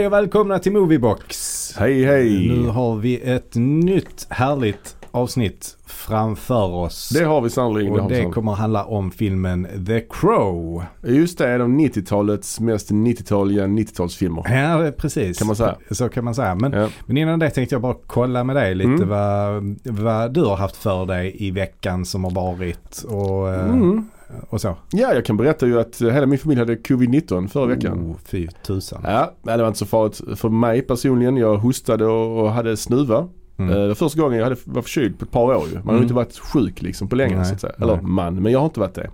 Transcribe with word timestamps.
Hej 0.00 0.06
och 0.06 0.12
välkomna 0.12 0.58
till 0.58 0.72
Moviebox. 0.72 1.72
Hej 1.78 2.04
hej! 2.04 2.48
Nu 2.48 2.68
har 2.68 2.96
vi 2.96 3.20
ett 3.20 3.54
nytt 3.54 4.26
härligt 4.30 4.96
avsnitt 5.10 5.76
framför 5.86 6.64
oss. 6.72 7.08
Det 7.08 7.24
har 7.24 7.24
vi 7.26 7.32
har 7.32 7.40
och 7.40 7.42
det 7.42 7.50
sannolikt. 8.14 8.34
kommer 8.34 8.52
handla 8.52 8.84
om 8.84 9.10
filmen 9.10 9.66
The 9.86 10.00
Crow. 10.00 10.82
Just 11.02 11.38
det, 11.38 11.48
en 11.50 11.60
av 11.60 11.68
90-talets 11.68 12.60
mest 12.60 12.90
90-taliga 12.90 13.66
90-talsfilmer. 13.66 14.52
Ja, 14.84 14.90
precis. 14.96 15.38
Kan 15.38 15.46
man 15.46 15.56
säga. 15.56 15.76
Så 15.90 16.08
kan 16.08 16.24
man 16.24 16.34
säga. 16.34 16.54
Men, 16.54 16.72
Ja. 16.72 16.88
men 17.06 17.16
innan 17.16 17.38
det 17.38 17.50
tänkte 17.50 17.74
jag 17.74 17.82
bara 17.82 17.96
kolla 18.06 18.44
med 18.44 18.56
dig 18.56 18.74
lite 18.74 18.90
Mm. 18.90 19.08
vad, 19.08 19.78
vad 19.84 20.32
du 20.34 20.44
har 20.44 20.56
haft 20.56 20.76
för 20.76 21.06
dig 21.06 21.36
i 21.38 21.50
veckan 21.50 22.04
som 22.04 22.24
har 22.24 22.30
varit 22.30 23.04
och, 23.08 23.48
eh, 23.48 23.64
Mm. 23.64 24.08
Och 24.50 24.60
så. 24.60 24.76
ja, 24.92 25.14
jag 25.14 25.24
kan 25.24 25.36
berätta 25.36 25.66
ju 25.66 25.80
att 25.80 26.00
hela 26.02 26.26
min 26.26 26.38
familj 26.38 26.58
hade 26.60 26.74
covid-19 26.76 27.48
förra 27.48 27.66
veckan. 27.66 28.10
Oh, 28.10 28.16
fy 28.24 28.48
tusan. 28.66 29.00
Ja, 29.04 29.34
nej, 29.42 29.56
det 29.56 29.62
var 29.62 29.68
inte 29.68 29.78
så 29.78 29.86
farligt 29.86 30.20
för 30.40 30.48
mig 30.48 30.82
personligen. 30.82 31.36
Jag 31.36 31.56
hostade 31.56 32.06
och, 32.06 32.50
hade 32.52 32.76
snuva. 32.76 33.28
Mm. 33.56 33.70
Eh, 33.70 33.80
Det 33.80 33.88
var 33.88 33.94
första 33.94 34.20
gången 34.20 34.38
jag 34.38 34.44
hade, 34.44 34.56
var 34.64 34.82
förkyld 34.82 35.18
på 35.18 35.24
ett 35.24 35.30
par 35.30 35.54
år 35.56 35.66
ju. 35.68 35.74
Man 35.74 35.84
har 35.86 35.92
Mm. 35.92 36.02
inte 36.02 36.14
varit 36.14 36.38
sjuk 36.38 36.82
liksom 36.82 37.08
på 37.08 37.16
länge 37.16 37.36
Nej, 37.36 37.44
så 37.44 37.54
att 37.54 37.60
säga. 37.60 37.72
nej. 37.78 37.88
Eller 37.90 38.02
man, 38.02 38.42
men 38.42 38.52
jag 38.52 38.58
har 38.58 38.66
inte 38.66 38.80
varit 38.80 38.94
det. 38.94 39.10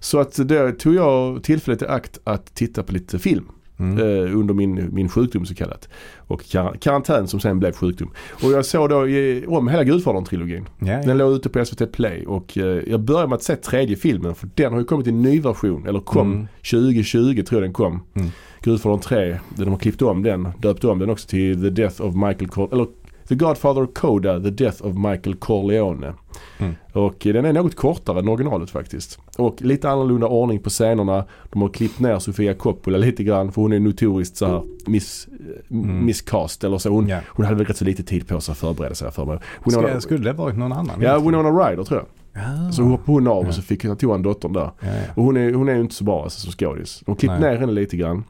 Så 0.00 0.18
att 0.20 0.36
då 0.36 0.70
tog 0.72 0.94
jag 0.94 1.42
tillfället 1.42 1.82
i 1.82 1.86
akt 1.86 2.18
att 2.24 2.54
titta 2.54 2.82
på 2.82 2.92
lite 2.92 3.18
film. 3.18 3.44
Mm. 3.78 3.98
eh, 3.98 4.36
under 4.38 4.54
min, 4.54 4.88
min 4.94 5.08
sjukdom 5.08 5.46
så 5.46 5.54
kallat. 5.54 5.88
Och 6.16 6.40
kar- 6.44 6.76
karantän 6.80 7.28
som 7.28 7.40
sen 7.40 7.58
blev 7.58 7.72
sjukdom. 7.72 8.10
Och 8.42 8.52
jag 8.52 8.64
såg 8.66 8.88
då 8.90 9.08
i, 9.08 9.44
om 9.48 9.68
hela 9.68 9.84
Gudfadern-trilogin. 9.84 10.64
Ja, 10.78 10.86
ja. 10.92 11.02
Den 11.02 11.18
låg 11.18 11.32
ute 11.32 11.48
på 11.48 11.64
SVT 11.64 11.92
Play 11.92 12.26
och 12.26 12.58
eh, 12.58 12.64
jag 12.90 13.00
började 13.00 13.28
med 13.28 13.36
att 13.36 13.42
se 13.42 13.56
tredje 13.56 13.96
filmen 13.96 14.34
för 14.34 14.48
den 14.54 14.72
har 14.72 14.78
ju 14.80 14.84
kommit 14.86 15.06
i 15.06 15.10
en 15.10 15.22
ny 15.22 15.40
version. 15.40 15.86
Eller 15.88 16.00
kom 16.00 16.32
Mm. 16.32 16.46
2020 16.70 17.42
tror 17.42 17.60
jag 17.60 17.62
den 17.68 17.72
kom. 17.72 18.00
Mm. 18.14 18.28
Gudfadern 18.62 19.00
3, 19.00 19.38
de 19.56 19.68
har 19.68 19.76
klippt 19.78 20.02
om 20.02 20.22
den, 20.22 20.48
döpt 20.58 20.84
om 20.84 20.98
den 20.98 21.10
också 21.10 21.28
till 21.28 21.62
The 21.62 21.70
Death 21.70 22.02
of 22.02 22.14
Michael 22.14 22.48
Cor- 22.50 22.72
eller 22.72 22.86
The 23.28 23.34
Godfather 23.34 23.86
Coda, 23.86 24.40
The 24.40 24.50
Death 24.50 24.86
of 24.86 24.94
Michael 24.96 25.36
Corleone. 25.36 26.14
Mm. 26.58 26.74
Och 26.92 27.26
eh, 27.26 27.32
den 27.32 27.44
är 27.44 27.52
något 27.52 27.74
kortare 27.76 28.18
än 28.18 28.28
originalet 28.28 28.70
faktiskt. 28.70 29.18
Och 29.38 29.62
lite 29.62 29.90
annorlunda 29.90 30.26
ordning 30.26 30.58
på 30.58 30.70
scenerna. 30.70 31.24
De 31.50 31.62
har 31.62 31.68
klippt 31.68 32.00
ner 32.00 32.18
Sofia 32.18 32.54
Coppola 32.54 32.98
lite 32.98 33.24
grann 33.24 33.52
för 33.52 33.62
hon 33.62 33.72
är 33.72 33.80
notoriskt 33.80 34.36
så 34.36 34.46
här 34.46 34.62
miss, 34.86 35.28
Mm. 35.70 36.06
misscast 36.06 36.64
eller 36.64 36.78
så. 36.78 36.90
Hon, 36.90 37.08
Ja. 37.08 37.18
hon 37.26 37.44
hade 37.44 37.56
väl 37.56 37.66
rätt 37.66 37.76
så 37.76 37.84
lite 37.84 38.02
tid 38.02 38.28
på 38.28 38.40
sig 38.40 38.52
att 38.52 38.58
förbereda 38.58 38.94
sig 38.94 39.10
för 39.10 39.24
mig. 39.26 39.38
Ska, 39.68 39.80
Winona, 39.80 40.00
skulle 40.00 40.24
det 40.24 40.32
varit 40.32 40.56
någon 40.56 40.72
annan? 40.72 41.00
ja? 41.00 41.18
Winona 41.18 41.48
Ryder 41.50 41.84
tror 41.84 41.98
jag. 42.00 42.06
Ja. 42.42 42.72
Så 42.72 42.82
hoppade 42.82 43.12
hon 43.12 43.26
av 43.28 43.46
och 43.48 43.54
så 43.54 43.62
fick 43.62 43.84
jag 43.84 43.98
tog 43.98 44.10
han 44.10 44.22
dottern 44.22 44.52
där. 44.52 44.70
Ja, 44.80 44.86
ja. 44.88 44.92
Och 45.14 45.24
hon 45.24 45.36
är, 45.36 45.52
hon 45.54 45.68
är 45.68 45.74
ju 45.74 45.80
inte 45.80 45.94
så 45.94 46.04
bra 46.04 46.22
alltså, 46.22 46.40
som 46.40 46.52
skådis. 46.52 47.02
De 47.06 47.10
har 47.10 47.16
klippt 47.16 47.34
Nej. 47.40 47.50
ner 47.52 47.56
henne 47.60 47.72
lite 47.72 47.96
grann. 47.96 48.24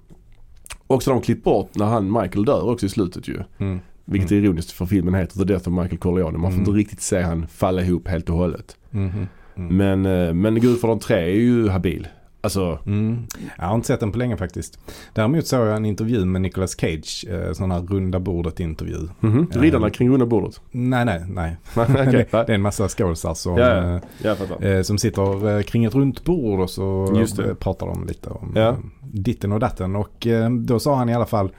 Och 0.87 1.03
så 1.03 1.11
har 1.11 1.15
de 1.15 1.23
klippt 1.23 1.45
bort 1.45 1.71
när 1.75 1.87
han 1.87 2.13
Michael 2.13 2.45
dör 2.45 2.71
också 2.71 2.87
i 2.87 2.89
slutet 2.89 3.29
ju. 3.29 3.39
Mm. 3.59 3.81
Vilket 4.11 4.31
är 4.33 4.37
ironiskt 4.37 4.71
för 4.73 4.87
filmen 4.87 5.15
heter 5.15 5.39
The 5.39 5.45
Death 5.45 5.69
of 5.69 5.75
Michael 5.83 5.99
Corleone. 5.99 6.39
Man 6.39 6.51
får 6.51 6.59
Mm. 6.59 6.61
inte 6.61 6.71
riktigt 6.79 7.01
se 7.01 7.21
han 7.23 7.47
falla 7.47 7.83
ihop 7.83 8.09
helt 8.09 8.31
och 8.31 8.37
hållet. 8.37 8.77
Mhm. 8.91 9.27
Mm. 9.57 9.77
Men, 9.77 10.07
eh, 10.29 10.35
men 10.35 10.61
Gudfadern 10.61 10.99
3 10.99 11.17
är 11.17 11.35
ju 11.41 11.69
habil. 11.69 12.09
Alltså, 12.41 12.79
Mm. 12.87 13.27
Jag 13.59 13.65
har 13.65 13.75
inte 13.75 13.87
sett 13.87 14.01
den 14.01 14.13
på 14.13 14.19
länge 14.19 14.37
faktiskt. 14.37 14.79
Däremot 15.15 15.47
såg 15.47 15.67
jag 15.67 15.77
en 15.77 15.85
intervju 15.85 16.25
med 16.25 16.41
Nicolas 16.43 16.77
Cage. 16.81 17.25
Eh, 17.31 17.53
sån 17.53 17.71
här 17.71 17.81
runda 17.81 18.21
bordet 18.21 18.61
intervju. 18.61 18.97
mhm. 19.21 19.47
Ja. 19.55 19.61
riddarna 19.61 19.91
kring 19.91 20.11
runda 20.11 20.27
bordet. 20.27 20.61
Nej, 20.71 21.05
nej, 21.05 21.25
nej. 21.29 21.57
Okej, 21.77 22.27
det, 22.31 22.35
är 22.49 22.51
en 22.51 22.63
massa 22.63 22.89
skådisar 22.89 23.35
som, 23.35 23.57
Ja, 23.57 24.01
ja. 24.23 24.37
eh, 24.61 24.71
eh, 24.71 24.83
som 24.83 24.99
sitter 24.99 25.57
eh, 25.57 25.63
kring 25.63 25.85
ett 25.85 25.95
runt 25.95 26.25
bord 26.25 26.61
och 26.61 26.71
så 26.71 27.17
eh, 27.43 27.55
pratar 27.55 27.87
de 27.87 28.07
lite 28.07 28.31
om 28.31 28.53
Ja. 28.55 28.69
eh, 28.69 28.77
ditten 29.03 29.53
och 29.53 29.61
datten. 29.61 29.97
Och 29.97 30.27
eh, 30.27 30.51
då 30.51 30.79
sa 30.81 30.97
han 30.97 31.09
i 31.09 31.15
alla 31.15 31.27
fall 31.27 31.51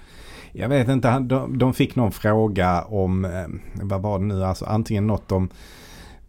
jag 0.53 0.69
vet 0.69 0.87
inte, 0.89 1.19
de, 1.19 1.57
de 1.57 1.73
fick 1.73 1.95
någon 1.95 2.11
fråga 2.11 2.81
om, 2.81 3.25
eh, 3.25 3.31
vad 3.83 4.01
var 4.01 4.19
det 4.19 4.25
nu, 4.25 4.43
alltså 4.45 4.65
antingen 4.65 5.07
något 5.07 5.31
om 5.31 5.49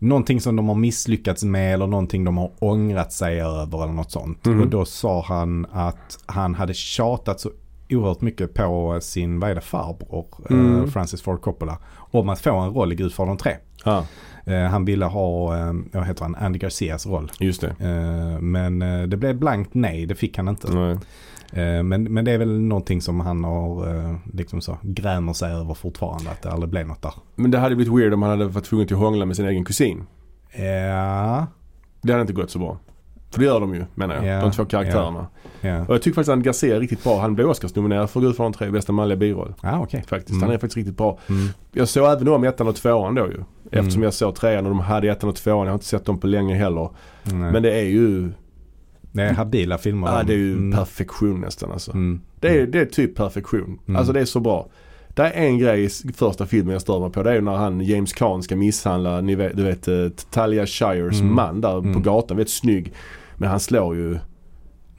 Någonting 0.02 0.40
som 0.40 0.56
de 0.56 0.68
har 0.68 0.74
misslyckats 0.74 1.44
med 1.44 1.74
eller 1.74 1.86
någonting 1.86 2.24
de 2.24 2.38
har 2.38 2.50
ångrat 2.58 3.12
sig 3.12 3.40
över 3.40 3.82
eller 3.84 3.92
något 3.92 4.10
sånt. 4.10 4.44
Mhm. 4.44 4.60
Och 4.60 4.66
då 4.66 4.84
sa 4.84 5.22
han 5.28 5.66
att 5.72 6.18
han 6.26 6.54
hade 6.54 6.74
tjatat 6.74 7.40
så 7.40 7.50
oerhört 7.90 8.20
mycket 8.20 8.54
på 8.54 8.98
sin, 9.02 9.40
vad 9.40 9.50
är 9.50 9.54
det, 9.54 9.60
farbror 9.60 10.26
Mm. 10.50 10.78
eh, 10.84 10.86
Francis 10.86 11.22
Ford 11.22 11.40
Coppola. 11.40 11.78
Om 11.96 12.28
att 12.28 12.40
få 12.40 12.56
en 12.58 12.70
roll 12.70 12.92
i 12.92 12.94
Gudfadern 12.96 13.36
3. 13.36 13.56
Ja, 13.84 14.04
Eh, 14.44 14.62
han 14.64 14.84
ville 14.84 15.04
ha, 15.04 15.46
vad 15.92 16.06
heter 16.06 16.22
han, 16.22 16.34
Andy 16.34 16.58
Garcias 16.58 17.06
roll. 17.06 17.32
just 17.40 17.60
det. 17.60 17.74
Men 18.40 18.78
det 19.10 19.16
blev 19.16 19.38
blankt 19.38 19.74
nej, 19.74 20.06
det 20.06 20.14
fick 20.14 20.36
han 20.36 20.48
inte. 20.48 20.72
Nej. 20.74 20.98
Eh, 21.52 21.82
men, 21.82 22.02
men 22.04 22.24
det 22.24 22.32
är 22.32 22.38
väl 22.38 22.60
någonting 22.60 23.00
som 23.00 23.20
han 23.20 23.44
har, 23.44 23.88
eh, 23.96 24.14
liksom 24.34 24.60
så, 24.60 24.78
grämer 24.82 25.32
sig 25.32 25.52
över 25.52 25.74
fortfarande. 25.74 26.30
Att 26.30 26.42
det 26.42 26.50
aldrig 26.50 26.70
blev 26.70 26.86
något 26.86 27.02
där. 27.02 27.12
Men 27.34 27.50
det 27.50 27.58
hade 27.58 27.76
blivit 27.76 27.94
weird 27.94 28.14
om 28.14 28.22
han 28.22 28.30
hade 28.30 28.44
varit 28.44 28.64
tvungen 28.64 28.86
till 28.86 28.96
att 28.96 29.02
hångla 29.02 29.24
med 29.26 29.36
sin 29.36 29.46
egen 29.46 29.64
kusin. 29.64 30.06
Ja, 30.52 31.46
Det 32.02 32.12
hade 32.12 32.20
inte 32.20 32.32
gått 32.32 32.50
så 32.50 32.58
bra. 32.58 32.78
För 33.30 33.38
det 33.40 33.44
gör 33.46 33.60
de 33.60 33.74
ju 33.74 33.84
menar 33.94 34.14
jag. 34.14 34.26
Ja, 34.26 34.40
De 34.40 34.50
två 34.52 34.64
karaktärerna. 34.64 35.26
ja. 35.60 35.84
Och 35.88 35.94
jag 35.94 36.02
tycker 36.02 36.14
faktiskt 36.14 36.28
att 36.28 36.32
Andy 36.32 36.44
Garcia 36.44 36.76
är 36.76 36.80
riktigt 36.80 37.04
bra. 37.04 37.20
Han 37.20 37.34
blev 37.34 37.48
Oscarsnominerad 37.50 38.10
för 38.10 38.20
Gudfadern 38.20 38.52
3, 38.52 38.70
bästa 38.70 38.92
manliga 38.92 39.16
biroll. 39.16 39.54
Ja, 39.62 39.80
okej. 39.82 40.04
Faktiskt. 40.08 40.30
Mm. 40.30 40.42
Han 40.42 40.50
är 40.50 40.54
faktiskt 40.58 40.76
riktigt 40.76 40.96
bra. 40.96 41.18
Mm. 41.28 41.48
Jag 41.72 41.88
såg 41.88 42.12
även 42.12 42.28
om 42.28 42.44
ettan 42.44 42.68
och 42.68 42.76
tvåan 42.76 43.14
då 43.14 43.26
ju. 43.26 43.44
Eftersom 43.64 43.88
Mm. 43.98 44.02
jag 44.02 44.14
såg 44.14 44.34
trean 44.34 44.66
och 44.66 44.70
de 44.70 44.80
hade 44.80 45.08
ettan 45.10 45.30
och 45.30 45.36
tvåan. 45.36 45.58
Jag 45.58 45.66
har 45.66 45.74
inte 45.74 45.84
sett 45.86 46.04
dem 46.04 46.18
på 46.18 46.26
länge 46.26 46.54
heller. 46.54 46.88
Nej. 47.22 47.52
Men 47.52 47.62
det 47.62 47.72
är 47.80 47.84
ju, 47.84 48.32
det 49.12 49.22
är 49.22 49.32
habila 49.32 49.78
filmer. 49.78 50.06
ja, 50.08 50.18
de. 50.18 50.26
det 50.26 50.32
är 50.32 50.36
ju 50.38 50.52
Mm. 50.52 50.72
perfektion 50.78 51.40
nästan 51.40 51.72
alltså. 51.72 51.90
Mm. 51.92 52.20
Det 52.40 52.48
är, 52.60 52.66
det 52.66 52.80
är 52.80 52.84
typ 52.86 53.14
perfektion. 53.16 53.78
Mm. 53.88 53.96
Alltså 53.96 54.12
det 54.12 54.20
är 54.20 54.24
så 54.24 54.40
bra. 54.40 54.68
Det 55.14 55.22
är 55.22 55.30
en 55.46 55.58
grej 55.58 55.84
i 55.84 55.88
första 56.16 56.46
filmen 56.46 56.72
jag 56.72 56.82
stör 56.82 57.00
mig 57.00 57.10
på. 57.10 57.22
Det 57.22 57.30
är 57.30 57.34
ju 57.34 57.40
när 57.40 57.56
han 57.56 57.80
James 57.80 58.12
Caan 58.12 58.42
ska 58.42 58.56
misshandla, 58.56 59.20
ni 59.20 59.34
vet, 59.34 59.56
du 59.56 59.62
vet 59.62 59.88
eh, 59.88 60.08
Talia 60.30 60.66
Shires 60.66 61.20
Mm. 61.20 61.34
man 61.34 61.60
där 61.60 61.78
Mm. 61.78 61.94
på 61.94 62.00
gatan. 62.00 62.36
Väldigt 62.36 62.52
snygg. 62.54 62.92
Men 63.36 63.48
han 63.50 63.60
slår 63.60 63.96
ju 63.96 64.06
Mm. 64.06 64.18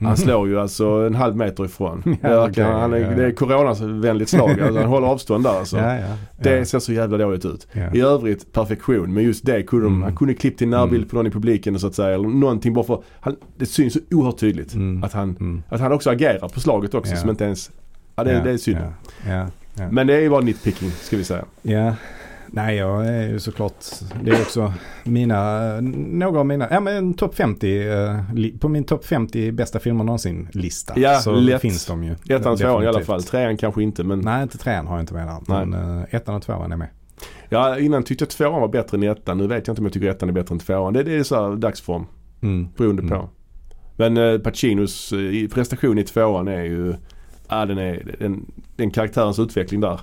Han 0.04 0.16
slår 0.16 0.48
ju 0.48 0.60
alltså 0.60 0.86
en 0.88 1.14
halv 1.14 1.36
meter 1.36 1.64
ifrån. 1.64 2.02
Ja, 2.22 2.28
det, 2.28 2.38
okej, 2.38 2.64
verkar- 2.64 2.72
han 2.80 2.92
är, 2.92 2.96
ja, 2.98 3.10
det 3.10 3.24
är 3.26 3.30
coronavänligt 3.32 4.30
slag. 4.30 4.50
Alltså, 4.60 4.80
han 4.80 4.88
håller 4.88 5.06
avstånd 5.06 5.44
där 5.44 5.50
alltså. 5.58 5.76
Ja, 5.76 5.94
ja. 5.96 6.16
Det 6.38 6.64
ser 6.64 6.78
så 6.78 6.92
jävla 6.92 7.18
dåligt 7.18 7.44
ut. 7.44 7.66
I 7.94 8.00
övrigt 8.00 8.52
perfektion. 8.52 9.14
Men 9.14 9.24
just 9.24 9.46
det 9.46 9.62
kunde 9.62 9.86
de, 9.86 9.92
Mm. 9.92 10.02
han 10.02 10.16
kunde 10.16 10.34
klippt 10.34 10.58
till 10.58 10.64
en 10.66 10.70
närbild 10.70 10.96
Mm. 11.02 11.08
på 11.08 11.16
någon 11.16 11.26
i 11.26 11.30
publiken 11.30 11.78
så 11.78 11.86
att 11.86 11.94
säga. 11.94 12.14
Eller 12.14 12.28
någonting 12.28 12.72
bara 12.74 12.84
för, 12.84 13.02
han, 13.20 13.36
det 13.58 13.66
syns 13.66 13.92
så 13.92 13.98
oerhört 14.10 14.38
tydligt. 14.38 14.74
Mm. 14.74 15.04
Att, 15.04 15.12
han, 15.12 15.36
Mm. 15.40 15.62
att 15.68 15.80
han 15.80 15.92
också 15.92 16.10
agerar 16.10 16.48
på 16.48 16.60
slaget 16.60 16.94
också 16.94 17.16
som 17.16 17.30
inte 17.30 17.44
ens, 17.44 17.70
ja 18.16 18.24
det, 18.24 18.40
det 18.44 18.50
är 18.50 18.56
synd. 18.56 18.78
Men 19.90 20.06
det 20.06 20.14
är 20.14 20.20
ju 20.20 20.30
bara 20.30 20.40
nitpicking 20.40 20.90
ska 20.90 21.16
vi 21.16 21.24
säga. 21.24 21.44
Ja, 21.62 21.94
nej 22.52 22.76
jag 22.76 23.06
är 23.06 23.28
ju 23.28 23.38
såklart, 23.40 23.84
det 24.22 24.30
är 24.30 24.40
också 24.40 24.72
mina, 25.04 25.60
några 25.80 26.40
av 26.40 26.46
mina, 26.46 26.68
ja 26.70 26.80
men 26.80 27.14
topp 27.14 27.34
50, 27.34 27.88
eh, 27.88 28.18
på 28.60 28.68
min 28.68 28.84
topp 28.84 29.04
50 29.04 29.52
bästa 29.52 29.78
filmer 29.78 30.04
någonsin 30.04 30.48
lista. 30.52 30.94
Ja, 31.00 31.18
så 31.18 31.32
lätt. 31.34 31.60
finns 31.60 31.86
de 31.86 32.04
ju. 32.04 32.12
Ettan 32.28 32.52
och 32.52 32.58
tvåan 32.58 32.82
i 32.84 32.86
alla 32.86 33.00
fall. 33.00 33.22
Trean 33.22 33.56
kanske 33.56 33.82
inte 33.82 34.04
men 34.04 34.20
Nej, 34.20 34.42
inte 34.42 34.58
trean 34.58 34.86
har 34.86 34.94
jag 34.96 35.02
inte 35.02 35.14
med 35.14 35.26
där. 35.26 35.38
Men 35.66 35.74
uh, 35.74 36.04
ettan 36.10 36.34
och 36.34 36.42
tvåan 36.42 36.72
är 36.72 36.76
med. 36.76 36.88
ja, 37.48 37.78
innan 37.78 38.02
tyckte 38.02 38.22
jag 38.22 38.30
tvåan 38.30 38.60
var 38.60 38.68
bättre 38.68 38.96
än 38.96 39.02
ettan. 39.02 39.38
Nu 39.38 39.46
vet 39.46 39.66
jag 39.66 39.72
inte 39.72 39.80
om 39.80 39.86
jag 39.86 39.92
tycker 39.92 40.08
ettan 40.08 40.28
är 40.28 40.32
bättre 40.32 40.52
än 40.54 40.58
tvåan. 40.58 40.92
Det, 40.92 41.02
det 41.02 41.14
är 41.14 41.22
så 41.22 41.34
här 41.50 41.56
dagsform 41.56 42.04
Mm. 42.42 42.68
beroende 42.76 43.02
Mm. 43.02 43.18
på. 43.18 43.28
Men 43.96 44.16
eh, 44.16 44.38
Pacinos 44.38 45.12
eh, 45.12 45.48
prestation 45.48 45.98
i 45.98 46.04
tvåan 46.04 46.48
är 46.48 46.62
ju, 46.62 46.94
ja 47.48 47.66
den 47.66 47.78
är, 47.78 48.16
den, 48.18 48.46
den 48.76 48.90
karaktärens 48.90 49.38
utveckling 49.38 49.80
där. 49.80 50.00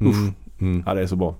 Usch. 0.00 0.16
Mm. 0.16 0.34
Mm. 0.60 0.82
Ja 0.86 0.94
det 0.94 1.02
är 1.02 1.06
så 1.06 1.16
bra. 1.16 1.34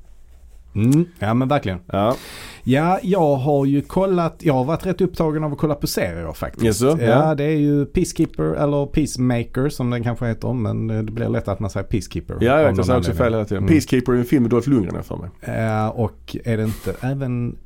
Mm. 0.74 1.04
Ja 1.18 1.34
men 1.34 1.48
verkligen. 1.48 1.78
Ja, 1.86 2.16
Ja, 2.64 2.98
jag 3.02 3.36
har 3.36 3.66
ju 3.66 3.82
kollat, 3.82 4.36
jag 4.40 4.54
har 4.54 4.64
varit 4.64 4.86
rätt 4.86 5.00
upptagen 5.00 5.44
av 5.44 5.52
att 5.52 5.58
kolla 5.58 5.74
på 5.74 5.86
serier 5.86 6.32
faktiskt. 6.32 6.64
Jaså? 6.82 6.98
Ja, 7.00 7.06
Ja. 7.28 7.34
det 7.34 7.44
är 7.44 7.56
ju 7.56 7.86
Peacekeeper 7.86 8.44
eller 8.44 8.86
Peacemaker 8.86 9.68
som 9.68 9.90
den 9.90 10.02
kanske 10.02 10.26
heter 10.26 10.52
men 10.52 10.86
det 10.86 11.02
blir 11.12 11.28
lätt 11.28 11.48
att 11.48 11.60
man 11.60 11.70
säger 11.70 11.86
Peacekeeper. 11.86 12.36
ja 12.40 12.60
jag 12.60 12.76
jag 12.78 12.86
säger 12.86 12.98
också 12.98 13.12
fel 13.12 13.32
hela 13.32 13.44
tiden. 13.44 13.62
Mm. 13.62 13.68
Peacekeeper 13.74 14.12
är 14.12 14.16
en 14.16 14.24
film 14.24 14.42
med 14.42 14.50
Dolph 14.50 14.68
Lundgren 14.68 15.02
för 15.04 15.16
mig. 15.16 15.30
Eh, 15.40 15.86
och 15.88 16.36
är 16.44 16.56
det 16.56 16.62
inte 16.64 16.94
även, 17.00 17.56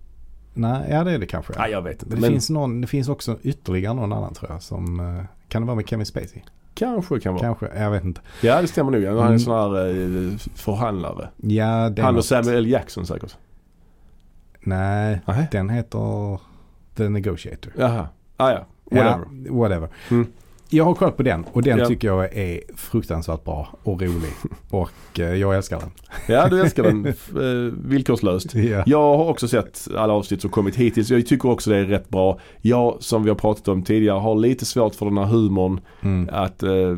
nej 0.54 0.86
ja 0.90 1.04
det 1.04 1.12
är 1.12 1.18
det 1.18 1.26
kanske. 1.26 1.52
Nej 1.58 1.70
jag 1.70 1.82
vet 1.82 2.02
inte. 2.02 2.14
det, 2.14 2.20
Men 2.20 2.30
finns 2.30 2.50
någon, 2.50 2.80
det 2.80 2.86
finns 2.86 3.08
också 3.08 3.38
ytterligare 3.42 3.94
någon 3.94 4.12
annan 4.12 4.34
tror 4.34 4.50
jag 4.50 4.62
som, 4.62 5.00
eh, 5.00 5.24
kan 5.48 5.62
det 5.62 5.66
vara 5.66 5.76
med 5.76 5.88
Kevin 5.88 6.06
Spacey? 6.06 6.42
Kanske 6.76 7.20
kan 7.20 7.34
vara. 7.34 7.42
Kanske, 7.42 7.68
jag 7.78 7.90
vet 7.90 8.04
inte. 8.04 8.20
Ja 8.42 8.60
det 8.62 8.68
stämmer 8.68 8.90
nog. 8.92 9.04
Han 9.04 9.16
är 9.16 9.20
Mm. 9.20 9.32
en 9.32 9.40
sån 9.40 9.54
här 9.54 9.88
eh, 9.88 10.36
förhandlare. 10.54 11.28
Ja, 11.36 11.88
det 11.90 12.02
är 12.02 12.04
Han 12.04 12.08
och 12.08 12.14
något- 12.14 12.24
Samuel 12.24 12.56
L. 12.56 12.66
Jackson 12.66 13.06
säkert. 13.06 13.36
Nej, 14.60 15.20
Nej. 15.26 15.48
den 15.50 15.68
heter 15.70 16.40
The 16.94 17.08
Negotiator. 17.08 17.72
Jaha. 17.78 18.08
Ah, 18.36 18.50
ja. 18.50 18.66
Whatever. 18.84 19.24
Ja, 19.46 19.52
whatever. 19.52 19.88
Mm. 20.10 20.26
Jag 20.68 20.84
har 20.84 20.94
kollat 20.94 21.16
på 21.16 21.22
den 21.22 21.44
och 21.52 21.62
den 21.62 21.78
Ja. 21.78 21.86
tycker 21.86 22.08
jag 22.08 22.36
är 22.36 22.60
fruktansvärt 22.76 23.44
bra 23.44 23.68
och 23.82 24.02
rolig. 24.02 24.32
och 24.70 25.20
eh, 25.20 25.34
jag 25.34 25.56
älskar 25.56 25.80
den. 25.80 25.90
Ja 26.28 26.48
du 26.48 26.60
älskar 26.60 26.82
den 26.82 27.06
eh, 27.06 27.74
villkorslöst. 27.88 28.54
Ja. 28.54 28.82
Jag 28.86 29.16
har 29.16 29.28
också 29.30 29.48
sett 29.48 29.88
alla 29.96 30.12
avsnitt 30.12 30.40
som 30.40 30.50
kommit 30.50 30.76
hittills. 30.76 31.10
Jag 31.10 31.26
tycker 31.26 31.50
också 31.50 31.70
det 31.70 31.76
är 31.76 31.84
rätt 31.84 32.08
bra. 32.08 32.38
Jag, 32.60 32.96
som 33.00 33.22
vi 33.22 33.28
har 33.30 33.36
pratat 33.36 33.68
om 33.68 33.82
tidigare, 33.82 34.18
har 34.18 34.34
lite 34.34 34.64
svårt 34.64 34.94
för 34.94 35.06
den 35.06 35.18
här 35.18 35.24
humorn. 35.24 35.80
Mm. 36.02 36.28
Att, 36.32 36.62
eh, 36.62 36.96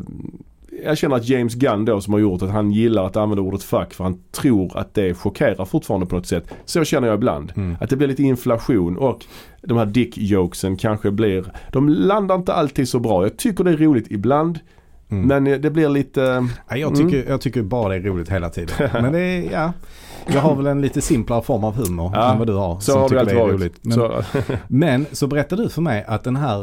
jag 0.85 0.97
känner 0.97 1.15
att 1.15 1.29
James 1.29 1.55
Gunn 1.55 1.85
då 1.85 2.01
som 2.01 2.13
har 2.13 2.19
gjort 2.19 2.41
att 2.41 2.49
han 2.49 2.71
gillar 2.71 3.05
att 3.05 3.15
använda 3.17 3.41
ordet 3.41 3.63
fuck 3.63 3.93
för 3.93 4.03
han 4.03 4.17
tror 4.31 4.77
att 4.77 4.93
det 4.93 5.13
chockerar 5.13 5.65
fortfarande 5.65 6.05
på 6.07 6.15
något 6.15 6.25
sätt. 6.27 6.43
Så 6.65 6.83
känner 6.83 7.07
jag 7.07 7.15
ibland. 7.15 7.51
Mm. 7.55 7.77
Att 7.81 7.89
det 7.89 7.95
blir 7.95 8.07
lite 8.07 8.23
inflation 8.23 8.97
och 8.97 9.25
de 9.61 9.77
här 9.77 9.85
dick-jokesen 9.85 10.77
kanske 10.77 11.11
blir, 11.11 11.45
de 11.71 11.89
landar 11.89 12.35
inte 12.35 12.53
alltid 12.53 12.89
så 12.89 12.99
bra. 12.99 13.23
Jag 13.23 13.37
tycker 13.37 13.63
det 13.63 13.71
är 13.71 13.77
roligt 13.77 14.07
ibland. 14.09 14.59
Mm. 15.11 15.27
Men 15.43 15.61
det 15.61 15.69
blir 15.71 15.89
lite, 15.89 16.47
Ja, 16.69 16.77
jag, 16.77 16.95
tycker, 16.95 17.29
jag 17.29 17.41
tycker 17.41 17.61
bara 17.61 17.89
det 17.89 17.95
är 17.95 17.99
roligt 18.01 18.29
hela 18.29 18.49
tiden. 18.49 18.89
Men 18.93 19.11
det 19.13 19.19
är, 19.21 19.51
ja. 19.51 19.73
Jag 20.33 20.41
har 20.41 20.55
väl 20.55 20.67
en 20.67 20.81
lite 20.81 21.01
simplare 21.01 21.41
form 21.41 21.63
av 21.63 21.73
humor 21.75 22.11
Ja, 22.15 22.31
än 22.31 22.37
vad 22.37 22.47
du 22.47 22.53
har. 22.53 22.79
så 22.79 22.91
som 22.91 23.01
har 23.01 23.09
det 23.09 23.09
tycker 23.09 23.19
alltid 23.19 23.37
är 23.37 23.41
varit. 23.41 23.53
roligt. 23.53 23.79
Men, 23.81 23.93
Så, 23.93 24.23
men 24.67 25.05
så 25.11 25.27
berättade 25.27 25.63
du 25.63 25.69
för 25.69 25.81
mig 25.81 26.05
att 26.07 26.23
den 26.23 26.35
här 26.35 26.59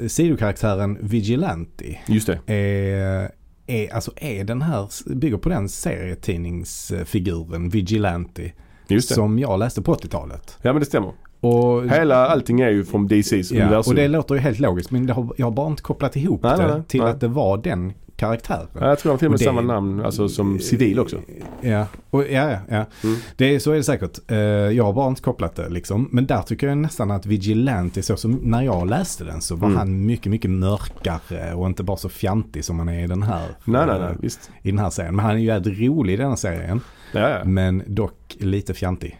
eh, 0.00 0.06
sidokaraktären 0.08 0.98
Vigilante 1.00 1.84
just 2.06 2.26
det. 2.46 2.52
är, 2.54 3.30
är, 3.70 3.94
alltså 3.94 4.12
är 4.16 4.44
den 4.44 4.62
här, 4.62 4.88
bygger 5.14 5.36
på 5.36 5.48
den 5.48 5.68
serietidningsfiguren 5.68 7.68
Vigilante. 7.68 8.52
Som 9.00 9.38
jag 9.38 9.58
läste 9.58 9.82
på 9.82 9.94
80-talet. 9.94 10.58
Ja 10.62 10.72
men 10.72 10.80
det 10.80 10.86
stämmer. 10.86 11.12
Och, 11.40 11.88
Hela 11.88 12.28
allting 12.28 12.60
är 12.60 12.70
ju 12.70 12.84
från 12.84 13.08
DC's 13.08 13.54
ja, 13.54 13.62
universum. 13.64 13.90
och 13.90 13.94
det 13.96 14.08
låter 14.08 14.34
ju 14.34 14.40
helt 14.40 14.58
logiskt 14.58 14.90
men 14.90 15.06
det 15.06 15.12
har, 15.12 15.32
jag 15.36 15.46
har 15.46 15.50
bara 15.50 15.66
inte 15.66 15.82
kopplat 15.82 16.16
ihop 16.16 16.42
Nej, 16.42 16.56
det 16.56 16.74
nej. 16.74 16.82
till 16.88 17.00
Nej. 17.00 17.10
att 17.10 17.20
det 17.20 17.28
var 17.28 17.58
den 17.58 17.92
karaktären. 18.20 18.66
Ja, 18.80 18.88
jag 18.88 18.98
tror 18.98 19.12
han 19.12 19.18
till 19.18 19.26
och 19.28 19.30
med 19.32 19.40
samma 19.40 19.60
namn 19.60 20.04
alltså, 20.04 20.28
som 20.28 20.58
civil 20.58 20.98
också. 21.00 21.16
Ja, 21.60 21.86
och, 22.10 22.22
ja, 22.22 22.50
ja, 22.50 22.58
ja. 22.68 22.84
Mm. 23.04 23.16
Det, 23.36 23.54
är- 23.54 23.58
så 23.58 23.72
är 23.72 23.76
det 23.76 23.82
säkert. 23.82 24.18
Eh, 24.30 24.38
jag 24.38 24.84
har 24.84 24.92
bara 24.92 25.08
inte 25.08 25.22
kopplat 25.22 25.56
det 25.56 25.68
liksom. 25.68 26.08
Men 26.12 26.26
där 26.26 26.42
tycker 26.42 26.68
jag 26.68 26.78
nästan 26.78 27.10
att 27.10 27.26
Vigilante, 27.26 28.02
så 28.02 28.16
som 28.16 28.32
när 28.42 28.62
jag 28.62 28.88
läste 28.88 29.24
den 29.24 29.40
så 29.40 29.56
var 29.56 29.68
Mm. 29.68 29.78
han 29.78 30.06
mycket, 30.06 30.30
mycket 30.30 30.50
mörkare 30.50 31.54
och 31.54 31.66
inte 31.66 31.82
bara 31.82 31.96
så 31.96 32.08
fjantig 32.08 32.64
som 32.64 32.78
han 32.78 32.88
är 32.88 33.04
i 33.04 33.06
den 33.06 33.22
här. 33.22 33.46
Nej 33.64 33.86
nej 33.86 33.98
nej, 34.00 34.14
visst. 34.20 34.50
I 34.62 34.70
den 34.70 34.78
här 34.78 34.90
serien. 34.90 35.16
Men 35.16 35.24
han 35.24 35.34
är 35.34 35.38
ju 35.38 35.46
jävligt 35.46 35.78
rolig 35.80 36.12
i 36.14 36.16
den 36.16 36.28
här 36.28 36.36
serien. 36.36 36.80
Ja, 37.12 37.28
ja. 37.28 37.44
Men 37.44 37.82
dock 37.86 38.36
lite 38.38 38.74
fjantig. 38.74 39.18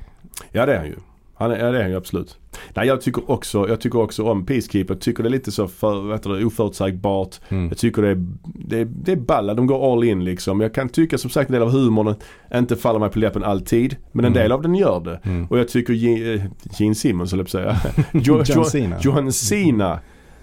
ja 0.52 0.66
det 0.66 0.72
är 0.74 0.78
han 0.78 0.86
ju. 0.86 0.96
Han 1.40 1.50
är, 1.50 1.58
ja, 1.58 1.70
det 1.70 1.78
är 1.78 1.82
han 1.82 1.90
ju 1.90 1.96
absolut. 1.96 2.36
Nej 2.74 2.86
jag 2.86 3.00
tycker 3.00 3.30
också, 3.30 3.68
jag 3.68 3.80
tycker 3.80 3.98
också 4.00 4.24
om 4.30 4.46
Peacekeeper. 4.46 4.94
Jag 4.94 5.00
tycker 5.00 5.22
det 5.22 5.28
är 5.28 5.30
lite 5.30 5.52
så 5.52 5.68
för, 5.68 6.12
heter 6.12 6.30
det, 6.30 6.44
oförutsägbart. 6.44 7.40
Mm. 7.48 7.68
Jag 7.68 7.78
tycker 7.78 8.02
det 8.02 8.08
är, 8.08 8.26
det 8.44 8.84
det 8.84 9.12
är 9.12 9.16
balla, 9.16 9.54
de 9.54 9.66
går 9.66 9.92
all 9.92 10.04
in 10.04 10.24
liksom. 10.24 10.60
Jag 10.60 10.74
kan 10.74 10.88
tycka 10.88 11.18
som 11.18 11.30
sagt 11.30 11.50
en 11.50 11.54
del 11.54 11.62
av 11.62 11.70
humorn 11.70 12.14
inte 12.54 12.76
faller 12.76 12.98
mig 13.00 13.10
på 13.10 13.18
läppen 13.18 13.44
alltid. 13.44 13.96
Men 14.12 14.24
en 14.24 14.32
Mm. 14.32 14.42
del 14.42 14.52
av 14.52 14.62
den 14.62 14.74
gör 14.74 15.00
det. 15.00 15.20
Mm. 15.24 15.46
Och 15.46 15.58
jag 15.58 15.68
tycker 15.68 15.92
eh, 15.92 16.42
Gene 16.78 16.94
Simmons, 16.94 17.30
höll 17.32 17.38
jag 17.40 17.50
säga. 17.50 17.76
Jo, 18.12 18.42
John 18.44 18.64
Cena. 18.64 18.96
John 19.00 19.32
Cena. 19.32 19.92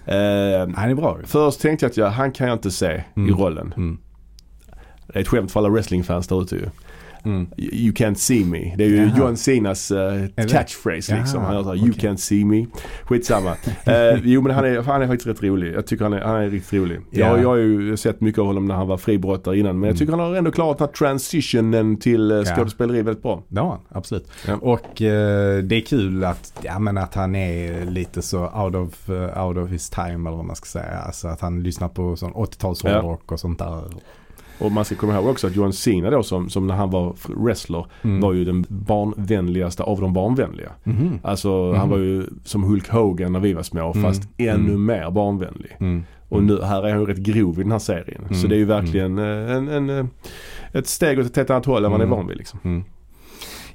Eh, 0.04 0.68
Han 0.74 0.90
är 0.90 0.94
bra 0.94 1.18
först 1.24 1.60
tänkte 1.60 1.84
jag 1.84 1.90
att 1.90 1.96
jag, 1.96 2.10
han 2.10 2.32
kan 2.32 2.48
jag 2.48 2.54
inte 2.56 2.70
se 2.70 2.86
i 3.14 3.20
Mm. 3.20 3.34
rollen. 3.36 3.74
Mm. 3.76 3.98
Det 5.06 5.18
är 5.18 5.20
ett 5.20 5.28
skämt 5.28 5.52
för 5.52 5.60
alla 5.60 5.68
wrestling-fans 5.68 6.28
där 6.28 6.42
ute 6.42 6.54
ju. 6.56 6.62
Mm. 7.24 7.46
You 7.58 7.92
can't 7.92 8.14
see 8.14 8.44
me. 8.44 8.74
Det 8.76 8.84
är 8.84 8.88
ju. 8.88 9.10
John 9.18 9.36
Cenas 9.36 9.90
uh, 9.90 9.96
det? 10.34 10.48
catchphrase 10.50 11.16
liksom. 11.16 11.42
Jaha, 11.42 11.52
Han 11.54 11.64
såhär, 11.64 11.76
you 11.76 11.90
okej. 11.90 12.08
can't 12.10 12.16
see 12.16 12.44
me. 12.44 12.66
Skitsamma. 13.04 13.50
uh, 13.50 14.20
jo 14.24 14.42
men 14.42 14.54
han 14.54 14.64
är, 14.64 14.82
han 14.82 15.02
är 15.02 15.06
faktiskt 15.06 15.26
rätt 15.26 15.42
rolig. 15.42 15.74
Jag 15.74 15.86
tycker 15.86 16.04
han 16.04 16.12
är, 16.12 16.20
han 16.20 16.36
är 16.36 16.50
riktigt 16.50 16.72
rolig. 16.72 17.00
Ja. 17.10 17.26
Jag, 17.26 17.42
jag 17.42 17.48
har 17.48 17.56
ju 17.56 17.96
sett 17.96 18.20
mycket 18.20 18.38
av 18.38 18.46
honom 18.46 18.66
när 18.66 18.74
han 18.74 18.86
var 18.88 18.96
fribrottare 18.96 19.58
innan. 19.58 19.80
Men 19.80 19.88
jag 19.88 19.88
Mm. 19.88 19.98
tycker 19.98 20.12
han 20.12 20.20
har 20.20 20.34
ändå 20.36 20.50
klarat 20.50 20.78
den 20.78 20.86
här 20.88 20.94
transitionen 20.94 21.96
till 21.96 22.32
uh, 22.32 22.38
Ja. 22.38 22.44
skådespeleri 22.56 23.02
väldigt 23.02 23.22
bra. 23.22 23.42
Det 23.48 23.60
har 23.60 23.68
han, 23.70 23.80
absolut. 23.88 24.30
Ja. 24.46 24.54
Och 24.56 25.02
eh, 25.02 25.62
det 25.62 25.76
är 25.76 25.80
kul 25.86 26.24
att, 26.24 26.52
ja, 26.62 26.78
men 26.78 26.98
att 26.98 27.14
han 27.14 27.34
är 27.34 27.84
lite 27.84 28.22
så 28.22 28.38
out 28.48 28.74
of, 28.74 29.10
eh, 29.10 29.46
out 29.46 29.56
of 29.56 29.70
his 29.70 29.90
time 29.90 30.28
eller 30.28 30.36
vad 30.36 30.44
man 30.44 30.56
ska 30.56 30.66
säga. 30.66 30.98
Alltså 31.06 31.28
att 31.28 31.40
han 31.40 31.62
lyssnar 31.62 31.88
på 31.88 32.16
sån 32.16 32.32
80-tals 32.32 32.84
Ja. 32.84 32.90
hårdrock 33.00 33.32
och 33.32 33.40
sånt 33.40 33.58
där. 33.58 33.82
Och 34.60 34.72
man 34.72 34.84
ska 34.84 34.94
komma 34.94 35.14
ihåg 35.14 35.26
också 35.26 35.46
att 35.46 35.56
John 35.56 35.72
Cena 35.72 36.10
då 36.10 36.22
som, 36.22 36.50
som 36.50 36.66
när 36.66 36.74
han 36.74 36.90
var 36.90 37.14
wrestler 37.44 37.86
Mm. 38.02 38.20
var 38.20 38.32
ju 38.32 38.44
den 38.44 38.64
barnvänligaste 38.68 39.82
av 39.82 40.00
de 40.00 40.12
barnvänliga. 40.12 40.72
Mhm. 40.84 41.18
Alltså 41.22 41.72
han 41.72 41.80
Mhm. 41.88 41.90
var 41.90 41.98
ju 41.98 42.26
som 42.44 42.62
Hulk 42.62 42.88
Hogan 42.88 43.32
när 43.32 43.40
vi 43.40 43.52
var 43.52 43.62
små 43.62 43.90
Mm. 43.92 44.02
fast 44.02 44.22
ännu 44.38 44.54
Mm. 44.72 44.84
mer 44.86 45.10
barnvänlig. 45.10 45.76
Mm. 45.80 46.02
Och 46.28 46.42
nu, 46.42 46.62
här 46.62 46.82
är 46.86 46.90
han 46.90 47.00
ju 47.00 47.06
rätt 47.06 47.18
grov 47.18 47.60
i 47.60 47.62
den 47.62 47.72
här 47.72 47.78
serien. 47.78 48.22
Så 48.28 48.34
Mm. 48.34 48.48
det 48.48 48.54
är 48.54 48.58
ju 48.58 48.64
verkligen 48.64 49.18
eh, 49.18 49.56
en, 49.56 49.68
en, 49.68 49.90
eh, 49.90 50.06
ett 50.72 50.86
steg 50.86 51.18
åt 51.18 51.26
ett 51.26 51.36
helt 51.36 51.50
annat 51.50 51.66
håll 51.66 51.84
än 51.84 51.90
man 51.90 52.00
är 52.00 52.04
Mm. 52.04 52.16
van 52.18 52.26
vid 52.26 52.36
liksom. 52.36 52.84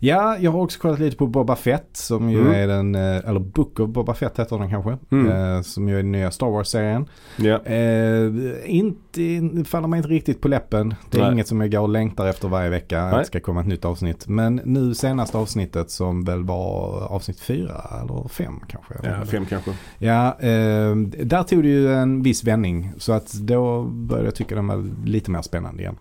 Ja, 0.05 0.37
jag 0.39 0.51
har 0.51 0.59
också 0.61 0.79
kollat 0.79 0.99
lite 0.99 1.17
på 1.17 1.27
Boba 1.27 1.55
Fett 1.55 1.89
som 1.93 2.29
ju 2.29 2.39
Mm. 2.41 2.53
är 2.53 2.67
den, 2.67 2.95
eh, 2.95 3.29
eller 3.29 3.39
Book 3.39 3.79
of 3.79 3.89
Boba 3.89 4.13
Fett 4.13 4.39
heter 4.39 4.57
den 4.57 4.69
kanske. 4.69 4.97
Mm. 5.11 5.55
Eh, 5.55 5.61
som 5.61 5.89
ju 5.89 5.93
är 5.93 5.97
den 6.03 6.11
nya 6.11 6.31
Star 6.31 6.47
Wars-serien. 6.49 7.05
Ja. 7.37 7.59
Eh, 7.65 8.31
inte, 8.65 9.19
faller 9.69 9.87
mig 9.87 9.97
inte 9.97 10.09
riktigt 10.09 10.41
på 10.41 10.47
läppen. 10.47 10.95
Det 11.11 11.17
är 11.17 11.21
Nej. 11.21 11.31
inget 11.33 11.47
som 11.47 11.61
jag 11.61 11.71
går 11.71 11.79
och 11.79 11.89
längtar 11.89 12.27
efter 12.27 12.47
varje 12.47 12.69
vecka. 12.69 13.01
Att 13.01 13.11
Nej. 13.11 13.19
det 13.19 13.25
ska 13.25 13.39
komma 13.39 13.61
ett 13.61 13.67
nytt 13.67 13.85
avsnitt. 13.85 14.27
Men 14.27 14.61
nu 14.65 14.93
senaste 14.95 15.37
avsnittet 15.37 15.89
som 15.91 16.23
väl 16.23 16.43
var 16.43 17.01
avsnitt 17.09 17.39
fyra 17.39 17.81
eller 18.01 18.27
fem 18.27 18.59
kanske. 18.67 18.93
ja, 19.03 19.25
fem 19.25 19.45
kanske. 19.45 19.71
Ja, 19.97 20.27
eh, 20.39 20.95
där 21.25 21.43
tog 21.43 21.63
det 21.63 21.69
ju 21.69 21.93
en 21.93 22.23
viss 22.23 22.43
vändning. 22.43 22.91
Så 22.97 23.13
att 23.13 23.33
då 23.33 23.83
började 23.83 24.27
jag 24.27 24.35
tycka 24.35 24.55
den 24.55 24.67
var 24.67 25.05
lite 25.05 25.31
mer 25.31 25.41
spännande 25.41 25.81
igen. 25.81 25.95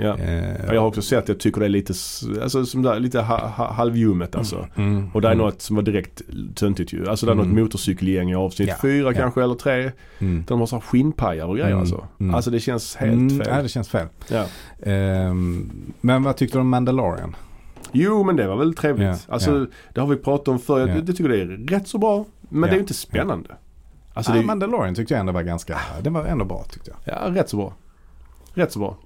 Ja. 0.00 0.18
Eh, 0.18 0.48
Ja, 0.66 0.74
Jag 0.74 0.80
har 0.80 0.88
också 0.88 1.02
sett, 1.02 1.28
jag 1.28 1.40
tycker 1.40 1.60
det 1.60 1.66
är 1.66 1.70
lite, 1.70 1.94
alltså, 2.42 2.66
som 2.66 2.82
där, 2.82 3.00
lite 3.00 3.20
ha, 3.20 3.46
ha, 3.48 3.72
halvljummet 3.72 4.36
alltså. 4.36 4.66
mm, 4.76 5.10
Och 5.14 5.20
det 5.22 5.28
är 5.28 5.32
mm, 5.32 5.44
något 5.46 5.62
som 5.62 5.76
var 5.76 5.82
direkt 5.82 6.22
töntigt 6.54 6.92
ju. 6.92 7.08
Alltså 7.08 7.26
det 7.26 7.32
är 7.32 7.34
Mm. 7.34 7.48
något 7.48 7.58
motorcykelgäng 7.58 8.30
i 8.30 8.34
avsnitt 8.34 8.68
Ja, 8.68 8.74
fyra 8.82 9.12
ja. 9.12 9.18
kanske 9.20 9.42
eller 9.42 9.54
tre. 9.54 9.90
mm. 10.18 10.44
De 10.48 10.60
har 10.60 10.66
så 10.66 10.80
skinnpajar 10.80 11.46
och 11.46 11.54
grejer 11.56 11.68
Mm, 11.70 11.80
alltså. 11.80 12.06
mm. 12.20 12.34
Alltså 12.34 12.50
det 12.50 12.60
känns 12.60 12.96
helt 12.96 13.12
Mm, 13.12 13.38
fel. 13.38 13.48
Ja, 13.50 13.62
det 13.62 13.68
känns 13.68 13.88
fel. 13.88 14.06
Ja. 14.28 14.44
Ehm, 14.82 15.70
men 16.00 16.22
vad 16.22 16.36
tyckte 16.36 16.58
du 16.58 16.60
om 16.60 16.68
Mandalorian? 16.68 17.36
Jo 17.92 18.22
men 18.24 18.36
det 18.36 18.46
var 18.48 18.56
väl 18.56 18.74
trevligt. 18.74 19.06
Ja, 19.28 19.34
alltså 19.34 19.58
ja. 19.58 19.66
det 19.94 20.00
har 20.00 20.08
vi 20.08 20.16
pratat 20.16 20.48
om 20.48 20.58
förr. 20.58 20.80
Ja. 20.88 20.94
jag 20.94 21.06
tycker 21.06 21.28
det 21.28 21.40
är 21.40 21.46
rätt 21.46 21.88
så 21.88 21.98
bra. 21.98 22.24
Men 22.48 22.60
det 22.62 22.68
är 22.68 22.74
ju 22.74 22.80
inte 22.80 22.94
spännande. 22.94 23.50
Alltså 24.14 24.32
ah, 24.32 24.34
det 24.34 24.42
Mandalorian 24.42 24.94
tyckte 24.94 25.14
jag 25.14 25.20
ändå 25.20 25.32
var 25.32 25.42
ganska, 25.42 25.78
den 26.02 26.12
var 26.12 26.24
ändå 26.24 26.44
bra 26.44 26.64
tyckte 26.70 26.90
jag. 27.04 27.14
Ja, 27.16 27.40
rätt 27.40 27.48
så 27.48 27.56
bra. 27.56 27.72
Rätt 28.54 28.72
så 28.72 28.78
bra. 28.78 28.96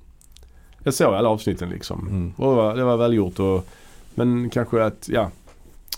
Jag 0.87 0.95
såg 0.95 1.15
alla 1.15 1.29
avsnitten 1.29 1.71
liksom. 1.71 2.09
Mm. 2.09 2.33
Och 2.37 2.51
det 2.51 2.57
var, 2.57 2.77
det 2.77 2.85
var 2.85 2.97
välgjort 2.97 3.39
och 3.39 3.67
Men 4.15 4.51
kanske 4.51 4.85
att, 4.85 5.09
ja. 5.13 5.31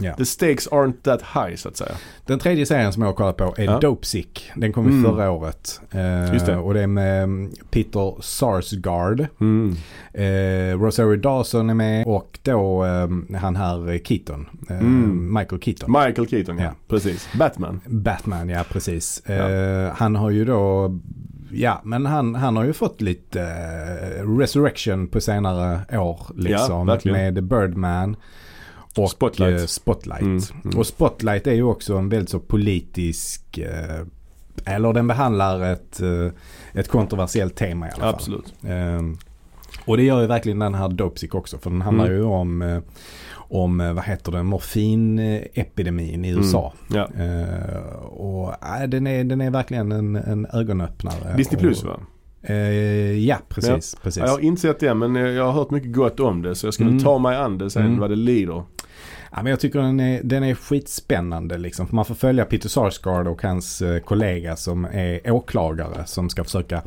Ja. 0.01 0.15
The 0.15 0.25
stakes 0.25 0.69
aren't 0.69 1.03
that 1.03 1.23
high 1.23 1.57
så 1.57 1.69
att 1.69 1.77
säga. 1.77 1.93
Den 2.27 2.39
tredje 2.39 2.67
serien 2.67 2.93
som 2.93 3.03
jag 3.03 3.09
har 3.09 3.15
kollat 3.15 3.37
på 3.37 3.55
är 3.57 3.65
Ja. 3.65 3.79
Dope 3.79 4.07
Sick. 4.07 4.51
Den 4.57 4.73
kom 4.73 4.87
Mm. 4.87 5.05
förra 5.05 5.31
året. 5.31 5.81
Eh, 5.91 6.33
Just 6.33 6.47
det. 6.47 6.57
Och 6.57 6.75
det 6.75 6.83
är 6.83 6.87
med 6.87 7.23
mm, 7.23 7.53
Peter 7.71 8.15
Sarsgaard. 8.23 9.27
Mm. 9.41 9.77
Eh, 10.13 10.81
Rosario 10.83 11.17
Dawson 11.17 11.71
är 11.71 11.75
med 11.75 12.07
och 12.07 12.39
då 12.43 12.85
eh, 12.85 13.39
han 13.39 13.57
här 13.57 13.99
Keaton. 14.05 14.47
Eh, 14.71 14.79
Mm. 14.79 15.35
Michael 15.39 15.61
Keaton. 15.63 15.93
Michael 15.93 16.29
Keaton 16.29 16.59
ja. 16.59 16.65
Ja. 16.65 16.71
Precis. 16.89 17.29
Batman. 17.39 17.81
Batman, 17.87 18.49
ja 18.49 18.65
precis. 18.73 19.23
Ja. 19.27 19.33
Eh, 19.35 19.93
han 19.95 20.17
har 20.17 20.31
ju 20.31 20.45
då, 20.45 20.99
ja 21.51 21.81
men 21.85 22.07
han, 22.07 22.35
han 22.35 22.57
har 22.57 22.65
ju 22.65 22.73
fått 22.73 23.01
lite 23.01 23.41
eh, 24.19 24.37
resurrection 24.39 25.09
på 25.09 25.21
senare 25.21 25.99
år 25.99 26.21
liksom. 26.37 26.87
verkligen. 26.87 27.19
med 27.19 27.45
Birdman 27.45 28.17
och 28.97 29.11
Spotlight. 29.11 29.61
eh, 29.61 29.67
Spotlight. 29.67 30.21
Mm, 30.21 30.41
mm. 30.65 30.79
Och 30.79 30.87
Spotlight 30.87 31.47
är 31.47 31.53
ju 31.55 31.63
också 31.63 31.97
en 31.97 32.09
väldigt 32.09 32.31
så 32.31 32.39
politisk, 32.41 33.59
eh, 33.59 34.01
eller 34.65 34.93
den 34.93 35.07
behandlar 35.07 35.61
ett, 35.73 36.01
ett 36.73 36.89
kontroversiellt 36.89 37.55
tema 37.57 37.89
i 37.89 37.91
alla 37.91 38.01
fall. 38.01 38.15
Absolut. 38.15 38.55
Ehm, 38.67 39.17
och 39.85 39.97
det 39.97 40.03
gör 40.03 40.21
ju 40.21 40.27
verkligen 40.27 40.59
den 40.59 40.75
här 40.75 40.89
Dopesick 40.89 41.35
också. 41.35 41.59
För 41.59 41.71
den 41.71 41.83
handlar 41.83 42.05
Mm. 42.07 42.17
ju 42.17 42.25
om, 42.25 42.83
om 43.49 43.81
eh, 43.81 43.93
vad 43.93 44.05
heter 44.05 44.33
det, 44.33 44.43
morfinepidemin 44.43 46.25
i 46.25 46.29
Mm. 46.29 46.41
USA. 46.41 46.73
Ja. 46.89 47.09
Eh, 47.19 47.95
och 48.05 48.49
äh, 48.81 48.89
den, 48.89 49.07
är, 49.07 49.25
den 49.25 49.41
är 49.41 49.51
verkligen 49.51 49.93
en, 49.93 50.17
en 50.17 50.47
ögonöppnare. 50.53 51.37
Disney 51.37 51.61
Plus 51.61 51.85
va? 51.85 52.01
Eh, 52.43 52.57
ja, 53.27 53.37
precis. 53.49 53.97
precis. 54.03 54.21
Ja, 54.21 54.27
jag 54.27 54.33
har 54.33 54.41
inte 54.41 54.61
sett 54.63 54.81
det 54.81 54.95
men 54.95 55.15
jag 55.15 55.45
har 55.45 55.53
hört 55.53 55.71
mycket 55.71 55.93
gott 55.93 56.21
om 56.21 56.43
det 56.43 56.55
så 56.55 56.67
jag 56.67 56.75
ska 56.75 56.85
Mm. 56.85 56.99
ta 56.99 57.19
mig 57.19 57.37
an 57.37 57.59
det 57.59 57.71
sen 57.71 57.85
Mm. 57.87 57.99
vad 57.99 58.11
det 58.11 58.17
lider. 58.17 58.63
Ja, 59.33 59.43
men 59.43 59.47
jag 59.47 59.61
tycker 59.61 59.79
den 59.79 60.01
är, 60.01 60.21
den 60.23 60.45
är 60.45 60.55
skitspännande 60.55 61.59
liksom. 61.59 61.87
För 61.87 61.95
man 61.97 62.05
får 62.05 62.15
följa 62.15 62.45
Peter 62.45 62.69
Sarsgaard 62.69 63.29
och 63.29 63.43
hans 63.43 63.83
kollega 64.05 64.57
som 64.57 64.85
är 64.85 65.31
åklagare 65.31 66.07
som 66.07 66.31
ska 66.31 66.45
försöka 66.45 66.83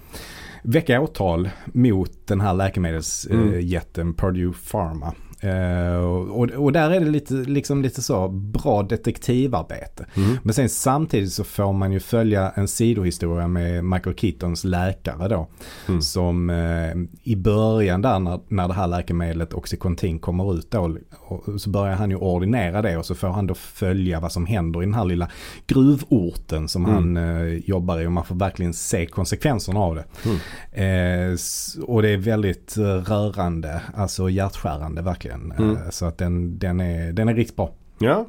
väcka 0.64 1.02
åtal 1.02 1.50
mot 1.66 2.12
den 2.28 2.42
här 2.42 2.50
Mm. 2.50 2.58
läkemedelsjätten 2.58 4.14
Purdue 4.14 4.54
Pharma. 4.72 5.14
Eh, 5.44 5.96
och, 6.32 6.50
och 6.50 6.72
där 6.72 6.90
är 6.90 7.00
det 7.00 7.10
lite, 7.10 7.34
liksom 7.34 7.82
lite 7.82 8.02
så 8.02 8.28
bra 8.28 8.84
detektivarbete. 8.84 10.06
Mm. 10.16 10.38
Men 10.44 10.54
sen 10.54 10.70
samtidigt 10.70 11.34
så 11.34 11.44
får 11.44 11.74
man 11.74 11.92
ju 11.92 12.00
följa 12.00 12.50
en 12.56 12.68
sidohistoria 12.68 13.48
med 13.48 13.86
Michael 13.86 14.16
Keatons 14.16 14.64
läkare 14.64 15.28
då. 15.28 15.48
Mm. 15.88 16.02
Som 16.02 16.50
eh, 16.50 16.94
i 17.24 17.36
början 17.36 18.02
där 18.02 18.20
när, 18.20 18.40
när 18.48 18.68
det 18.68 18.74
här 18.74 18.88
läkemedlet 18.88 19.54
Oxycontin 19.54 20.20
kommer 20.20 20.54
ut 20.58 20.72
då. 20.72 20.98
Och, 21.20 21.62
så 21.62 21.70
börjar 21.70 21.96
han 21.96 22.10
ju 22.10 22.16
ordinera 22.16 22.82
det 22.82 22.98
och 22.98 23.06
så 23.06 23.16
får 23.16 23.28
han 23.28 23.48
då 23.48 23.54
följa 23.54 24.20
vad 24.20 24.32
som 24.32 24.46
händer 24.46 24.82
i 24.82 24.86
den 24.86 24.94
här 24.94 25.06
lilla 25.06 25.30
gruvorten 25.68 26.68
som 26.68 26.82
Mm. 26.86 26.96
han 26.96 27.18
eh, 27.18 27.54
jobbar 27.66 28.00
i. 28.00 28.08
Och 28.08 28.12
man 28.12 28.26
får 28.26 28.36
verkligen 28.36 28.74
se 28.74 29.06
konsekvenserna 29.06 29.80
av 29.80 29.96
det. 29.96 30.06
Mm. 30.26 31.38
Och 31.84 32.02
det 32.02 32.10
är 32.10 32.18
väldigt 32.18 32.78
rörande, 32.78 33.82
alltså 33.96 34.30
hjärtskärande 34.30 35.02
verkligen. 35.02 35.31
Mm. 35.32 35.70
Eh, 35.78 35.90
så 35.90 36.06
att 36.06 36.18
den, 36.18 36.60
den, 36.60 36.80
är, 36.82 37.12
den 37.14 37.30
är 37.30 37.34
riktigt 37.34 37.56
bra. 37.56 37.74
Ja, 38.00 38.28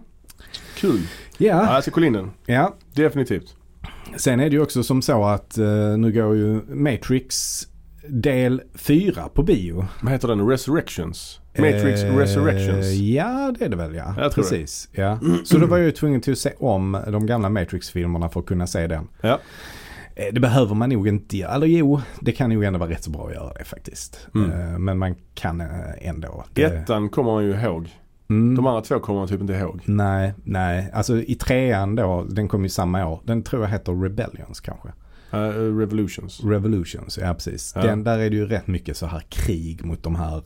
kul. 0.76 1.00
Ja, 1.38 1.46
Ja, 1.66 1.74
jag 1.74 1.82
ska 1.82 1.90
kolla 1.90 2.06
in 2.06 2.12
den. 2.12 2.30
ja. 2.46 2.74
Definitivt. 2.94 3.56
Sen 4.16 4.40
är 4.40 4.44
det 4.50 4.56
ju 4.56 4.62
också 4.62 4.82
som 4.82 5.02
så 5.02 5.24
att 5.24 5.58
eh, 5.58 5.96
nu 5.98 6.12
går 6.12 6.36
ju 6.36 6.60
Matrix 6.68 7.60
del 8.08 8.62
4 8.74 9.28
på 9.34 9.42
bio. 9.42 9.86
Vad 10.02 10.12
heter 10.12 10.28
den? 10.28 10.48
Resurrections? 10.48 11.40
Matrix 11.58 12.02
Eh, 12.02 12.16
Resurrections? 12.16 12.86
Ja, 12.92 13.54
det 13.58 13.64
är 13.64 13.68
det 13.68 13.76
väl 13.76 13.94
ja. 13.94 14.14
Jag 14.18 14.32
tror 14.32 14.44
det. 14.44 14.48
Precis. 14.50 14.88
Ja. 14.92 15.18
Så 15.44 15.58
då 15.58 15.66
var 15.66 15.78
jag 15.78 15.84
ju 15.86 15.92
tvungen 15.92 16.20
till 16.20 16.32
att 16.32 16.38
se 16.38 16.52
om 16.58 16.98
de 17.08 17.26
gamla 17.26 17.48
Matrix-filmerna 17.48 18.28
för 18.28 18.40
att 18.40 18.46
kunna 18.46 18.66
se 18.66 18.86
den. 18.86 19.08
Ja. 19.20 19.38
Eh, 20.16 20.24
Det 20.32 20.40
behöver 20.40 20.74
man 20.74 20.88
nog 20.90 21.08
inte 21.08 21.36
göra. 21.36 21.52
Eller 21.54 21.66
jo, 21.66 22.00
det 22.20 22.32
kan 22.32 22.50
nog 22.50 22.64
ändå 22.64 22.78
vara 22.78 22.90
rätt 22.90 23.04
så 23.04 23.10
bra 23.10 23.26
att 23.28 23.34
göra 23.34 23.52
det 23.52 23.64
faktiskt. 23.64 24.28
Mm. 24.34 24.50
Eh, 24.50 24.78
Men 24.78 24.98
man 24.98 25.14
kan 25.34 25.60
eh, 25.60 25.68
ändå. 26.00 26.44
Det- 26.54 26.62
Ettan 26.62 27.08
kommer 27.08 27.32
man 27.32 27.44
ju 27.44 27.54
ihåg. 27.60 27.88
Mm. 28.30 28.54
De 28.56 28.66
andra 28.66 28.80
två 28.80 29.00
kommer 29.00 29.18
man 29.20 29.28
typ 29.28 29.40
inte 29.40 29.52
ihåg. 29.52 29.80
Nej, 29.84 30.34
nej. 30.44 30.90
Alltså 30.92 31.22
i 31.22 31.34
trean 31.34 31.94
då, 31.94 32.26
den 32.30 32.48
kom 32.48 32.62
ju 32.62 32.68
samma 32.68 33.06
år. 33.06 33.20
Den 33.24 33.42
tror 33.42 33.62
jag 33.62 33.68
heter 33.70 34.02
Rebellions 34.02 34.60
kanske. 34.60 34.88
Uh, 35.34 35.78
Revolutions. 35.78 36.44
Revolutions, 36.44 37.18
ja 37.22 37.34
precis. 37.34 37.72
Ja. 37.76 37.82
Den, 37.82 38.04
där 38.04 38.18
är 38.18 38.30
det 38.30 38.36
ju 38.36 38.46
rätt 38.46 38.66
mycket 38.66 38.96
så 38.96 39.06
här 39.06 39.22
krig 39.28 39.84
mot 39.84 40.02
de 40.02 40.14
här 40.16 40.42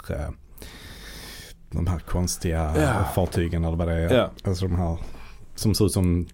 de 1.70 1.87
här 1.87 1.99
konstiga 1.99 2.75
Ja. 2.76 3.04
fartygen 3.14 3.64
eller 3.64 3.76
vad 3.76 3.88
det 3.88 3.94
är. 3.94 4.14
Ja. 4.16 4.30
Alltså 4.44 4.68
de 4.68 4.76
här 4.76 4.99
som 5.54 5.75
ser 5.75 5.87
ut 5.87 5.92
som, 5.92 6.26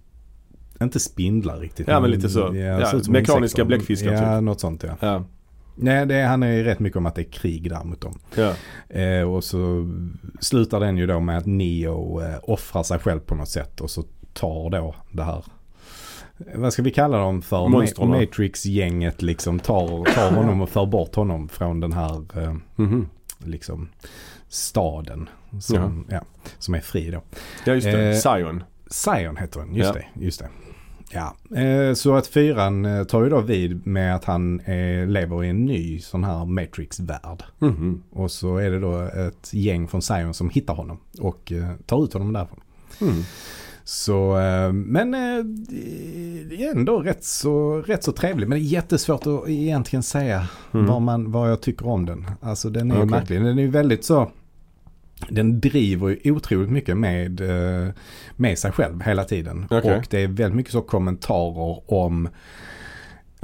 inte 0.85 1.01
spindlar 1.01 1.59
riktigt. 1.59 1.89
Ja, 1.89 2.01
men 2.01 2.11
lite 2.11 2.29
så. 2.29 2.55
Ja, 2.57 2.97
ut 2.97 3.05
som 3.05 3.12
mekaniska 3.12 3.65
bläckfiskar, 3.65 4.12
Ja, 4.12 4.35
typ. 4.37 4.43
något 4.45 4.61
sånt 4.61 4.83
ja. 4.83 4.97
Ja. 5.01 5.25
Nej, 5.75 6.07
det 6.07 6.23
handlar 6.23 6.49
ju 6.49 6.65
rätt 6.65 6.79
mycket 6.81 6.97
om 6.97 7.07
att 7.07 7.15
det 7.15 7.23
är 7.23 7.33
krig 7.33 7.71
där 7.71 7.85
mot 7.85 8.01
dem. 8.01 8.19
Ja. 8.35 8.53
Eh, 8.99 9.23
och 9.33 9.45
så 9.45 9.89
slutar 10.41 10.81
den 10.81 10.97
ju 10.97 11.07
då 11.07 11.21
med 11.21 11.39
att 11.39 11.47
Neo 11.47 12.21
eh, 12.21 12.35
offrar 12.43 12.83
sig 12.83 12.99
själv 12.99 13.21
på 13.21 13.35
något 13.35 13.49
sätt 13.49 13.81
och 13.81 13.91
så 13.91 14.05
tar 14.33 14.71
då 14.71 14.95
det 15.12 15.23
här 15.23 15.45
eh, 16.39 16.61
vad 16.61 16.73
ska 16.73 16.83
vi 16.83 16.91
kalla 16.91 17.19
dem 17.19 17.43
för? 17.43 17.69
Monstren, 17.69 18.09
Ma-? 18.09 18.21
Matrix-gänget 18.21 19.23
liksom 19.23 19.59
tar, 19.61 20.15
tar 20.15 20.31
honom 20.33 20.61
och 20.61 20.69
för 20.69 20.87
bort 20.87 21.15
honom 21.15 21.49
från 21.49 21.81
den 21.81 21.93
här 21.93 22.43
eh, 22.43 22.55
Mhm. 22.77 23.09
liksom 23.39 23.89
staden 24.49 25.29
som, 25.61 26.07
ja, 26.11 26.21
som 26.59 26.75
är 26.75 26.81
fri 26.81 27.11
då. 27.11 27.23
Ja 27.67 27.75
just 27.75 27.87
det. 27.87 28.09
Eh, 28.11 28.15
Zion. 28.17 28.62
Zion 28.87 29.37
heter 29.37 29.61
den, 29.61 29.75
just 29.75 29.95
Ja. 29.95 30.01
det. 30.15 30.25
Just 30.25 30.39
det. 30.41 30.49
Ja, 31.14 31.37
eh, 31.61 31.95
så 31.95 32.14
att 32.14 32.26
fyran 32.26 32.85
eh, 32.85 33.04
tar 33.04 33.23
ju 33.25 33.31
då 33.31 33.40
vid 33.40 33.87
med 33.87 34.14
att 34.14 34.25
han 34.25 34.61
eh, 34.61 35.07
lever 35.07 35.45
i 35.45 35.49
en 35.49 35.64
ny 35.64 35.99
sån 36.00 36.25
här 36.25 36.45
Matrix-värld. 36.45 37.42
Mhm. 37.59 38.02
Och 38.11 38.31
så 38.31 38.57
är 38.57 38.71
det 38.71 38.81
då 38.81 38.99
ett 39.00 39.54
gäng 39.54 39.88
från 39.88 40.02
Zion 40.02 40.35
som 40.35 40.50
hittar 40.50 40.75
honom 40.75 40.99
och 41.21 41.52
tar 41.87 42.04
ut 42.04 42.12
honom 42.12 42.33
därifrån. 42.33 42.61
Mm. 43.00 43.14
Så, 43.85 44.37
men 44.73 45.14
eh, 45.14 45.45
det 46.49 46.64
är 46.64 46.71
ändå 46.76 47.00
rätt 47.00 47.25
så, 47.25 47.76
rätt 47.87 48.04
så 48.04 48.12
trevlig. 48.12 48.49
Men 48.49 48.59
det 48.59 48.64
är 48.64 48.69
jättesvårt 48.69 49.26
att 49.26 49.49
egentligen 49.49 50.02
säga 50.02 50.49
Mm. 50.75 50.87
vad, 50.87 51.02
man, 51.02 51.33
vad 51.33 51.50
jag 51.50 51.61
tycker 51.61 51.87
om 51.88 52.07
den. 52.07 52.31
Alltså 52.40 52.71
den 52.71 52.90
är 52.90 52.97
Okej. 52.97 53.07
märklig. 53.07 53.40
Den 53.42 53.59
är 53.59 53.62
ju 53.62 53.71
väldigt 53.71 54.04
så, 54.04 54.31
den 55.29 55.61
driver 55.61 56.09
ju 56.09 56.33
otroligt 56.33 56.71
mycket 56.71 56.97
med, 56.97 57.41
eh, 57.41 57.88
med 58.37 58.59
sig 58.59 58.73
själv 58.73 59.02
hela 59.02 59.25
tiden. 59.25 59.67
Okej. 59.71 59.97
Och 59.97 60.07
det 60.11 60.23
är 60.23 60.29
väldigt 60.29 60.57
mycket 60.57 60.73
så 60.73 60.83
kommentarer 60.83 61.93
om 61.93 62.29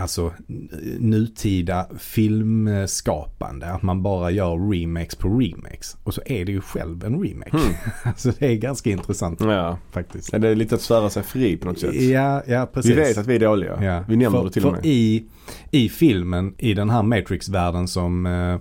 Alltså 0.01 0.33
nutida 0.99 1.87
filmskapande. 1.99 3.67
Att 3.67 3.83
man 3.83 4.03
bara 4.03 4.31
gör 4.31 4.71
remakes 4.73 5.15
på 5.15 5.29
remakes. 5.29 5.97
Och 6.05 6.15
så 6.15 6.23
är 6.27 6.45
det 6.45 6.53
ju 6.53 6.61
själv 6.61 7.05
en 7.05 7.23
remake. 7.23 7.57
Mm. 7.57 7.75
alltså 8.03 8.33
det 8.39 8.47
är 8.47 8.55
ganska 8.55 8.91
intressant 8.91 9.41
Ja. 9.41 9.79
faktiskt. 9.91 10.33
Ja, 10.33 10.39
Det 10.39 10.49
är 10.49 10.55
lite 10.55 10.75
att 10.75 10.81
svära 10.81 11.11
sig 11.11 11.23
fri 11.23 11.57
på 11.57 11.69
något 11.69 11.79
sätt. 11.79 11.95
Ja, 11.95 12.43
ja 12.47 12.67
precis. 12.73 12.91
Vi 12.91 12.95
vet 12.95 13.19
att 13.19 13.27
vi 13.27 13.35
är 13.35 13.41
dåliga. 13.41 13.85
Ja. 13.85 14.05
Vi 14.09 14.17
nämner 14.17 14.39
för, 14.39 14.45
det 14.45 14.53
till 14.53 14.67
och 14.67 14.73
med. 14.73 14.81
I, 14.85 15.25
I 15.71 15.89
filmen, 15.89 16.55
i 16.59 16.75
den 16.75 16.91
här 16.91 17.03
Matrix-världen 17.03 17.89
som 17.89 18.27
eh, 18.27 18.57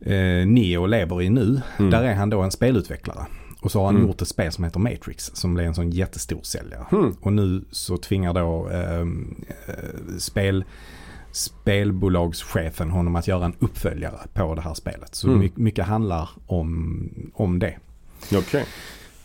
eh, 0.00 0.46
Neo 0.46 0.86
lever 0.86 1.22
i 1.22 1.30
nu. 1.30 1.60
Mm. 1.78 1.90
Där 1.90 2.02
är 2.02 2.14
han 2.14 2.30
då 2.30 2.40
en 2.40 2.50
spelutvecklare. 2.50 3.26
Och 3.62 3.70
så 3.72 3.78
har 3.78 3.86
han 3.86 3.96
Mm. 3.96 4.06
gjort 4.08 4.22
ett 4.22 4.28
spel 4.28 4.52
som 4.52 4.64
heter 4.64 4.80
Matrix 4.80 5.30
som 5.34 5.54
blev 5.54 5.66
en 5.66 5.74
sån 5.74 5.90
jättestor 5.90 6.40
säljare. 6.42 6.84
Hmm. 6.90 7.16
Och 7.20 7.32
nu 7.32 7.64
så 7.70 7.96
tvingar 7.96 8.34
då 8.34 8.68
eh, 8.70 9.00
eh, 9.00 10.18
spel, 10.18 10.64
spelbolagschefen 11.32 12.90
honom 12.90 13.16
att 13.16 13.28
göra 13.28 13.44
en 13.44 13.54
uppföljare 13.58 14.18
på 14.34 14.54
det 14.54 14.60
här 14.60 14.74
spelet. 14.74 15.14
Så 15.14 15.28
Mm. 15.28 15.40
my, 15.40 15.52
mycket 15.54 15.86
handlar 15.86 16.28
om, 16.46 17.10
om 17.34 17.58
det. 17.58 17.76
Okej. 18.34 18.64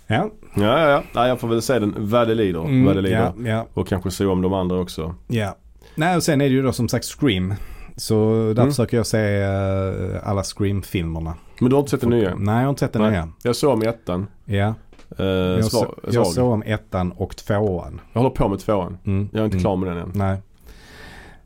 Ja, 0.07 0.29
Ja, 0.55 0.63
ja, 0.79 0.89
ja. 0.89 1.03
Nej, 1.15 1.27
jag 1.29 1.39
får 1.39 1.47
väl 1.47 1.61
se 1.61 1.79
den 1.79 1.93
vad 1.97 2.27
det 2.27 2.35
lider. 2.35 2.59
mm, 2.65 2.85
vad 2.85 2.95
det 2.95 3.01
lider. 3.01 3.17
ja, 3.17 3.33
ja, 3.49 3.67
Och 3.73 3.87
kanske 3.87 4.11
se 4.11 4.25
om 4.25 4.41
de 4.41 4.53
andra 4.53 4.79
också. 4.79 5.15
ja. 5.27 5.57
Nej, 5.95 6.15
och 6.15 6.23
sen 6.23 6.41
är 6.41 6.45
det 6.49 6.55
ju 6.55 6.61
då 6.61 6.71
som 6.73 6.89
sagt 6.89 7.05
Scream. 7.05 7.53
Så 7.95 8.15
där 8.55 8.61
Mm. 8.61 8.69
försöker 8.69 8.97
jag 8.97 9.07
se 9.07 9.41
eh, 9.41 10.29
alla 10.29 10.43
Scream-filmerna. 10.43 11.33
Men 11.59 11.69
du 11.69 11.75
har 11.75 11.79
inte 11.79 11.91
sett 11.91 12.01
den 12.01 12.09
nya? 12.09 12.35
Nej, 12.35 12.55
jag 12.55 12.61
har 12.63 12.69
inte 12.69 12.79
sett 12.79 12.93
den 12.93 13.01
Nej. 13.01 13.11
nya. 13.11 13.29
Jag 13.43 13.55
såg 13.55 13.73
om 13.73 13.81
ettan. 13.81 14.27
Ja, 14.45 14.73
Eh, 15.19 15.25
jag, 15.25 15.65
svag, 15.65 15.81
så, 16.03 16.09
jag 16.11 16.27
såg 16.27 16.51
om 16.51 16.63
ettan 16.65 17.11
och 17.11 17.35
tvåan. 17.35 18.01
Jag 18.13 18.21
håller 18.21 18.35
på 18.35 18.47
med 18.47 18.59
tvåan. 18.59 18.97
Mm, 19.05 19.29
Jag 19.33 19.41
är 19.41 19.45
inte 19.45 19.55
mm. 19.55 19.61
klar 19.63 19.75
med 19.75 19.89
den 19.89 19.97
än. 19.97 20.11
Nej. 20.15 20.41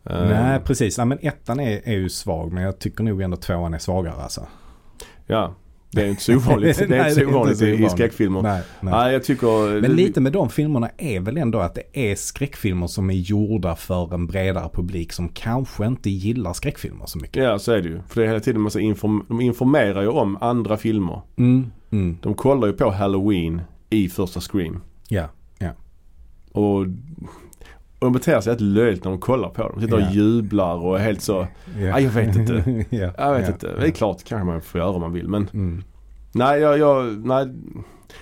Eh, 0.03 0.29
Nej, 0.29 0.59
precis. 0.59 0.97
Nej, 0.97 1.07
men 1.07 1.17
ettan 1.21 1.59
är, 1.59 1.81
är 1.85 1.93
ju 1.93 2.09
svag. 2.09 2.51
Men 2.53 2.63
jag 2.63 2.79
tycker 2.79 3.03
nog 3.03 3.21
ändå 3.21 3.37
tvåan 3.37 3.73
är 3.73 3.77
svagare 3.79 4.21
alltså. 4.23 4.47
Ja, 5.27 5.53
det 5.95 6.01
är 6.01 6.07
inte 6.07 6.21
så 6.23 6.35
ovanligt. 6.35 6.77
det 6.77 6.83
är 6.83 6.87
Nej, 6.87 7.09
inte 7.09 7.21
så 7.21 7.27
ovanligt 7.27 7.61
i, 7.61 7.89
skräckfilmer. 7.89 8.41
Nej. 8.41 8.61
Nej, 8.81 8.93
nej. 8.93 9.13
jag 9.13 9.23
tycker... 9.23 9.81
Men 9.81 9.95
lite 9.95 10.21
med 10.21 10.31
de 10.33 10.49
filmerna 10.49 10.89
är 10.97 11.19
väl 11.19 11.37
ändå 11.37 11.59
att 11.59 11.75
det 11.75 12.11
är 12.11 12.15
skräckfilmer 12.15 12.87
som 12.87 13.09
är 13.09 13.13
gjorda 13.13 13.75
för 13.75 14.13
en 14.13 14.27
bredare 14.27 14.69
publik 14.73 15.11
som 15.13 15.29
kanske 15.29 15.85
inte 15.85 16.09
gillar 16.09 16.53
skräckfilmer 16.53 17.05
så 17.05 17.17
mycket. 17.17 17.43
Ja, 17.43 17.59
så 17.59 17.71
är 17.71 17.81
det 17.81 17.89
ju. 17.89 17.99
För 18.07 18.21
det 18.21 18.25
är 18.25 18.27
hela 18.27 18.39
tiden 18.39 18.61
massa 18.61 18.79
inform... 18.79 19.25
De 19.27 19.41
informerar 19.41 20.01
ju 20.01 20.07
om 20.07 20.37
andra 20.41 20.77
filmer. 20.77 21.21
Mm, 21.37 21.71
mm, 21.91 22.17
De 22.21 22.33
kollar 22.33 22.67
ju 22.67 22.73
på 22.73 22.91
Halloween 22.91 23.61
i 23.89 24.09
första 24.09 24.39
Scream. 24.41 24.81
ja, 25.07 25.25
ja. 25.57 25.69
Och, 26.51 26.85
och 27.99 28.05
de 28.05 28.13
beter 28.13 28.41
sig 28.41 28.53
rätt 28.53 28.61
löjligt 28.61 29.03
när 29.03 29.11
de 29.11 29.19
kollar 29.19 29.49
på 29.49 29.61
dem. 29.61 29.71
De 29.75 29.81
sitter 29.81 29.95
och 30.07 30.13
jublar 30.13 30.75
och 30.85 30.99
är 30.99 31.03
helt 31.03 31.21
så. 31.21 31.47
Ja, 31.79 31.99
jag 31.99 32.09
vet 32.11 32.35
inte. 32.35 32.53
ja, 32.89 33.11
Jag 33.17 33.33
vet 33.33 33.45
ja. 33.47 33.51
inte. 33.53 33.75
Det 33.79 33.87
är 33.87 33.91
klart 33.91 34.23
kanske 34.23 34.45
man 34.45 34.61
får 34.61 34.79
göra 34.79 34.89
om 34.89 35.01
man 35.01 35.13
vill. 35.13 35.27
Men 35.27 35.47
Mm. 35.53 35.83
nej, 36.31 36.61
jag, 36.61 36.77
jag, 36.79 37.25
nej. 37.27 37.47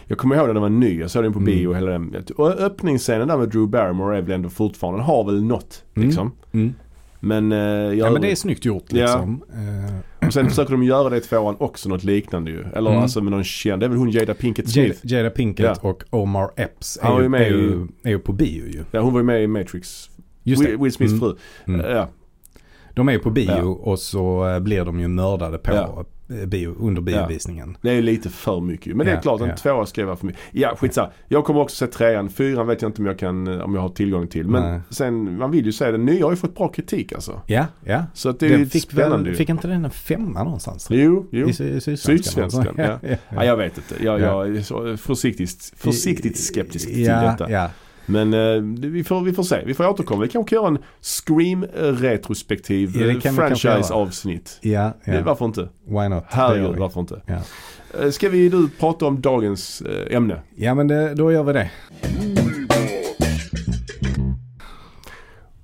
Jag 0.06 0.18
kommer 0.18 0.36
ihåg 0.36 0.48
när 0.48 0.54
den 0.54 0.62
var 0.64 0.70
ny. 0.70 1.00
Jag 1.00 1.12
såg 1.12 1.24
den 1.24 1.34
på 1.34 1.40
Mm. 1.40 1.46
bio. 1.54 1.74
Hela 1.74 1.92
den. 1.92 2.16
Och 2.38 2.50
öppningsscenen 2.50 3.28
där 3.28 3.38
med 3.38 3.50
Drew 3.50 3.68
Barrymore 3.70 4.18
är 4.18 4.22
väl 4.22 4.32
ändå 4.32 4.50
fortfarande, 4.50 5.00
den 5.00 5.06
har 5.06 5.24
väl 5.26 5.44
något. 5.44 5.84
Mm. 5.96 6.08
Liksom. 6.08 6.32
Mm. 6.52 6.74
Men, 7.20 7.52
eh, 7.52 7.58
jag, 7.58 7.96
Ja 7.96 8.12
men 8.12 8.22
det 8.22 8.32
är 8.32 8.36
snyggt 8.36 8.66
gjort 8.66 8.84
Ja. 8.90 8.96
liksom. 9.02 9.44
Eh, 10.22 10.28
Och 10.28 10.34
sen 10.34 10.50
försöker 10.50 10.72
de 10.72 10.84
göra 10.84 11.10
det 11.10 11.18
i 11.18 11.22
tvåan 11.22 11.56
också 11.60 11.90
något 11.90 12.04
liknande 12.04 12.52
ju. 12.52 12.64
Eller 12.76 12.90
Mm. 12.92 13.02
alltså 13.04 13.22
med 13.22 13.32
någon 13.32 13.44
känd. 13.44 13.82
Det 13.82 13.86
är 13.86 13.90
väl 13.90 13.98
hon 13.98 14.10
Jada 14.12 14.34
Pinkett 14.34 14.76
Jada, 14.76 14.94
Smith. 14.94 15.14
Jada 15.14 15.30
Pinkett 15.30 15.78
och 15.84 16.04
Omar 16.10 16.50
Epps 16.56 17.00
är 17.02 17.10
var 17.10 17.22
ju, 17.22 17.36
är, 17.36 17.50
ju, 17.50 17.88
är 18.04 18.10
ju 18.10 18.20
på 18.20 18.34
bio 18.34 18.68
ju. 18.68 18.84
Ja, 18.92 19.00
hon 19.02 19.14
var 19.14 19.20
ju 19.20 19.26
med 19.26 19.44
i 19.44 19.48
Matrix. 19.48 20.10
Just. 20.44 20.62
Will, 20.62 20.78
Will 20.78 20.92
Smiths 20.94 21.12
Mm. 21.14 21.20
fru. 21.20 21.36
Mm. 21.74 21.92
Ja. 21.96 22.10
De 22.94 23.08
är 23.10 23.14
ju 23.14 23.20
på 23.20 23.30
bio 23.30 23.52
Ja. 23.52 23.62
och 23.64 24.00
så 24.00 24.48
eh, 24.50 24.60
blir 24.60 24.86
de 24.86 25.00
ju 25.00 25.08
mördade 25.08 25.58
på 25.58 25.74
Ja. 25.76 26.06
Bio, 26.28 26.76
under 26.80 27.02
biovisningen. 27.02 27.78
Det 27.82 27.92
är 27.92 28.02
lite 28.02 28.30
för 28.30 28.62
mycket. 28.62 28.96
Men 28.96 29.06
det 29.06 29.12
är 29.12 29.16
Ja, 29.16 29.22
klart, 29.22 29.42
en 29.42 29.48
ja. 29.48 29.56
tvåa 29.56 29.86
ska 29.86 30.06
vara 30.06 30.16
för 30.16 30.26
mycket. 30.26 30.42
Ja, 30.52 30.76
skitsamma. 30.78 31.10
Jag 31.28 31.46
kommer 31.46 31.60
också 31.62 31.76
se 31.76 31.88
trean. 31.92 32.30
Fyran 32.30 32.68
vet 32.68 32.82
jag 32.82 32.90
inte 32.90 33.02
om 33.02 33.06
jag 33.06 33.20
kan, 33.20 33.48
eh, 33.48 33.60
om 33.66 33.76
jag 33.76 33.82
har 33.82 33.90
tillgång 33.90 34.28
till. 34.28 34.48
Men 34.48 34.72
Nej. 34.72 34.82
sen, 34.90 35.38
man 35.38 35.52
vill 35.52 35.66
ju 35.66 35.72
säga 35.72 35.92
den 35.92 36.06
nya 36.06 36.26
har 36.26 36.32
ju 36.32 36.38
fått 36.38 36.56
bra 36.56 36.68
kritik 36.68 37.14
alltså. 37.14 37.42
Ja, 37.46 37.66
ja. 37.84 38.04
Så 38.14 38.30
att 38.30 38.40
det 38.40 38.50
Den 38.50 38.60
ju 38.60 38.66
fick, 38.66 38.84
spännande 38.84 39.18
väl, 39.18 39.28
ju. 39.28 39.36
fick 39.36 39.50
inte 39.50 39.68
den 39.68 39.86
en 39.86 39.92
femma 39.92 40.44
någonstans? 40.44 40.88
Jo, 40.92 41.26
jo. 41.32 41.48
I, 41.48 41.50
i 41.50 41.54
Sydsvenskan? 41.54 41.98
Sydsvenskan, 41.98 42.68
alltså. 42.68 43.08
ja. 43.10 43.18
Ja, 43.30 43.46
jag 43.46 43.58
vet 43.58 43.78
inte. 43.78 44.04
Jag, 44.06 44.20
Ja. 44.22 44.46
jag 44.48 44.58
är 44.58 44.96
försiktigt, 44.98 45.74
försiktigt 45.78 46.40
skeptisk 46.40 46.88
till 46.88 47.04
ja, 47.06 47.22
detta. 47.22 47.52
Ja. 47.52 47.70
Men 48.10 48.34
eh, 48.34 48.62
vi, 48.90 49.04
får, 49.04 49.22
vi 49.22 49.34
får 49.34 49.44
se. 49.44 49.64
Vi 49.66 49.74
får 49.74 49.88
återkomma. 49.88 50.22
Vi 50.24 50.30
kanske 50.30 50.50
kan 50.56 50.64
göra 50.64 50.68
en 50.68 50.78
Scream-retrospektiv 51.02 52.92
Ja, 52.96 53.08
det 53.08 53.26
eh, 53.26 53.34
franchise-avsnitt. 53.34 54.58
Ja, 54.62 54.94
Det- 55.06 55.12
ja. 55.16 55.22
Varför 55.26 55.46
inte? 55.46 55.70
Why 55.86 56.08
not? 56.08 56.24
Det 56.24 56.36
Herregud, 56.36 56.76
varför 56.78 57.00
inte? 57.00 57.22
Ja. 57.26 57.40
Eh, 58.04 58.10
Ska 58.10 58.30
vi 58.30 58.50
nu 58.50 58.70
prata 58.80 59.06
om 59.06 59.22
dagens 59.22 59.82
eh, 59.82 60.16
ämne? 60.16 60.42
Ja 60.56 60.74
men 60.76 60.88
det, 60.88 61.14
då 61.16 61.32
gör 61.32 61.44
vi 61.44 61.54
det. 61.54 61.70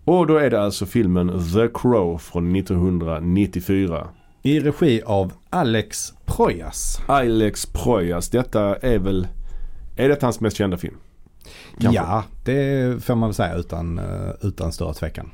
Och 0.05 0.27
då 0.27 0.37
är 0.37 0.49
det 0.49 0.61
alltså 0.61 0.85
filmen 0.85 1.27
The 1.53 1.67
Crow 1.73 2.17
från 2.17 2.55
1994. 2.55 4.07
I 4.41 4.59
regi 4.59 5.01
av 5.05 5.33
Alex 5.49 6.13
Proyas. 6.25 6.99
Alex 7.07 7.65
Proyas. 7.65 8.29
Detta 8.29 8.75
är 8.75 8.99
väl, 8.99 9.27
är 9.97 10.09
det 10.09 10.21
hans 10.21 10.39
mest 10.39 10.57
kända 10.57 10.77
film? 10.77 10.95
Kanske. 11.79 12.01
Ja, 12.01 12.23
det 12.45 13.03
får 13.03 13.15
man 13.15 13.29
väl 13.29 13.33
säga 13.33 13.55
utan, 13.55 13.99
eh, 13.99 14.29
utan 14.41 14.71
större 14.71 14.93
tvekan. 14.93 15.29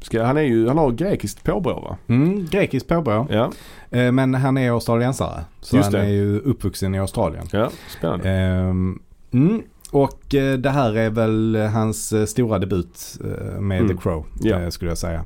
Ska, 0.00 0.22
han, 0.24 0.36
är 0.36 0.42
ju, 0.42 0.68
han 0.68 0.78
har 0.78 0.90
grekiskt 0.90 1.44
påbrå 1.44 1.80
va? 1.80 1.96
Mm, 2.08 2.46
grekiskt 2.50 2.88
påbrå. 2.88 3.26
Ja, 3.30 3.52
Eh, 3.90 4.12
Men 4.12 4.34
han 4.34 4.56
är 4.58 4.70
australiensare. 4.70 5.44
Så 5.60 5.76
Just 5.76 5.84
han 5.92 6.00
det. 6.00 6.06
är 6.06 6.10
ju 6.12 6.38
uppvuxen 6.40 6.94
i 6.94 6.98
Australien. 6.98 7.46
ja 7.52 7.70
spännande. 7.98 8.30
Ehm, 8.30 8.98
mm, 9.32 9.62
och 9.90 10.34
eh, 10.34 10.58
det 10.58 10.70
här 10.70 10.96
är 10.96 11.10
väl 11.10 11.56
hans 11.72 12.30
stora 12.30 12.58
debut 12.58 13.18
med 13.60 13.80
Mm. 13.80 13.96
The 13.96 14.02
Crow. 14.02 14.26
Eh, 14.46 14.68
Skulle 14.68 14.90
jag 14.90 14.98
säga. 14.98 15.24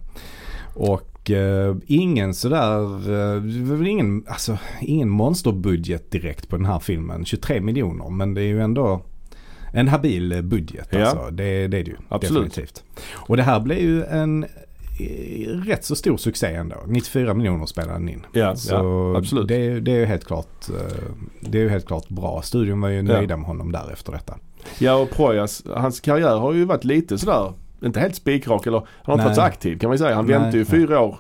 Och 0.75 1.31
ingen 1.87 2.35
sådär, 2.35 2.81
ingen, 3.87 4.25
alltså, 4.29 4.59
ingen 4.81 5.09
monsterbudget 5.09 6.11
direkt 6.11 6.49
på 6.49 6.57
den 6.57 6.67
här 6.67 6.79
filmen. 6.79 7.25
23 7.25 7.61
miljoner 7.61 8.11
men 8.11 8.35
det 8.35 8.41
är 8.43 8.47
ju 8.47 8.61
ändå 8.63 9.03
en 9.73 9.89
habil 9.89 10.43
budget. 10.43 10.89
Ja. 10.91 11.01
Alltså. 11.07 11.31
Det, 11.31 11.43
det 11.69 11.79
är 11.79 11.85
det 11.85 11.91
ju. 11.91 11.97
Absolut. 12.09 12.45
Definitivt. 12.45 12.85
Och 13.13 13.37
det 13.37 13.43
här 13.43 13.61
blev 13.61 13.79
ju 13.79 14.05
en 14.05 14.45
eh, 14.45 15.49
rätt 15.67 15.85
så 15.85 15.97
stor 15.97 16.17
succé 16.17 16.47
ändå. 16.55 16.77
94 16.87 17.35
miljoner 17.35 17.67
spelade 17.67 17.93
den 17.93 18.09
in. 18.09 18.27
Ja, 18.33 18.57
Så 18.57 18.75
ja 18.75 19.19
absolut. 19.19 19.49
Det, 19.49 19.55
är- 19.57 19.81
det 19.81 19.91
är 19.93 19.99
ju 19.99 20.05
helt 20.05 20.25
klart 20.25 20.69
eh, 20.69 20.97
Det 21.41 21.59
är 21.59 21.63
ju 21.63 21.69
helt 21.69 21.87
klart 21.87 22.09
bra. 22.09 22.43
Studion 22.43 22.81
var 22.81 22.89
ju 22.89 23.03
nöjda 23.03 23.37
med 23.37 23.47
honom 23.47 23.73
där 23.73 23.93
efter 23.93 24.13
detta. 24.13 24.35
Ja 24.79 24.95
och 24.95 25.11
Proyas, 25.11 25.63
hans 25.75 26.01
karriär 26.01 26.37
har 26.39 26.53
ju 26.53 26.65
varit 26.65 26.85
lite 26.85 27.19
sådär, 27.19 27.53
inte 27.85 28.01
helt 28.01 28.15
spikrak 28.15 28.67
eller 28.67 28.79
han 28.79 28.87
har 29.05 29.15
inte 29.15 29.25
varit 29.25 29.37
så 29.37 29.43
aktiv 29.43 29.79
kan 29.79 29.89
man 29.91 29.99
säga. 29.99 30.15
Han 30.15 30.27
Nej, 30.27 30.35
väntar 30.39 30.53
ju 30.53 30.59
nej. 30.59 30.67
fyra 30.67 31.01
år 31.01 31.19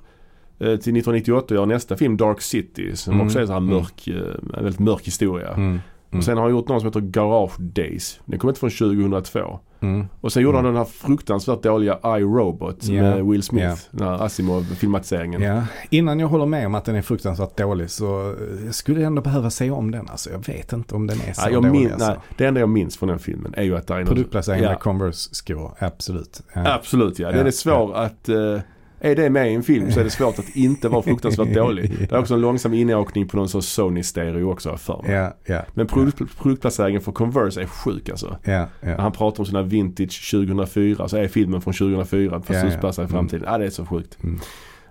eh, 0.58 0.66
till 0.66 0.72
1998 0.74 1.54
och 1.54 1.58
gör 1.60 1.66
nästa 1.66 1.96
film 1.96 2.16
Dark 2.16 2.40
City 2.40 2.96
som 2.96 3.14
Mm, 3.14 3.26
också 3.26 3.38
är 3.38 3.42
en 3.42 3.50
mm. 3.50 3.64
mörk, 3.66 4.08
eh, 4.08 4.14
en 4.58 4.64
väldigt 4.64 4.78
mörk 4.80 5.06
historia. 5.06 5.48
Mm. 5.48 5.80
Och 6.12 6.24
sen 6.24 6.36
har 6.36 6.44
han 6.44 6.52
gjort 6.52 6.68
någon 6.68 6.80
som 6.80 6.86
heter 6.88 7.00
Garage 7.00 7.60
Days. 7.60 8.20
Den 8.24 8.38
kom 8.38 8.50
inte 8.50 8.60
från 8.60 8.70
2002. 8.70 9.58
Mm. 9.82 10.06
Och 10.20 10.32
sen 10.32 10.42
gjorde 10.42 10.58
Mm. 10.58 10.64
han 10.64 10.74
den 10.74 10.84
här 10.84 10.92
fruktansvärt 10.92 11.62
dåliga 11.62 11.94
I, 12.18 12.20
Robot 12.22 12.84
Ja, 12.84 13.02
med 13.02 13.24
Will 13.26 13.42
Smith. 13.42 13.64
ja. 13.66 13.76
Den 13.90 14.08
här 14.08 14.18
Asimov-filmatiseringen. 14.24 15.42
Ja. 15.42 15.62
Innan 15.90 16.20
jag 16.20 16.28
håller 16.28 16.46
med 16.46 16.66
om 16.66 16.74
att 16.74 16.84
den 16.84 16.94
är 16.96 17.02
fruktansvärt 17.02 17.56
dålig 17.56 17.90
så 17.90 18.34
skulle 18.70 19.00
jag 19.00 19.06
ändå 19.06 19.22
behöva 19.22 19.50
se 19.50 19.70
om 19.70 19.90
den. 19.90 20.08
Alltså, 20.08 20.30
jag 20.30 20.46
vet 20.46 20.72
inte 20.72 20.94
om 20.94 21.06
den 21.06 21.18
är 21.28 21.32
så 21.32 21.42
Ja, 21.50 21.54
dålig. 21.54 21.72
min, 21.72 21.92
alltså. 21.92 22.08
nej, 22.08 22.16
det 22.36 22.46
enda 22.46 22.60
jag 22.60 22.68
minns 22.68 22.96
från 22.96 23.08
den 23.08 23.18
filmen 23.18 23.54
är 23.56 23.62
ju 23.62 23.76
att 23.76 23.86
det 23.86 23.94
är 23.94 23.98
någon- 23.98 24.06
Produktplaceringen 24.06 24.64
Ja. 24.64 24.70
med 24.70 24.78
Converse-skor, 24.80 25.70
absolut. 25.78 26.40
Ja. 26.54 26.74
Absolut 26.74 27.18
ja. 27.18 27.32
Den 27.32 27.46
är 27.46 27.50
svår 27.50 27.94
att... 27.94 28.28
eh, 28.28 28.58
är 29.00 29.16
det 29.16 29.30
med 29.30 29.50
i 29.50 29.54
en 29.54 29.62
film 29.62 29.92
så 29.92 30.00
är 30.00 30.04
det 30.04 30.10
svårt 30.10 30.38
att 30.38 30.56
inte 30.56 30.88
vara 30.88 31.02
fruktansvärt 31.02 31.54
dålig. 31.54 31.98
Det 31.98 32.12
är 32.12 32.18
också 32.18 32.34
en 32.34 32.40
långsam 32.40 32.74
inåkning 32.74 33.28
på 33.28 33.36
någon 33.36 33.48
sorts 33.48 33.78
Sony-stereo 33.78 34.52
också 34.52 34.76
för 34.76 35.02
mig. 35.02 35.12
Ja, 35.12 35.36
ja, 35.44 35.62
Men 35.74 35.86
produkt, 35.86 36.38
produktplaceringen 36.38 37.00
för 37.00 37.12
Converse 37.12 37.62
är 37.62 37.66
sjuk 37.66 38.08
alltså. 38.08 38.36
ja, 38.44 38.66
När 38.80 38.98
han 38.98 39.12
pratar 39.12 39.40
om 39.40 39.46
sina 39.46 39.62
vintage 39.62 40.30
2004 40.30 41.08
så 41.08 41.16
är 41.16 41.28
filmen 41.28 41.60
från 41.60 41.74
2004 41.74 42.42
fast 42.42 42.64
utspelar 42.64 42.92
sig 42.92 43.04
i 43.04 43.08
framtiden. 43.08 43.44
Ja 43.46 43.58
det 43.58 43.66
är 43.66 43.70
så 43.70 43.86
sjukt. 43.86 44.18
Mm. 44.22 44.40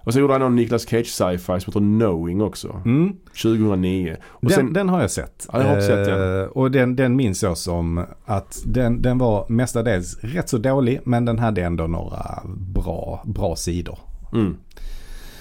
Och 0.09 0.13
så 0.13 0.19
gjorde 0.19 0.33
han 0.33 0.41
någon 0.41 0.55
Nicolas 0.55 0.87
Cage 0.89 1.07
sci-fi 1.07 1.45
som 1.45 1.55
heter 1.55 1.79
Knowing 1.79 2.41
också. 2.41 2.81
Mm. 2.85 3.13
2009. 3.43 4.15
Och 4.25 4.41
Den, 4.41 4.51
sen, 4.51 4.73
den 4.73 4.89
har 4.89 5.01
jag 5.01 5.11
sett. 5.11 5.47
Ja, 5.53 5.59
jag 5.61 5.67
har 5.69 5.81
sett 5.81 6.05
den. 6.05 6.41
Eh, 6.41 6.47
Och 6.47 6.71
den, 6.71 6.95
den 6.95 7.15
minns 7.15 7.43
jag 7.43 7.57
som 7.57 8.05
att 8.25 8.61
den, 8.65 9.01
den 9.01 9.17
var 9.17 9.45
mestadels 9.49 10.17
rätt 10.21 10.49
så 10.49 10.57
dålig 10.57 10.99
men 11.03 11.25
den 11.25 11.39
hade 11.39 11.61
ändå 11.63 11.87
några 11.87 12.43
bra, 12.57 13.23
bra 13.25 13.55
sidor. 13.55 13.99
mm. 14.33 14.57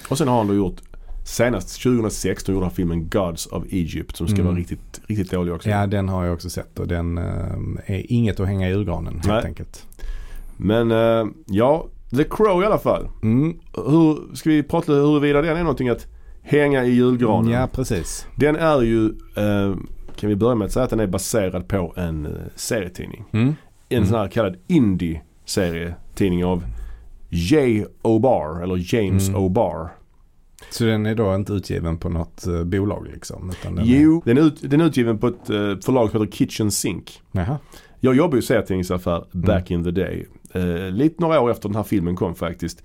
Och 0.08 0.18
sen 0.18 0.28
har 0.28 0.36
han 0.38 0.46
då 0.48 0.54
gjort 0.54 0.76
Senast 1.24 1.82
2016 1.82 2.54
gjorde 2.54 2.66
han 2.66 2.74
filmen 2.74 3.08
Gods 3.08 3.46
of 3.46 3.64
Egypt 3.70 4.16
som 4.16 4.26
ska 4.28 4.34
Mm. 4.36 4.46
vara 4.46 4.56
riktigt, 4.56 5.00
riktigt 5.06 5.30
dålig 5.30 5.54
också. 5.54 5.68
Ja, 5.70 5.86
den 5.86 6.08
har 6.08 6.24
jag 6.24 6.34
också 6.34 6.50
sett 6.50 6.78
och 6.78 6.88
den 6.88 7.18
eh, 7.18 7.24
är 7.86 8.12
inget 8.12 8.40
att 8.40 8.46
hänga 8.46 8.68
i 8.68 8.70
julgranen 8.70 9.14
helt 9.14 9.26
Nej. 9.26 9.44
enkelt. 9.44 9.86
Men 10.56 10.90
eh, 10.90 11.26
ja, 11.46 11.86
The 12.16 12.24
Crow 12.24 12.62
i 12.62 12.66
alla 12.66 12.78
fall. 12.78 13.08
Mm. 13.22 13.58
Hur, 13.74 14.34
ska 14.34 14.50
vi 14.50 14.62
prata 14.62 14.92
huruvida 14.92 15.42
den 15.42 15.56
är 15.56 15.60
någonting 15.60 15.88
att 15.88 16.06
hänga 16.42 16.84
i 16.84 16.90
julgranen? 16.90 17.52
Ja, 17.52 17.68
precis. 17.72 18.26
Den 18.36 18.56
är 18.56 18.80
ju, 18.82 19.04
eh, 19.36 19.76
kan 20.16 20.28
vi 20.28 20.36
börja 20.36 20.54
med 20.54 20.64
att 20.66 20.72
säga 20.72 20.84
att 20.84 20.90
den 20.90 21.00
är 21.00 21.06
baserad 21.06 21.68
på 21.68 21.92
en 21.96 22.26
eh, 22.26 22.32
serietidning. 22.54 23.24
Mm. 23.32 23.54
En 23.88 23.96
Mm. 23.98 24.08
sån 24.08 24.18
här 24.18 24.28
kallad 24.28 24.56
indie-serietidning 24.66 26.44
av 26.44 26.64
J. 27.28 27.84
O'Barr 28.02 28.62
eller 28.62 28.94
James 28.94 29.28
Mm. 29.28 29.40
O'Barr. 29.40 29.88
Så 30.70 30.84
den 30.84 31.06
är 31.06 31.14
då 31.14 31.34
inte 31.34 31.52
utgiven 31.52 31.98
på 31.98 32.08
något 32.08 32.46
eh, 32.46 32.64
bolag 32.64 33.06
liksom? 33.12 33.50
Utan 33.50 33.74
den 33.74 33.84
Jo, 33.86 34.22
den 34.24 34.38
är, 34.38 34.42
ut, 34.42 34.70
den 34.70 34.80
är 34.80 34.84
utgiven 34.84 35.18
på 35.18 35.26
ett 35.26 35.50
eh, 35.50 35.56
förlag 35.84 36.10
som 36.10 36.20
heter 36.22 36.36
Kitchen 36.36 36.70
Sink. 36.70 37.20
Är... 37.32 37.40
Jaha. 37.40 37.58
Jag 38.00 38.16
jobbade 38.16 38.36
ju 38.36 38.40
i 38.40 38.42
serietidningsaffär 38.46 39.16
Mm. 39.34 39.46
back 39.46 39.70
in 39.70 39.84
the 39.84 39.90
day. 39.90 40.26
Eh, 40.52 40.90
lite 40.90 41.22
några 41.22 41.40
år 41.40 41.50
efter 41.50 41.68
den 41.68 41.76
här 41.76 41.82
filmen 41.82 42.16
kom 42.16 42.34
faktiskt. 42.34 42.82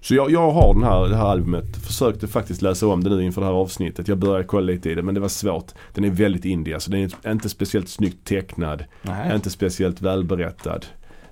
Så 0.00 0.14
jag, 0.14 0.30
jag 0.30 0.50
har 0.50 0.74
den 0.74 0.82
här, 0.82 1.08
det 1.08 1.16
här 1.16 1.24
albumet. 1.26 1.76
Försökte 1.76 2.26
faktiskt 2.26 2.62
läsa 2.62 2.86
om 2.86 3.04
det 3.04 3.10
nu 3.10 3.22
inför 3.24 3.40
det 3.40 3.46
här 3.46 3.54
avsnittet. 3.54 4.08
Jag 4.08 4.18
började 4.18 4.44
kolla 4.44 4.66
lite 4.66 4.90
i 4.90 4.94
det 4.94 5.02
men 5.02 5.14
det 5.14 5.20
var 5.20 5.28
svårt. 5.28 5.72
Den 5.94 6.04
är 6.04 6.10
väldigt 6.10 6.44
indie. 6.44 6.74
Alltså 6.74 6.90
den 6.90 7.10
är 7.22 7.32
inte 7.32 7.48
speciellt 7.48 7.88
snyggt 7.88 8.24
tecknad. 8.26 8.84
Nej. 9.02 9.34
Inte 9.34 9.50
speciellt 9.50 10.00
välberättad. 10.02 10.86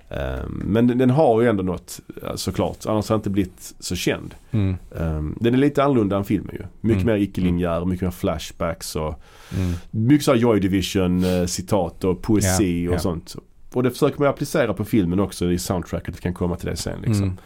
Eh, 0.09 0.43
men 0.49 0.87
den, 0.87 0.97
den 0.97 1.09
har 1.09 1.41
ju 1.41 1.47
ändå 1.49 1.63
något 1.63 1.99
såklart. 2.35 2.77
Annars 2.85 3.09
har 3.09 3.13
den 3.15 3.19
inte 3.19 3.29
blivit 3.29 3.73
så 3.79 3.95
känd. 3.95 4.35
Mm. 4.51 4.69
Eh, 4.97 5.21
den 5.39 5.53
är 5.53 5.57
lite 5.57 5.83
annorlunda 5.83 6.17
än 6.17 6.23
filmen 6.23 6.55
ju. 6.55 6.65
Mycket 6.81 7.03
Mm. 7.03 7.15
mer 7.15 7.21
icke-linjär, 7.23 7.85
mycket 7.85 8.01
mer 8.03 8.11
flashbacks 8.11 8.95
och 8.95 9.21
Mm. 9.57 9.73
mycket 9.91 10.25
så 10.25 10.31
här 10.31 10.39
Joy 10.39 10.59
Division 10.59 11.23
eh, 11.23 11.45
citat 11.45 12.03
och 12.03 12.21
poesi 12.21 12.83
Ja, 12.83 12.89
och 12.89 12.95
ja. 12.95 12.99
sånt. 12.99 13.35
Och 13.75 13.83
det 13.83 13.91
försöker 13.91 14.19
man 14.19 14.27
applicera 14.27 14.73
på 14.73 14.85
filmen 14.85 15.19
också 15.19 15.51
i 15.51 15.59
soundtracket. 15.59 16.15
Vi 16.17 16.21
kan 16.21 16.33
komma 16.33 16.55
till 16.55 16.69
det 16.69 16.75
sen 16.75 17.01
liksom. 17.01 17.37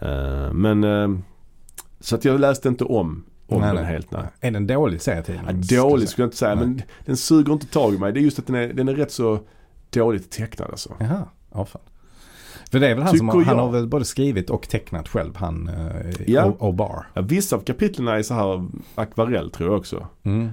Mm. 0.00 0.44
Eh, 0.44 0.52
men 0.52 0.84
eh, 0.84 1.18
så 2.00 2.14
att 2.16 2.24
jag 2.24 2.40
läste 2.40 2.68
inte 2.68 2.84
om, 2.84 3.24
om 3.46 3.60
Nej, 3.60 3.66
den 3.66 3.82
nej. 3.82 3.92
helt. 3.92 4.10
Nej. 4.10 4.22
Är 4.40 4.50
den 4.50 4.66
dålig 4.66 5.02
serietidning? 5.02 5.44
Ja, 5.70 5.82
dålig 5.82 6.08
skulle 6.08 6.22
jag 6.22 6.26
inte 6.26 6.36
säga 6.36 6.54
Nej. 6.54 6.66
men 6.66 6.82
den 7.04 7.16
suger 7.16 7.52
inte 7.52 7.66
tag 7.66 7.94
i 7.94 7.98
mig. 7.98 8.12
Det 8.12 8.20
är 8.20 8.22
just 8.22 8.38
att 8.38 8.46
den 8.46 8.56
är, 8.56 8.72
den 8.72 8.88
är 8.88 8.94
rätt 8.94 9.12
så 9.12 9.40
dåligt 9.90 10.30
tecknad 10.30 10.70
alltså. 10.70 10.94
Jaha, 10.98 11.24
ja 11.54 11.64
fan. 11.64 11.82
För 12.70 12.80
det 12.80 12.88
är 12.88 12.94
väl 12.94 13.04
han 13.04 13.18
som 13.18 13.28
har, 13.28 13.34
Tycker 13.34 13.46
han 13.46 13.58
har 13.58 13.70
väl 13.70 13.86
både 13.86 14.04
skrivit 14.04 14.50
och 14.50 14.68
tecknat 14.68 15.08
själv 15.08 15.36
han 15.36 15.68
uh, 15.68 16.12
Ja. 16.26 16.56
O'Bar. 16.58 17.02
Ja, 17.14 17.22
vissa 17.22 17.56
av 17.56 17.60
kapitlen 17.60 18.08
är 18.08 18.22
så 18.22 18.34
här 18.34 18.68
akvarell 18.94 19.50
tror 19.50 19.70
jag 19.70 19.78
också. 19.78 20.06
Mm. 20.22 20.50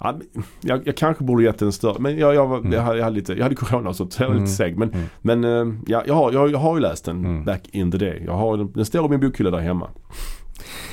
Ja, 0.00 0.18
men 0.34 0.44
jag, 0.60 0.86
jag 0.86 0.96
kanske 0.96 1.24
borde 1.24 1.42
gett 1.42 1.58
den 1.58 1.72
större 1.72 1.96
men 1.98 2.18
jag, 2.18 2.34
jag, 2.34 2.58
Mm. 2.58 2.72
jag, 2.72 2.82
hade, 2.82 2.96
jag, 2.98 3.04
hade 3.04 3.16
lite, 3.16 3.32
jag 3.32 3.42
hade 3.42 3.54
corona 3.54 3.88
och 3.88 3.96
sånt 3.96 4.12
så 4.12 4.22
jag 4.22 4.28
var 4.28 4.34
Mm. 4.34 4.44
lite 4.44 4.56
seg. 4.56 4.78
Men, 4.78 4.88
Mm. 4.92 5.06
men 5.22 5.44
eh, 5.44 5.74
ja, 5.86 6.02
jag, 6.06 6.14
har, 6.14 6.32
jag, 6.32 6.50
jag 6.50 6.58
har 6.58 6.74
ju 6.76 6.80
läst 6.82 7.04
den 7.04 7.24
Mm. 7.24 7.44
back 7.44 7.68
in 7.72 7.90
the 7.92 7.98
day. 7.98 8.22
Jag 8.26 8.32
har, 8.36 8.56
den 8.74 8.84
står 8.84 9.06
i 9.06 9.08
min 9.08 9.20
bokhylla 9.20 9.50
där 9.50 9.58
hemma. 9.58 9.90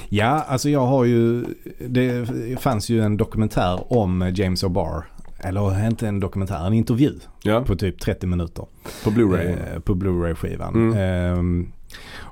Ja, 0.10 0.26
alltså 0.48 0.70
jag 0.70 0.86
har 0.86 1.06
ju, 1.06 1.46
det 1.88 2.26
fanns 2.60 2.90
ju 2.90 3.02
en 3.02 3.18
dokumentär 3.18 3.94
om 3.94 4.32
James 4.36 4.64
O'Barr. 4.64 5.04
Eller 5.40 5.88
inte 5.88 6.08
en 6.08 6.20
dokumentär, 6.20 6.68
en 6.68 6.74
intervju 6.74 7.14
Ja, 7.44 7.64
på 7.64 7.76
typ 7.76 8.00
30 8.02 8.28
minuter. 8.28 8.66
på 9.04 9.10
Blu-ray. 9.10 9.56
Eh, 9.74 9.80
på 9.80 9.94
Blu-ray-skivan. 9.96 10.76
Mm. 10.76 11.68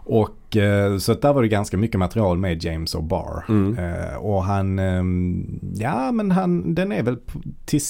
Och 0.05 0.57
eh, 0.57 0.97
så 0.97 1.13
där 1.13 1.33
var 1.33 1.41
det 1.41 1.47
ganska 1.47 1.77
mycket 1.77 1.99
material 1.99 2.37
med 2.37 2.63
James 2.63 2.95
O'Barr. 2.95 3.43
Mm. 3.49 3.77
Eh, 3.77 4.15
och 4.15 4.43
han, 4.43 4.79
ehm, 4.79 5.59
ja 5.75 6.11
men 6.11 6.31
han, 6.31 6.75
den 6.75 6.91
är 6.91 7.03
väl 7.03 7.17
till, 7.65 7.81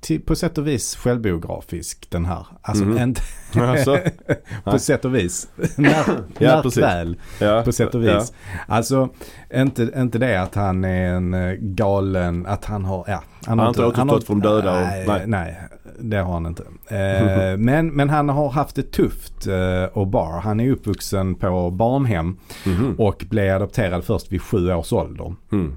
till, 0.00 0.20
på 0.20 0.36
sätt 0.36 0.58
och 0.58 0.66
vis 0.66 0.96
självbiografisk 0.96 2.06
den 2.10 2.24
här. 2.24 2.46
Alltså 2.62 2.84
Mhm. 2.84 2.98
inte 2.98 3.20
Alltså, 3.54 3.98
på 4.64 4.78
sätt 4.78 5.04
och 5.04 5.14
vis. 5.14 5.48
När, 5.76 5.92
Ja, 6.38 6.62
väl 6.76 7.16
ja, 7.40 7.62
på 7.64 7.72
sätt 7.72 7.94
och 7.94 8.04
ja. 8.04 8.18
vis. 8.18 8.32
Alltså 8.66 9.08
inte, 9.54 9.90
inte 9.96 10.18
det 10.18 10.42
att 10.42 10.54
han 10.54 10.84
är 10.84 11.06
en 11.14 11.34
eh, 11.34 11.52
galen, 11.60 12.46
att 12.46 12.64
han 12.64 12.84
har, 12.84 13.04
ja. 13.08 13.22
Han 13.46 13.58
har 13.58 13.68
inte 13.68 13.84
återstått 13.84 14.26
från 14.26 14.40
döda 14.40 14.72
och- 14.80 15.06
nej, 15.06 15.22
nej. 15.26 15.56
Det 15.98 16.16
har 16.16 16.32
han 16.32 16.46
inte. 16.46 16.62
Eh, 16.88 17.56
men, 17.58 17.88
men 17.88 18.10
han 18.10 18.28
har 18.28 18.50
haft 18.50 18.76
det 18.76 18.92
tufft 18.92 19.46
eh, 19.46 19.84
och 19.98 20.06
bar. 20.06 20.40
Han 20.40 20.60
är 20.60 20.70
uppvuxen 20.70 21.34
på 21.34 21.70
barnhem 21.70 22.36
Mhm. 22.66 22.94
och 22.98 23.24
blev 23.30 23.56
adopterad 23.56 24.04
först 24.04 24.32
vid 24.32 24.42
sju 24.42 24.72
års 24.72 24.92
ålder. 24.92 25.34
Mm. 25.52 25.72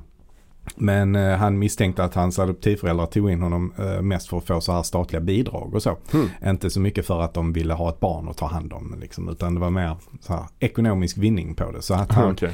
Men 0.76 1.16
eh, 1.16 1.38
han 1.38 1.60
misstänkte 1.60 2.04
att 2.04 2.14
hans 2.16 2.40
adoptivföräldrar 2.40 3.06
tog 3.06 3.32
in 3.32 3.42
honom 3.42 3.74
eh, 3.78 4.02
mest 4.02 4.28
för 4.30 4.38
att 4.38 4.46
få 4.46 4.62
så 4.62 4.72
här 4.72 4.84
statliga 4.84 5.22
bidrag 5.22 5.74
och 5.76 5.84
så. 5.84 5.98
Hmm. 6.12 6.30
Inte 6.46 6.70
så 6.70 6.80
mycket 6.80 7.06
för 7.06 7.22
att 7.22 7.34
de 7.34 7.54
ville 7.54 7.74
ha 7.74 7.90
ett 7.90 8.00
barn 8.00 8.30
att 8.30 8.38
ta 8.38 8.46
hand 8.48 8.74
om 8.74 8.96
liksom, 9.02 9.30
utan 9.30 9.54
det 9.54 9.60
var 9.60 9.70
mer 9.70 9.96
här, 10.28 10.44
ekonomisk 10.60 11.18
vinning 11.18 11.56
på 11.56 11.72
det. 11.72 11.82
Så 11.82 11.94
att 11.94 12.12
han, 12.14 12.32
Okej. 12.32 12.52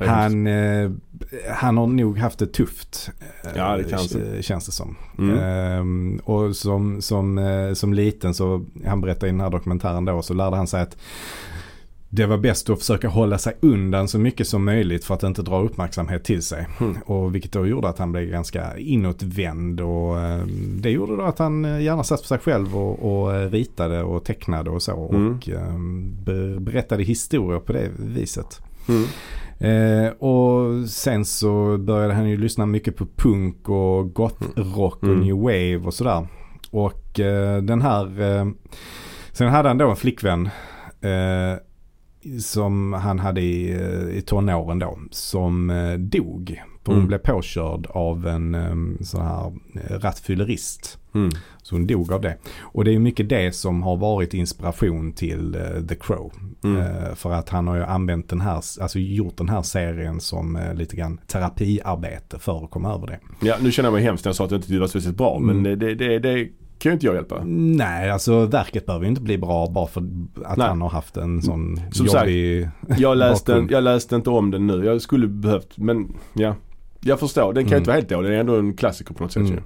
han, 0.00 0.46
eh, 0.46 0.90
han 1.54 1.76
har 1.76 1.86
nog 1.86 2.18
haft 2.18 2.38
det 2.38 2.46
tufft. 2.46 3.10
eh, 3.44 3.50
Ja, 3.56 3.76
det 3.76 3.84
kan 3.84 3.98
så. 3.98 4.18
k- 4.18 4.24
Känns 4.40 4.66
det 4.66 4.72
som. 4.72 4.96
Mm. 5.18 5.38
Ehm, 5.38 6.20
och 6.24 6.56
som, 6.56 7.02
som, 7.02 7.38
eh, 7.38 7.72
som 7.72 7.94
liten 7.94 8.34
så, 8.34 8.64
han 8.86 9.00
berättar 9.00 9.26
i 9.26 9.30
den 9.30 9.40
här 9.40 9.50
dokumentären 9.50 10.04
då, 10.04 10.22
så 10.22 10.34
lärde 10.34 10.56
han 10.56 10.66
sig 10.66 10.82
att 10.82 10.96
det 12.10 12.26
var 12.26 12.38
bäst 12.38 12.70
att 12.70 12.78
försöka 12.78 13.08
hålla 13.08 13.38
sig 13.38 13.54
undan 13.60 14.08
så 14.08 14.18
mycket 14.18 14.48
som 14.48 14.64
möjligt 14.64 15.04
för 15.04 15.14
att 15.14 15.22
inte 15.22 15.42
dra 15.42 15.60
uppmärksamhet 15.62 16.24
till 16.24 16.42
sig. 16.42 16.66
Mm. 16.80 16.96
Och 17.06 17.34
vilket 17.34 17.52
då 17.52 17.66
gjorde 17.66 17.88
att 17.88 17.98
han 17.98 18.12
blev 18.12 18.24
ganska 18.30 18.78
inåtvänd 18.78 19.80
och 19.80 20.20
eh, 20.20 20.42
det 20.80 20.90
gjorde 20.90 21.16
då 21.16 21.22
att 21.22 21.38
han 21.38 21.64
eh, 21.64 21.80
gärna 21.82 22.04
satt 22.04 22.20
för 22.20 22.26
sig 22.28 22.38
själv 22.38 22.76
och, 22.76 23.22
och 23.22 23.34
eh, 23.34 23.50
ritade 23.50 24.02
och 24.02 24.24
tecknade 24.24 24.70
och 24.70 24.82
så. 24.82 25.08
Mm. 25.08 25.36
Och 25.36 25.48
eh, 25.48 25.74
be- 26.24 26.60
berättade 26.60 27.02
historier 27.02 27.60
på 27.60 27.72
det 27.72 27.90
viset. 27.98 28.60
Mm. 28.88 29.04
Eh, 29.60 30.10
och 30.12 30.88
sen 30.88 31.24
så 31.24 31.78
började 31.78 32.14
han 32.14 32.28
ju 32.28 32.36
lyssna 32.36 32.66
mycket 32.66 32.96
på 32.96 33.06
punk 33.16 33.68
och 33.68 34.14
gothrock 34.14 34.96
och 35.02 35.08
Mm. 35.08 35.20
new 35.20 35.36
wave 35.36 35.76
och 35.86 35.94
sådär. 35.94 36.26
Och 36.70 37.02
den 37.62 37.82
här, 37.82 38.06
sen 39.32 39.48
hade 39.48 39.68
han 39.68 39.78
då 39.78 39.90
en 39.90 39.96
flickvän 39.96 40.48
som 42.40 42.92
han 42.92 43.18
hade 43.18 43.40
i, 43.40 43.70
eh, 43.72 44.18
i 44.18 44.22
tonåren 44.22 44.78
då. 44.78 44.98
Som 45.10 45.70
eh, 45.70 45.92
dog. 45.94 46.62
För 46.84 46.92
hon 46.92 46.98
Mm. 47.00 47.08
blev 47.08 47.18
påkörd 47.18 47.86
av 47.86 48.26
en 48.26 48.54
eh, 48.54 49.04
sån 49.04 49.20
här 49.22 49.52
eh, 49.74 49.98
rattfyllerist. 49.98 50.98
Mm. 51.14 51.30
Så 51.62 51.74
hon 51.74 51.86
dog 51.86 52.12
av 52.12 52.20
det. 52.20 52.36
Och 52.60 52.84
det 52.84 52.94
är 52.94 52.98
mycket 52.98 53.28
det 53.28 53.54
som 53.54 53.82
har 53.82 53.96
varit 53.96 54.34
inspiration 54.34 55.12
till 55.12 55.56
The 55.88 55.94
Crow. 55.94 56.32
Mm. 56.64 57.16
För 57.16 57.32
att 57.32 57.48
han 57.48 57.66
har 57.68 57.76
ju 57.76 57.82
använt 57.82 58.28
den 58.28 58.40
här, 58.40 58.54
alltså 58.56 58.98
gjort 58.98 59.36
den 59.36 59.48
här 59.48 59.62
serien 59.62 60.20
som 60.20 60.58
lite 60.74 60.96
grann 60.96 61.20
terapiarbete 61.26 62.38
för 62.38 62.64
att 62.64 62.70
komma 62.70 62.94
över 62.94 63.06
det. 63.06 63.18
Ja, 63.46 63.56
nu 63.60 63.72
känner 63.72 63.86
jag 63.86 63.94
mig 63.94 64.02
hemskt 64.02 64.24
när 64.24 64.28
jag 64.28 64.36
sa 64.36 64.44
att 64.44 64.50
jag 64.50 64.58
inte 64.58 64.66
tyckte 64.66 64.76
det 64.76 64.80
var 64.80 64.88
speciellt 64.88 65.16
bra. 65.16 65.36
Mm. 65.36 65.46
Men 65.46 65.62
det, 65.62 65.76
det, 65.76 65.94
det, 65.94 66.18
det 66.18 66.48
kan 66.78 66.90
ju 66.90 66.94
inte 66.94 67.06
jag 67.06 67.14
hjälpa. 67.14 67.42
Nej, 67.44 68.10
alltså 68.10 68.46
verket 68.46 68.86
behöver 68.86 69.04
ju 69.04 69.08
inte 69.10 69.22
bli 69.22 69.38
bra 69.38 69.66
bara 69.70 69.86
för 69.86 70.00
att 70.44 70.56
Nej. 70.56 70.66
han 70.68 70.80
har 70.82 70.88
haft 70.88 71.16
en 71.16 71.42
sån 71.42 71.80
Som 71.92 72.06
sagt, 72.06 72.30
jobbig... 72.30 72.68
Jag 72.98 73.16
läste, 73.18 73.66
jag 73.70 73.84
läste 73.84 74.16
inte 74.16 74.30
om 74.30 74.50
den 74.50 74.66
nu. 74.66 74.84
Jag 74.84 75.00
skulle 75.02 75.26
behövt, 75.28 75.78
men 75.78 76.16
ja. 76.32 76.54
Jag 77.00 77.20
förstår, 77.20 77.52
den 77.52 77.64
kan 77.64 77.70
ju 77.70 77.74
Mm. 77.74 77.78
inte 77.80 77.88
vara 77.90 77.96
helt 77.96 78.08
dålig. 78.08 78.30
Det 78.30 78.36
är 78.36 78.40
ändå 78.40 78.56
en 78.56 78.74
klassiker 78.76 79.14
på 79.14 79.22
något 79.22 79.32
sätt 79.32 79.40
Mm. 79.40 79.54
ju. 79.54 79.60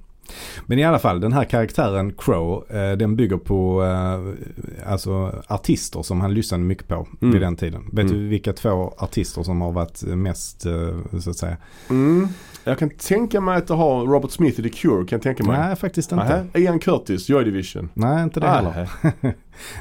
Men 0.67 0.79
i 0.79 0.85
alla 0.85 0.99
fall, 0.99 1.21
den 1.21 1.33
här 1.33 1.45
karaktären 1.45 2.13
Crow, 2.19 2.65
eh, 2.77 2.93
den 2.97 3.17
bygger 3.17 3.37
på 3.37 3.85
eh, 3.85 4.91
alltså 4.93 5.43
artister 5.49 6.03
som 6.03 6.21
han 6.21 6.35
lyssnade 6.35 6.65
mycket 6.65 6.89
på 6.89 7.07
Mm. 7.21 7.33
vid 7.33 7.43
den 7.43 7.57
tiden. 7.57 7.83
Vet 7.93 8.05
Mm. 8.05 8.13
du 8.19 8.29
vilka 8.29 8.53
två 8.53 8.95
artister 8.99 9.43
som 9.43 9.61
har 9.61 9.73
varit 9.73 10.03
mest, 10.03 10.67
eh, 10.67 11.19
så 11.21 11.31
att 11.31 11.37
säga? 11.37 11.57
Mm. 11.91 12.29
Jag 12.65 12.79
kan 12.79 12.91
tänka 12.91 13.41
mig 13.41 13.57
att 13.57 13.67
det 13.67 13.75
har 13.75 14.07
Robert 14.07 14.31
Smith 14.31 14.61
i 14.61 14.63
The 14.63 14.69
Cure, 14.69 14.97
kan 15.07 15.17
jag 15.17 15.23
tänka 15.23 15.45
mig. 15.45 15.59
Nej, 15.61 15.77
faktiskt 15.77 16.13
inte. 16.13 16.25
Nähä. 16.25 16.45
Ian 16.65 16.79
Curtis, 16.79 17.29
Joy 17.29 17.45
Division. 17.45 17.89
Nej, 17.95 18.23
inte 18.23 18.41
det 18.41 18.51
Ah, 18.51 18.55
heller. 18.55 18.89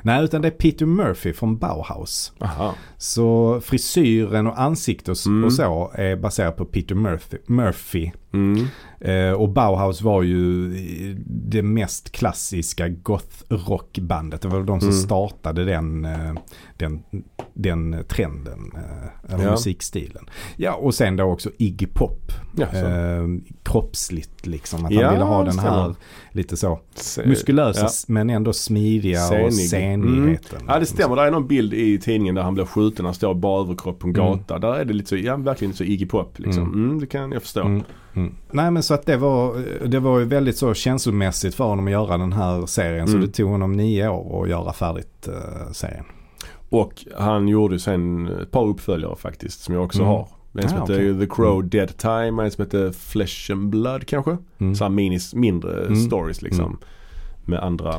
Nej, 0.04 0.24
utan 0.24 0.42
det 0.42 0.48
är 0.48 0.52
Peter 0.52 0.86
Murphy 0.86 1.34
från 1.34 1.58
Bauhaus. 1.58 2.34
Aha. 2.40 2.76
Så 2.98 3.60
frisyren 3.64 4.48
och 4.48 4.62
ansiktet 4.62 5.10
och, 5.10 5.18
Mm. 5.28 5.44
och 5.44 5.54
så 5.54 5.92
är 5.96 6.16
baserat 6.16 6.58
på 6.58 6.66
Peter 6.66 6.96
Murphy. 6.96 7.38
Murphy. 7.46 8.12
Mm. 8.34 8.66
Eh, 9.00 9.32
och 9.34 9.50
Bauhaus 9.50 10.02
var 10.02 10.24
ju 10.24 10.70
det 11.28 11.62
mest 11.62 12.12
klassiska 12.12 12.88
goth-rockbandet. 12.88 14.42
Det 14.42 14.48
var 14.48 14.64
de 14.64 14.80
som 14.80 14.90
Mm. 14.90 15.02
startade 15.02 15.66
den, 15.66 16.06
eh, 16.06 16.34
den, 16.82 17.04
den 17.54 18.04
trenden, 18.08 18.72
eh, 18.76 19.34
eller 19.34 19.44
Ja. 19.46 19.52
musikstilen. 19.52 20.26
Ja, 20.56 20.74
och 20.74 20.94
sen 20.96 21.16
då 21.16 21.24
också 21.24 21.50
Iggy 21.58 21.86
Pop. 21.88 22.32
Ja, 22.58 22.68
så. 22.72 22.78
Eh, 22.78 23.24
kroppsligt 23.64 24.48
liksom. 24.48 24.86
Att 24.86 24.92
Ja, 24.92 25.06
han 25.06 25.14
ville 25.14 25.26
ha 25.26 25.44
den 25.44 25.60
här 25.60 25.96
lite 26.32 26.58
så 26.58 26.80
Se- 26.96 27.26
muskulösa 27.26 27.88
men 28.08 28.30
ändå 28.30 28.54
smidiga 28.54 29.20
Senig. 29.20 29.46
och 29.46 29.54
senigheten. 29.54 30.62
Ja 30.68 30.80
det 30.80 30.86
stämmer, 30.86 31.16
det 31.16 31.22
är 31.22 31.32
någon 31.32 31.48
bild 31.48 31.74
i 31.74 32.00
tidningen 32.00 32.36
där 32.36 32.42
han 32.42 32.54
blir 32.54 32.66
skjuten, 32.66 33.06
han 33.06 33.14
står 33.14 33.34
bara 33.34 33.62
överkropp 33.64 34.00
på 34.00 34.08
en 34.08 34.16
Mm. 34.16 34.28
gata. 34.32 34.60
Där 34.60 34.74
är 34.76 34.86
det 34.86 34.94
lite 34.94 35.10
så, 35.10 35.18
ja 35.18 35.38
verkligen 35.38 35.74
så 35.74 35.84
Iggy 35.84 36.06
Pop 36.06 36.40
liksom. 36.40 36.64
Mm. 36.64 36.84
Mm. 36.86 37.00
det 37.00 37.08
kan 37.08 37.32
jag 37.32 37.42
förstå. 37.42 37.62
Mm, 37.62 37.84
mm. 38.14 38.36
Nej 38.52 38.72
men 38.72 38.84
så 38.84 38.94
att 38.94 39.06
det 39.06 39.18
var, 39.18 39.64
det 39.88 40.00
var 40.00 40.20
ju 40.20 40.26
väldigt 40.26 40.58
så 40.58 40.74
känslomässigt 40.74 41.56
för 41.56 41.64
honom 41.64 41.86
att 41.86 41.92
göra 41.92 42.18
den 42.18 42.34
här 42.34 42.66
serien. 42.66 43.08
Så 43.08 43.14
Mm. 43.14 43.26
det 43.28 43.34
tog 43.34 43.50
honom 43.50 43.72
nio 43.74 44.08
år 44.10 44.44
att 44.44 44.50
göra 44.50 44.74
färdigt 44.74 45.28
uh, 45.30 45.72
serien. 45.72 46.06
Och 46.72 47.06
han 47.18 47.48
gjorde 47.48 47.80
sen 47.80 48.28
ett 48.28 48.52
par 48.52 48.66
uppföljare 48.68 49.16
faktiskt 49.16 49.62
som 49.62 49.76
jag 49.76 49.84
också 49.84 50.00
Mm. 50.00 50.08
har. 50.10 50.28
En 50.54 50.70
som 50.70 50.78
Ah, 50.78 50.82
heter 50.82 50.94
okej. 50.94 51.20
The 51.28 51.34
Crow 51.36 51.56
Mm. 51.58 51.70
Dead 51.70 51.98
Time, 51.98 52.44
en 52.44 52.52
som 52.52 52.64
heter 52.66 52.92
Flesh 52.92 53.52
and 53.52 53.70
Blood 53.70 54.06
kanske. 54.06 54.38
Mm. 54.58 54.76
Så 54.76 54.90
minis, 54.90 55.34
mindre 55.36 55.82
Mm. 55.86 55.96
stories 55.96 56.42
liksom. 56.42 56.66
Mm. 56.66 56.78
Med 57.46 57.60
andra. 57.60 57.96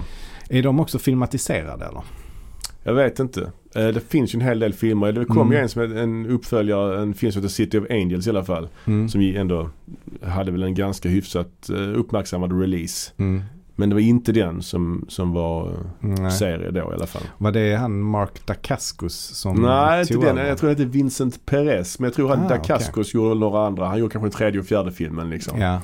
Är 0.49 0.63
de 0.63 0.81
också 0.81 0.99
filmatiserade 0.99 1.85
eller? 1.85 2.03
Jag 2.83 2.95
vet 2.95 3.19
inte. 3.19 3.41
Eh, 3.75 3.87
Det 3.89 4.01
finns 4.09 4.35
ju 4.35 4.37
en 4.37 4.41
hel 4.47 4.59
del 4.59 4.73
filmer. 4.73 5.13
Det 5.13 5.25
kom 5.25 5.37
Mm. 5.39 5.53
ju 5.53 5.59
en 5.59 5.69
som 5.69 5.83
en 5.83 6.27
uppföljare, 6.27 7.03
en 7.03 7.15
film 7.15 7.33
som 7.33 7.43
heter 7.43 7.53
City 7.55 7.79
of 7.79 7.85
Angels 7.91 8.27
i 8.27 8.31
alla 8.31 8.45
fall. 8.45 8.69
Mm. 8.85 9.09
Som 9.09 9.21
ändå 9.21 9.71
hade 10.23 10.53
väl 10.53 10.63
en 10.63 10.75
ganska 10.75 11.09
hyfsat 11.09 11.71
eh, 11.71 11.99
uppmärksammad 11.99 12.61
release. 12.61 13.13
Mm. 13.17 13.43
Men 13.83 13.89
det 13.89 13.95
var 13.95 14.01
inte 14.01 14.33
den 14.33 14.63
som, 14.63 15.05
som 15.09 15.33
var 15.33 15.73
Nej. 16.01 16.31
serie 16.31 16.71
då 16.71 16.79
i 16.81 16.95
alla 16.95 17.07
fall. 17.07 17.23
Var 17.39 17.53
det 17.53 17.75
han 17.77 18.01
Mark 18.01 18.47
Dacascos 18.47 19.15
som 19.15 19.63
Nej, 19.63 20.01
inte 20.01 20.15
den. 20.33 20.37
Jag 20.47 20.59
tror 20.59 20.69
det 20.71 20.75
heter 20.75 20.85
Vincent 20.93 21.47
Perez. 21.47 21.99
Men 21.99 22.05
jag 22.05 22.15
tror 22.15 22.29
han 22.29 22.47
Ah, 22.47 22.49
Dacascos 22.49 23.15
gjorde 23.15 23.35
några 23.41 23.67
andra. 23.67 23.87
Han 23.89 23.99
gjorde 23.99 24.13
kanske 24.13 24.39
tredje 24.39 24.61
och 24.61 24.67
fjärde 24.67 24.93
filmen 24.93 25.31
liksom. 25.31 25.61
Ja. 25.61 25.81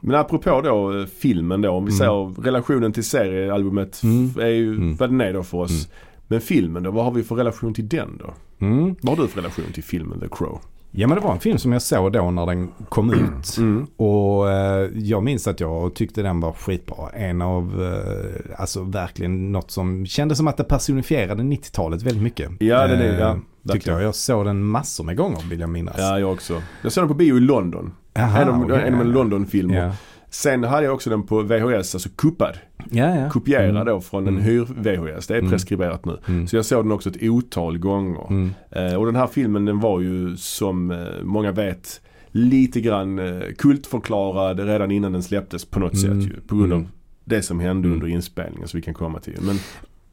Men 0.00 0.16
apropå 0.16 0.60
då 0.60 0.98
eh, 1.00 1.06
filmen 1.06 1.62
då. 1.62 1.70
Om 1.70 1.84
vi 1.84 1.90
Mm. 1.92 1.98
säger 1.98 2.42
relationen 2.42 2.92
till 2.92 3.04
seriealbumet 3.04 4.02
Mm. 4.02 4.30
är 4.40 4.46
ju 4.46 4.74
Mm. 4.74 4.96
vad 4.96 5.10
den 5.10 5.20
är 5.20 5.32
då 5.32 5.42
för 5.42 5.58
oss. 5.58 5.70
Mm. 5.70 5.90
Men 6.28 6.40
filmen 6.40 6.82
då, 6.82 6.90
vad 6.90 7.04
har 7.04 7.12
vi 7.12 7.22
för 7.22 7.34
relation 7.34 7.74
till 7.74 7.88
den 7.88 8.16
då? 8.18 8.34
Mm. 8.66 8.94
Vad 9.02 9.16
har 9.18 9.24
du 9.24 9.28
för 9.30 9.40
relation 9.40 9.64
till 9.74 9.84
filmen 9.84 10.20
The 10.20 10.26
Crow? 10.30 10.60
Ja 10.90 11.06
men 11.06 11.16
det 11.18 11.24
var 11.24 11.32
en 11.32 11.40
film 11.40 11.58
som 11.58 11.72
jag 11.72 11.82
såg 11.82 12.12
då 12.12 12.30
när 12.30 12.46
den 12.46 12.70
kom 12.88 13.10
ut. 13.12 13.56
Mm. 13.58 13.86
Och 13.96 14.50
eh, 14.50 14.90
jag 14.94 15.22
minns 15.22 15.46
att 15.48 15.60
jag 15.60 15.94
tyckte 15.94 16.22
den 16.22 16.40
var 16.40 16.52
skitbra. 16.52 17.10
En 17.10 17.42
av, 17.42 17.82
eh, 17.82 18.60
alltså 18.60 18.82
verkligen 18.82 19.52
något 19.52 19.70
som 19.70 20.06
kändes 20.06 20.38
som 20.38 20.48
att 20.48 20.56
det 20.56 20.64
personifierade 20.64 21.42
90-talet 21.42 22.02
väldigt 22.02 22.22
mycket. 22.22 22.50
Ja, 22.58 22.86
den 22.86 23.00
är, 23.00 23.12
Eh, 23.12 23.18
ja. 23.18 23.34
Tyckte 23.34 23.72
verkligen. 23.72 23.98
jag. 23.98 24.06
Jag 24.08 24.14
såg 24.14 24.44
den 24.44 24.64
massor 24.64 25.04
med 25.04 25.16
gånger 25.16 25.42
vill 25.50 25.60
jag 25.60 25.68
minnas. 25.70 25.94
Ja, 25.98 26.18
jag 26.18 26.32
också. 26.32 26.62
Jag 26.82 26.92
såg 26.92 27.02
den 27.02 27.08
på 27.08 27.14
bio 27.14 27.36
i 27.36 27.40
London. 27.40 27.92
Aha, 28.18 28.38
en 28.38 28.48
av, 28.48 28.62
okej. 28.64 28.82
en 28.86 28.94
av 28.94 29.00
en 29.00 29.12
London-film. 29.12 29.70
Ja, 29.70 29.92
Sen 30.30 30.64
hade 30.64 30.84
jag 30.84 30.94
också 30.94 31.10
den 31.10 31.22
på 31.26 31.42
VHS, 31.42 31.94
alltså 31.94 32.08
kuppad. 32.16 32.58
Ja. 32.90 33.16
ja. 33.16 33.30
Kopierad 33.30 33.70
Mm. 33.70 33.86
då 33.86 34.00
från 34.00 34.28
en 34.28 34.34
Mm. 34.34 34.42
hyr-VHS. 34.44 35.26
Det 35.26 35.34
är 35.34 35.38
Mm. 35.38 35.50
preskriberat 35.50 36.04
nu. 36.04 36.18
Mm. 36.28 36.46
Så 36.46 36.56
jag 36.56 36.64
såg 36.64 36.84
den 36.84 36.92
också 36.92 37.08
ett 37.10 37.22
otal 37.22 37.78
gånger. 37.78 38.26
Mm. 38.30 38.50
Eh, 38.70 38.94
och 38.94 39.06
den 39.06 39.16
här 39.16 39.26
filmen 39.26 39.64
den 39.64 39.80
var 39.80 40.00
ju 40.00 40.36
som 40.36 40.90
eh, 40.90 40.98
många 41.22 41.52
vet 41.52 42.00
lite 42.32 42.80
grann 42.80 43.18
eh, 43.18 43.40
kultförklarad 43.58 44.60
redan 44.60 44.90
innan 44.90 45.12
den 45.12 45.22
släpptes 45.22 45.64
på 45.64 45.80
något 45.80 45.94
Mm. 46.04 46.22
sätt 46.22 46.32
ju. 46.32 46.40
På 46.40 46.56
grund 46.56 46.72
av 46.72 46.86
det 47.24 47.42
som 47.42 47.60
hände 47.60 47.88
under 47.88 48.06
inspelningen 48.06 48.68
så 48.68 48.76
vi 48.76 48.82
kan 48.82 48.94
komma 48.94 49.18
till. 49.20 49.38
Men 49.42 49.56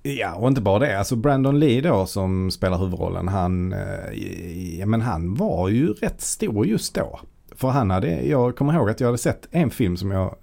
Ja, 0.04 0.36
och 0.36 0.48
inte 0.48 0.62
bara 0.62 0.80
det. 0.80 1.00
Alltså 1.00 1.16
Brandon 1.16 1.60
Lee 1.60 1.82
då 1.82 2.06
som 2.06 2.52
spelar 2.52 2.78
huvudrollen, 2.78 3.28
han, 3.28 3.76
ja, 4.80 4.86
men 4.86 5.02
han 5.02 5.34
var 5.36 5.70
ju 5.70 5.94
rätt 5.94 6.22
stor 6.22 6.66
just 6.68 6.96
då. 6.96 7.20
För 7.56 7.68
han 7.70 7.90
hade, 7.92 8.22
jag 8.26 8.56
kommer 8.56 8.74
ihåg 8.74 8.90
att 8.90 9.00
jag 9.00 9.08
hade 9.08 9.18
sett 9.18 9.48
en 9.52 9.70
film 9.70 9.98
som 9.98 10.12
jag 10.12 10.36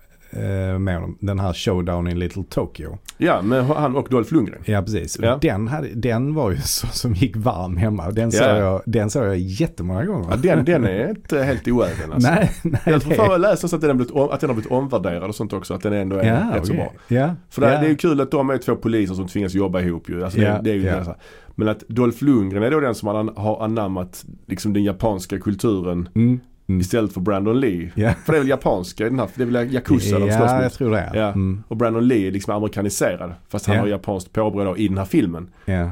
med 0.78 0.94
honom, 0.94 1.18
den 1.20 1.38
här 1.38 1.52
Showdown 1.52 2.08
in 2.08 2.18
Little 2.18 2.44
Tokyo. 2.48 2.98
ja, 3.18 3.42
med 3.42 3.64
han 3.66 3.96
och 3.96 4.06
Dolph 4.10 4.32
Lundgren. 4.34 4.62
Ja, 4.64 4.82
precis. 4.82 5.18
Ja. 5.22 5.38
Den, 5.42 5.68
hade, 5.68 5.88
den 5.88 6.34
var 6.34 6.50
ju 6.50 6.56
så 6.64 6.86
som 6.86 7.14
gick 7.14 7.36
varm 7.36 7.76
hemma. 7.76 8.10
Den 8.10 8.32
såg, 8.32 8.46
Ja. 8.48 8.56
jag, 8.56 8.82
den 8.86 9.10
såg 9.10 9.24
jag 9.26 9.38
jättemånga 9.38 10.04
gånger. 10.04 10.26
Ja, 10.30 10.36
den, 10.36 10.64
den 10.64 10.84
är 10.84 11.08
inte 11.10 11.42
helt 11.42 11.68
oäven 11.68 12.12
alltså. 12.12 12.30
Nej, 12.30 12.50
nej. 12.62 12.80
Jag 12.84 13.02
tror 13.02 13.12
fan 13.14 13.30
jag 13.30 13.40
läste 13.40 13.66
att 13.66 13.80
den, 13.80 13.90
har 13.90 13.94
blivit 13.94 14.14
om, 14.14 14.30
att 14.30 14.40
den 14.40 14.50
har 14.50 14.54
blivit 14.54 14.72
omvärderad 14.72 15.24
och 15.28 15.34
sånt 15.34 15.52
också. 15.52 15.74
Att 15.74 15.82
den 15.82 15.92
ändå 15.92 16.16
är 16.16 16.24
ja, 16.26 16.56
rätt 16.56 16.66
så 16.66 16.72
okej. 16.72 16.90
bra. 17.08 17.16
Ja, 17.18 17.34
För 17.50 17.60
det, 17.60 17.72
ja. 17.72 17.80
det 17.80 17.86
är 17.86 17.90
ju 17.90 17.96
kul 17.96 18.20
att 18.20 18.30
de 18.30 18.50
är 18.50 18.58
två 18.58 18.76
poliser 18.76 19.14
som 19.14 19.26
tvingas 19.28 19.54
jobba 19.54 19.80
ihop 19.80 20.08
ju. 20.08 20.24
Alltså 20.24 20.40
det, 20.40 20.60
det 20.64 20.70
är 20.70 20.74
ju 20.74 20.82
ja. 20.84 20.92
här. 20.94 21.16
Men 21.54 21.68
att 21.68 21.88
Dolph 21.88 22.24
Lundgren 22.24 22.62
är 22.62 22.70
då 22.70 22.80
den 22.80 22.94
som 22.94 23.32
har 23.36 23.64
anammat 23.64 24.24
liksom 24.46 24.72
den 24.72 24.84
japanska 24.84 25.38
kulturen 25.38 26.08
Mm, 26.14 26.40
mm. 26.68 26.80
istället 26.80 27.12
för 27.12 27.20
Brandon 27.20 27.60
Lee. 27.60 27.92
Ja, 27.94 28.12
För 28.24 28.32
det 28.32 28.38
är 28.38 28.40
väl 28.40 28.48
japanska 28.48 29.06
i 29.06 29.08
den 29.10 29.18
här, 29.18 29.28
det 29.34 29.42
är 29.42 29.46
väl 29.46 29.74
Yakuza 29.74 30.18
de 30.18 30.24
slåss 30.30 30.34
ja 30.40 30.54
jag 30.54 30.64
mot. 30.64 30.72
tror 30.72 30.90
det. 30.90 31.10
Ja. 31.14 31.26
Mm, 31.28 31.62
Och 31.68 31.76
Brandon 31.76 32.08
Lee 32.08 32.28
är 32.28 32.30
liksom 32.32 32.54
amerikaniserad. 32.56 33.34
Fast 33.48 33.66
han 33.66 33.76
Ja. 33.76 33.82
har 33.82 33.88
japanskt 33.88 34.32
påbrå 34.32 34.64
då 34.64 34.76
i 34.76 34.88
den 34.88 34.98
här 34.98 35.04
filmen. 35.04 35.50
ja, 35.64 35.90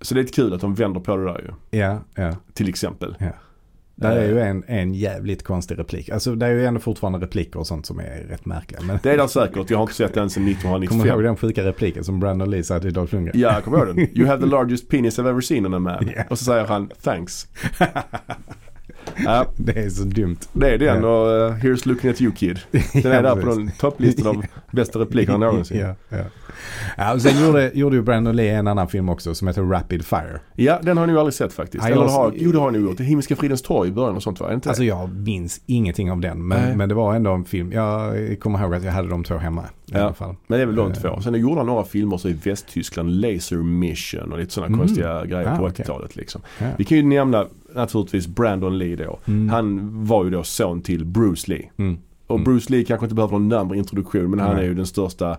Så 0.00 0.14
det 0.14 0.20
är 0.20 0.22
lite 0.22 0.34
kul 0.36 0.52
att 0.54 0.60
de 0.60 0.74
vänder 0.74 1.00
på 1.00 1.16
det 1.16 1.24
där 1.24 1.54
ju. 1.70 1.78
ja, 1.78 1.98
ja. 2.14 2.36
Till 2.54 2.68
exempel. 2.68 3.14
Ja. 3.18 3.26
Där 3.94 4.16
är 4.16 4.28
ju 4.28 4.38
Eh, 4.38 4.48
en, 4.48 4.64
en 4.66 4.94
jävligt 4.94 5.42
konstig 5.42 5.78
replik. 5.78 6.08
Alltså 6.10 6.34
det 6.34 6.46
är 6.46 6.50
ju 6.50 6.64
ändå 6.66 6.80
fortfarande 6.80 7.18
repliker 7.18 7.58
och 7.58 7.66
sånt 7.66 7.86
som 7.86 7.98
är 8.00 8.26
rätt 8.28 8.46
märkliga. 8.46 8.80
Men 8.82 8.98
Det 9.02 9.10
är 9.12 9.16
där 9.18 9.26
säkert. 9.26 9.70
Jag 9.70 9.78
har 9.78 9.82
inte 9.82 9.94
sett 9.94 10.14
den 10.14 10.30
sedan 10.30 10.44
kommer 10.62 10.78
du 10.78 10.78
ihåg 10.78 10.84
1995. 10.84 11.22
den 11.22 11.36
sjuka 11.36 11.64
repliken 11.64 12.04
som 12.04 12.20
Brandon 12.20 12.50
Lee 12.50 12.62
sa 12.62 12.80
till 12.80 12.92
Dolph 12.92 13.14
Lundgren? 13.14 13.40
Ja, 13.40 13.52
jag 13.52 13.64
kommer 13.64 13.78
ihåg 13.78 13.86
den. 13.86 13.98
You 14.18 14.26
have 14.26 14.40
the 14.42 14.46
largest 14.48 14.88
penis 14.88 15.18
I've 15.18 15.28
ever 15.28 15.40
seen 15.40 15.66
on 15.66 15.74
a 15.74 15.78
man. 15.78 16.10
Ja. 16.16 16.22
Och 16.30 16.38
så 16.38 16.44
säger 16.44 16.64
han 16.66 16.90
thanks. 17.02 17.46
ja, 19.24 19.46
Det 19.56 19.76
är 19.78 19.88
så 19.90 20.04
dumt. 20.04 20.36
det 20.52 20.70
är 20.74 20.78
den 20.78 21.04
och 21.04 21.26
uh, 21.26 21.54
here's 21.54 21.88
looking 21.88 22.10
at 22.10 22.20
you 22.20 22.32
kid. 22.32 22.58
Den 23.02 23.12
är 23.12 23.22
där 23.22 23.36
på 23.36 23.48
den 23.48 23.70
topplistan 23.78 24.26
av 24.26 24.44
bästa 24.72 24.98
replikerna 24.98 25.38
någonsin. 25.38 25.78
ja, 25.80 25.94
ja. 26.08 26.24
ja, 26.96 27.14
och 27.14 27.22
sen 27.22 27.46
gjorde, 27.46 27.70
gjorde 27.74 27.96
ju 27.96 28.02
Brandon 28.02 28.36
Lee 28.36 28.54
en 28.56 28.66
annan 28.66 28.88
film 28.88 29.08
också 29.08 29.34
som 29.34 29.48
heter 29.48 29.62
Rapid 29.62 30.04
Fire. 30.04 30.40
Ja, 30.56 30.78
den 30.82 30.98
har 30.98 31.06
ni 31.06 31.12
ju 31.12 31.18
aldrig 31.18 31.34
sett 31.34 31.52
faktiskt. 31.52 31.84
Eller 31.84 31.96
jag- 31.96 32.08
har, 32.08 32.32
jo 32.36 32.52
det 32.52 32.58
har 32.58 32.70
ni 32.70 32.78
gjort. 32.78 32.96
Det 32.98 33.04
Himmelska 33.04 33.36
fridens 33.36 33.62
torg 33.62 33.88
i 33.88 33.92
början 33.92 34.16
och 34.16 34.22
sånt 34.22 34.40
va? 34.40 34.52
Inte 34.54 34.68
Alltså 34.68 34.84
jag 34.84 35.10
minns 35.14 35.60
ingenting 35.66 36.10
av 36.10 36.20
den. 36.20 36.48
Nej. 36.48 36.58
Men, 36.68 36.78
men 36.78 36.88
det 36.88 36.94
var 36.94 37.14
ändå 37.14 37.30
en 37.32 37.44
film. 37.44 37.72
Jag 37.72 38.14
kommer 38.40 38.62
ihåg 38.62 38.74
att 38.74 38.84
jag 38.84 38.92
hade 38.92 39.08
de 39.08 39.24
två 39.24 39.36
hemma. 39.36 39.62
I 39.62 39.94
Ja. 39.94 40.00
alla 40.00 40.14
fall. 40.14 40.34
Men 40.46 40.58
det 40.58 40.62
är 40.62 40.66
väl 40.66 40.74
de 40.76 40.90
Eh. 40.90 40.96
två. 40.96 41.20
Sen 41.20 41.34
gjorde 41.34 41.56
han 41.56 41.66
några 41.66 41.84
filmer 41.84 42.16
så 42.18 42.28
i 42.28 42.32
Västtyskland, 42.32 43.20
Laser 43.20 43.56
Mission 43.56 44.32
och 44.32 44.38
lite 44.38 44.52
sådana 44.52 44.66
Mm. 44.66 44.78
konstiga 44.80 45.24
grejer 45.24 45.52
Ah, 45.52 45.56
på 45.56 45.64
okej. 45.64 45.84
80-talet 45.84 46.16
liksom. 46.16 46.40
Ja. 46.58 46.66
Vi 46.78 46.84
kan 46.84 46.96
ju 46.98 47.02
nämna 47.04 47.46
naturligtvis 47.74 48.26
Brandon 48.26 48.78
Lee 48.78 48.96
då. 48.96 49.18
Mm. 49.26 49.48
Han 49.48 49.90
var 50.06 50.24
ju 50.24 50.30
då 50.30 50.42
son 50.42 50.82
till 50.82 51.04
Bruce 51.04 51.50
Lee. 51.50 51.70
Mm. 51.76 51.98
Och 52.26 52.34
Mm. 52.38 52.44
Bruce 52.44 52.72
Lee 52.72 52.84
kanske 52.84 53.04
inte 53.06 53.14
behöver 53.14 53.32
någon 53.32 53.48
närmare 53.48 53.78
introduktion 53.78 54.30
men 54.30 54.38
han 54.40 54.56
är 54.56 54.62
ju 54.62 54.74
den 54.74 54.86
största 54.86 55.36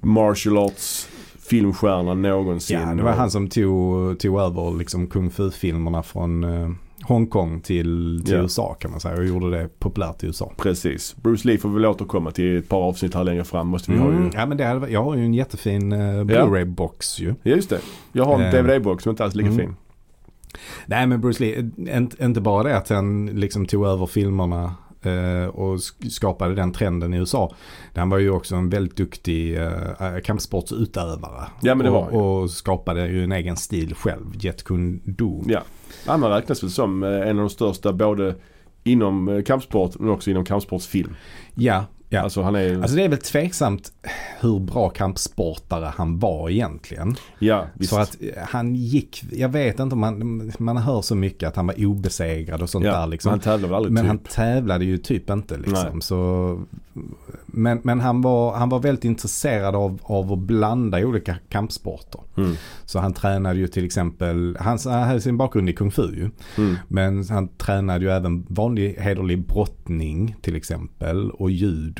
martial 0.00 0.58
arts 0.58 1.08
filmstjärnan 1.38 2.22
någonsin. 2.22 2.80
Ja, 2.80 2.94
det 2.94 3.02
var 3.02 3.12
han 3.12 3.30
som 3.30 3.48
tog, 3.48 4.18
tog 4.18 4.40
över 4.40 4.78
liksom 4.78 5.06
kung 5.06 5.30
fu-filmerna 5.30 6.02
från 6.02 6.44
eh, 6.44 6.70
Hongkong 7.02 7.60
till, 7.60 8.22
till 8.24 8.34
Ja. 8.34 8.40
USA 8.42 8.74
kan 8.74 8.90
man 8.90 9.00
säga 9.00 9.16
och 9.16 9.24
gjorde 9.26 9.50
det 9.50 9.68
populärt 9.78 10.22
i 10.24 10.26
USA. 10.26 10.52
Precis. 10.56 11.16
Bruce 11.22 11.48
Lee 11.48 11.58
får 11.58 11.68
väl 11.68 11.86
återkomma 11.86 12.30
till 12.30 12.58
ett 12.58 12.68
par 12.68 12.78
avsnitt 12.78 13.14
här 13.14 13.24
längre 13.24 13.44
fram. 13.44 13.68
Måste 13.68 13.92
vi 13.92 13.98
ha 13.98 14.06
ju. 14.10 14.16
Mm. 14.16 14.30
Ja, 14.34 14.46
men 14.46 14.56
det 14.58 14.64
hade, 14.64 14.88
jag 14.90 15.04
har 15.04 15.16
ju 15.16 15.24
en 15.24 15.34
jättefin 15.34 15.92
uh, 15.92 16.24
Blu-ray-box 16.24 17.20
ju. 17.20 17.34
Ja 17.42 17.50
just 17.56 17.70
det. 17.70 17.80
Jag 18.12 18.24
har 18.24 18.34
en 18.40 18.40
Eh. 18.40 18.52
DVD-box 18.64 19.02
som 19.02 19.10
inte 19.10 19.24
alls 19.24 19.34
är 19.34 19.38
lika 19.38 19.50
Mm. 19.50 19.58
fin. 19.66 19.76
Nej 20.86 21.06
men 21.06 21.20
Bruce 21.20 21.44
Lee, 21.44 21.70
eh, 21.88 22.26
inte, 22.26 22.40
bara 22.40 22.62
det 22.62 22.76
att 22.76 22.88
han 22.88 23.26
liksom 23.26 23.66
tog 23.66 23.86
över 23.86 24.06
filmerna 24.06 24.74
eh, 25.02 25.44
och 25.46 25.76
sk- 25.76 26.08
skapade 26.08 26.54
den 26.54 26.72
trenden 26.72 27.14
i 27.14 27.16
USA. 27.16 27.54
Han 27.94 28.10
var 28.10 28.18
ju 28.18 28.30
också 28.30 28.54
en 28.56 28.70
väldigt 28.70 28.96
duktig 28.96 29.58
uh, 29.58 29.68
kampsportsutövare. 30.24 31.46
Ja, 31.62 31.74
men 31.74 31.84
det 31.84 31.90
var 31.90 32.00
och, 32.00 32.12
han 32.12 32.20
och 32.42 32.50
skapade 32.50 33.06
ju 33.08 33.24
en 33.24 33.32
egen 33.32 33.56
stil 33.56 33.94
själv, 33.94 34.26
Jet 34.34 34.64
Kune 34.64 34.98
Do. 35.04 35.42
Ja. 35.46 35.62
Han 36.06 36.24
räknas 36.24 36.62
väl 36.62 36.70
som 36.70 37.02
eh, 37.02 37.08
en 37.10 37.28
av 37.28 37.36
de 37.36 37.50
största 37.50 37.92
både 37.92 38.34
inom 38.84 39.28
eh, 39.28 39.42
kampsport 39.42 39.98
men 39.98 40.10
också 40.10 40.30
inom 40.30 40.44
kampsportsfilm. 40.44 41.14
Ja, 41.54 41.84
ja. 42.10 42.20
Alltså 42.20 42.42
han 42.42 42.54
är 42.54 42.80
Alltså 42.82 42.96
det 42.96 43.04
är 43.04 43.08
väl 43.08 43.18
tveksamt 43.18 43.92
hur 44.40 44.58
bra 44.58 44.88
kampsportare 44.88 45.92
han 45.96 46.18
var 46.18 46.50
egentligen. 46.50 47.16
ja 47.38 47.66
visst. 47.74 47.90
Så 47.90 47.98
att 47.98 48.16
eh, 48.20 48.42
han 48.48 48.74
gick, 48.74 49.24
jag 49.32 49.48
vet 49.48 49.80
inte 49.80 49.94
om 49.94 50.00
man, 50.00 50.52
man 50.58 50.76
hör 50.76 51.02
så 51.02 51.14
mycket 51.14 51.48
att 51.48 51.56
han 51.56 51.66
var 51.66 51.86
obesegrad 51.86 52.62
och 52.62 52.70
sånt 52.70 52.84
ja, 52.84 53.00
där 53.00 53.06
liksom. 53.06 53.30
Han 53.30 53.40
tävlar 53.40 53.68
väl 53.68 53.76
aldrig 53.76 53.92
Men 53.92 54.02
typ. 54.02 54.08
han 54.08 54.18
tävlade 54.18 54.84
ju 54.84 54.98
typ 54.98 55.30
inte 55.30 55.56
liksom. 55.56 55.88
Nej. 55.92 56.02
Så, 56.02 56.60
men 57.46 57.80
men 57.84 58.00
han, 58.00 58.22
var, 58.22 58.56
han 58.56 58.68
var 58.68 58.78
väldigt 58.78 59.04
intresserad 59.04 59.76
av, 59.76 59.98
av 60.02 60.32
att 60.32 60.38
blanda 60.38 60.98
olika 60.98 61.36
kampsporter. 61.48 62.20
Mm. 62.36 62.54
Så 62.84 62.98
han 62.98 63.12
tränade 63.12 63.58
ju 63.58 63.68
till 63.68 63.84
exempel, 63.84 64.56
han, 64.60 64.78
han 64.84 65.02
hade 65.02 65.20
sin 65.20 65.36
bakgrund 65.36 65.70
i 65.70 65.72
kung 65.72 65.90
fu 65.90 66.02
ju. 66.02 66.30
Mm. 66.58 66.76
Men 66.88 67.24
han 67.28 67.48
tränade 67.48 68.04
ju 68.04 68.10
även 68.10 68.46
vanlig 68.48 68.94
hederlig 68.98 69.46
brottning 69.46 70.36
till 70.42 70.56
exempel 70.56 71.30
och 71.30 71.50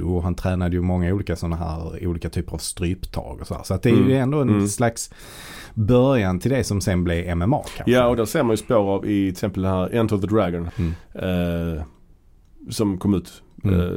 judo. 0.01 0.17
Och 0.17 0.23
han 0.23 0.35
tränade 0.35 0.77
ju 0.77 0.83
många 0.83 1.15
olika 1.15 1.37
sådana 1.37 1.57
här 1.57 2.07
olika 2.07 2.29
typer 2.31 2.53
av 2.55 2.59
stryptag 2.59 3.41
och 3.41 3.47
så 3.47 3.55
här. 3.55 3.63
Så 3.63 3.75
att 3.75 3.83
det 3.83 3.91
är 3.91 3.95
ju 3.95 4.01
Mm. 4.05 4.23
ändå 4.23 4.41
en 4.41 4.49
Mm. 4.49 4.69
slags 4.69 5.11
början 5.75 6.39
till 6.41 6.51
det 6.51 6.65
som 6.65 6.81
sen 6.81 7.05
blev 7.05 7.37
MMA 7.37 7.63
kanske. 7.77 7.93
Ja 7.93 8.07
och 8.07 8.17
där 8.17 8.25
ser 8.25 8.43
man 8.43 8.51
ju 8.51 8.57
spår 8.57 8.75
av 8.95 9.05
i 9.05 9.09
till 9.09 9.31
exempel 9.31 9.63
den 9.63 9.73
här 9.73 9.95
Enter 9.95 10.19
the 10.19 10.27
Dragon. 10.27 10.69
Mm. 10.79 10.93
Eh, 11.77 11.83
som 12.71 12.99
kom 12.99 13.15
ut 13.15 13.43
Mm. 13.65 13.81
eh, 13.81 13.91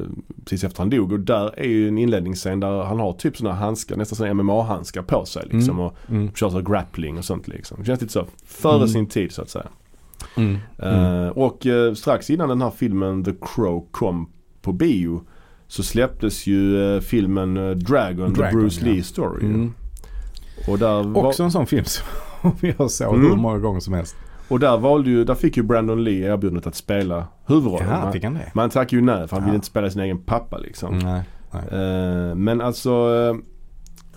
precis 0.45 0.63
efter 0.63 0.79
han 0.79 0.89
dog. 0.89 1.11
Och 1.11 1.19
där 1.19 1.59
är 1.59 1.67
ju 1.67 1.87
en 1.87 1.97
inledningsscen 1.97 2.59
där 2.59 2.83
han 2.83 2.99
har 2.99 3.13
typ 3.13 3.37
sådana 3.37 3.55
handskar, 3.55 3.95
nästan 3.97 4.15
sådana 4.15 4.33
MMA-handskar 4.33 5.01
på 5.01 5.25
sig 5.25 5.43
liksom. 5.51 5.73
Mm. 5.75 5.79
Och 5.79 5.95
Mm. 6.09 6.31
kör 6.33 6.49
så 6.49 6.61
grappling 6.61 7.17
och 7.17 7.25
sånt 7.25 7.47
liksom. 7.47 7.77
Det 7.79 7.85
känns 7.85 8.01
lite 8.01 8.13
så 8.13 8.25
före 8.45 8.75
Mm. 8.75 8.87
sin 8.87 9.07
tid 9.07 9.31
så 9.31 9.41
att 9.41 9.49
säga. 9.49 9.65
Mm. 10.37 10.57
Mm. 10.77 11.23
Eh, 11.23 11.27
och 11.29 11.65
eh, 11.65 11.93
strax 11.93 12.29
innan 12.29 12.49
den 12.49 12.61
här 12.61 12.71
filmen 12.71 13.23
The 13.23 13.31
Crow 13.41 13.87
kom 13.91 14.29
på 14.61 14.73
bio 14.73 15.21
så 15.73 15.83
släpptes 15.83 16.47
ju 16.47 16.95
eh, 16.95 17.01
filmen 17.01 17.57
eh, 17.57 17.69
Dragon, 17.75 18.33
The 18.33 18.41
Dragon, 18.41 18.59
Bruce 18.59 18.81
ja. 18.85 18.91
Lee 18.93 19.03
Story. 19.03 19.45
Mm. 19.45 19.73
Och, 20.67 20.79
där 20.79 21.03
var, 21.03 21.25
Också 21.25 21.43
en 21.43 21.51
sån 21.51 21.67
film 21.67 21.85
som 21.85 22.05
jag 22.77 22.91
såg 22.91 23.15
Mm. 23.15 23.29
hur 23.29 23.35
många 23.37 23.59
gånger 23.59 23.79
som 23.79 23.93
helst. 23.93 24.15
och 24.47 24.59
där 24.59 24.77
valde 24.77 25.09
ju, 25.09 25.23
där 25.23 25.35
fick 25.35 25.57
ju 25.57 25.63
Brandon 25.63 26.03
Lee 26.03 26.33
erbjudandet 26.33 26.67
att 26.67 26.75
spela 26.75 27.27
huvudrollen. 27.45 27.89
Man- 27.89 28.13
fick 28.13 28.23
han 28.23 28.33
det? 28.33 28.51
Men 28.53 28.61
han 28.61 28.69
tackade 28.69 28.95
ju 28.95 29.01
nej 29.01 29.27
för 29.27 29.35
han 29.35 29.41
Ja. 29.41 29.45
ville 29.45 29.55
inte 29.55 29.67
spela 29.67 29.89
sin 29.89 30.01
egen 30.01 30.17
pappa 30.17 30.57
liksom. 30.57 30.99
Nej. 30.99 31.21
nej. 31.51 31.63
Eh, 31.71 32.35
men 32.35 32.61
alltså, 32.61 32.89
eh, 32.91 33.35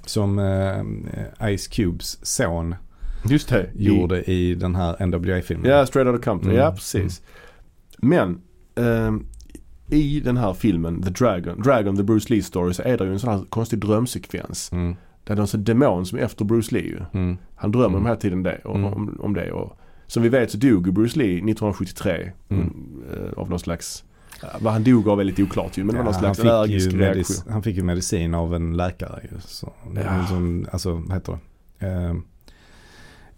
Som 0.07 0.39
eh, 0.39 1.57
Ice 1.57 1.69
Cubes 1.69 2.27
son 2.27 2.75
just 3.25 3.49
det. 3.49 3.71
i- 3.75 3.85
gjorde 3.85 4.23
i 4.31 4.55
den 4.55 4.75
här 4.75 5.07
NWA-filmen. 5.07 5.71
Ja, 5.71 5.87
Straight 5.87 6.09
Outta 6.09 6.25
Compton. 6.31 6.51
Mm. 6.51 6.63
Ja, 6.63 6.71
precis. 6.73 7.23
Men 7.99 8.41
ehm, 8.77 9.27
i 9.91 10.21
den 10.21 10.37
här 10.37 10.53
filmen 10.53 11.03
The 11.03 11.11
Dragon, 11.11 11.63
Dragon 11.63 11.97
the 11.97 12.03
Bruce 12.03 12.33
Lee 12.35 12.43
Story 12.43 12.75
så 12.75 12.83
är 12.83 12.99
det 12.99 13.05
ju 13.05 13.13
en 13.13 13.19
sån 13.19 13.31
här 13.31 13.45
konstig 13.49 13.79
drömsekvens. 13.79 14.73
Mm. 14.73 14.97
Där 15.25 15.35
det 15.35 15.39
är 15.39 15.43
en 15.43 15.47
sån 15.47 15.65
demon 15.65 16.07
som 16.07 16.19
är 16.19 16.23
efter 16.23 16.45
Bruce 16.45 16.75
Lee 16.75 16.83
ju. 16.83 17.01
Mm. 17.13 17.37
Han 17.55 17.73
drömmer 17.73 17.87
Mm. 17.89 18.01
om 18.01 18.07
hela 18.07 18.17
tiden 18.17 18.43
det, 18.43 18.61
om, 18.65 18.81
Mm. 18.85 18.93
om, 18.95 19.17
om 19.21 19.35
det. 19.35 19.53
Och, 19.53 19.79
som 20.07 20.23
vi 20.23 20.29
vet 20.29 20.51
så 20.51 20.59
dog 20.59 20.93
Bruce 20.95 21.19
Lee 21.19 21.35
1973 21.37 22.33
Mm. 22.49 22.73
eh, 23.13 23.33
av 23.39 23.51
någon 23.51 23.59
slags, 23.59 24.05
ja, 24.43 24.49
vad 24.61 24.73
han 24.73 24.85
dog 24.85 25.09
av 25.09 25.21
är 25.21 25.25
lite 25.25 25.43
oklart 25.43 25.79
ju 25.79 25.85
men 25.85 25.95
det 25.95 25.99
var 26.03 26.05
någon 26.05 26.15
Ja, 26.15 26.21
slags 26.21 26.39
han, 26.39 26.45
fick 26.45 26.53
allergisk 26.53 26.93
reaktion. 26.95 27.53
han 27.53 27.63
fick 27.63 27.77
ju 27.77 27.83
medicin 27.83 28.35
av 28.35 28.55
en 28.55 28.77
läkare 28.77 29.21
ju. 29.33 29.39
Så, 29.41 29.73
Ja. 29.95 30.27
som, 30.27 30.67
alltså, 30.73 30.93
vad 30.95 31.13
heter 31.13 31.39
det? 31.79 31.87
Eh, 31.87 32.15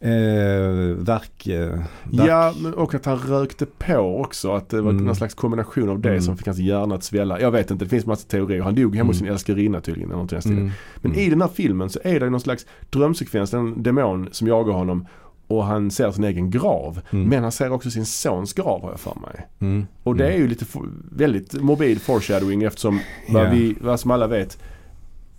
eh, 0.00 0.96
verk, 0.96 1.46
eh. 1.46 1.78
Ja, 2.12 2.54
men 2.62 2.74
och 2.74 2.94
att 2.94 3.04
han 3.04 3.18
rökte 3.18 3.66
på 3.66 4.20
också. 4.20 4.52
Att 4.52 4.68
det 4.68 4.80
var 4.80 4.90
Mm. 4.90 5.04
någon 5.06 5.16
slags 5.16 5.34
kombination 5.34 5.88
av 5.88 6.00
det 6.00 6.08
Mm. 6.08 6.20
som 6.22 6.36
fick 6.36 6.46
hans 6.46 6.58
hjärna 6.58 6.94
att 6.94 7.04
svälla. 7.04 7.40
Jag 7.40 7.50
vet 7.50 7.70
inte, 7.70 7.84
det 7.84 7.88
finns 7.88 8.06
massa 8.06 8.28
teorier. 8.28 8.62
Han 8.62 8.74
dog 8.74 8.96
hemma 8.96 9.06
hos 9.08 9.16
Mm. 9.20 9.26
sin 9.26 9.32
älskarinna 9.32 9.80
tydligen. 9.80 10.10
Eller. 10.12 10.46
Mm. 10.46 10.70
Men 10.96 11.12
Mm. 11.12 11.18
i 11.24 11.30
den 11.30 11.40
här 11.40 11.48
filmen 11.48 11.90
så 11.90 12.00
är 12.04 12.20
det 12.20 12.30
någon 12.30 12.40
slags 12.40 12.66
drömsekvens. 12.90 13.54
En 13.54 13.82
demon 13.82 14.28
som 14.32 14.48
jagar 14.48 14.72
honom. 14.72 15.06
Och 15.46 15.64
han 15.64 15.90
ser 15.90 16.10
sin 16.10 16.24
egen 16.24 16.50
grav. 16.50 17.00
Mm. 17.10 17.28
Men 17.28 17.42
han 17.42 17.52
ser 17.52 17.72
också 17.72 17.90
sin 17.90 18.06
sons 18.06 18.52
grav 18.52 18.82
har 18.82 18.90
jag 18.90 19.00
för 19.00 19.14
mig. 19.20 19.46
Mm. 19.58 19.86
Och 20.02 20.16
det 20.16 20.24
Mm. 20.26 20.36
är 20.36 20.42
ju 20.42 20.48
lite 20.48 20.64
väldigt 21.12 21.54
morbid 21.62 22.00
foreshadowing 22.02 22.62
eftersom 22.62 23.00
vad, 23.28 23.46
Ja. 23.46 23.50
vi, 23.50 23.76
vad 23.80 24.00
som 24.00 24.10
alla 24.10 24.26
vet 24.26 24.58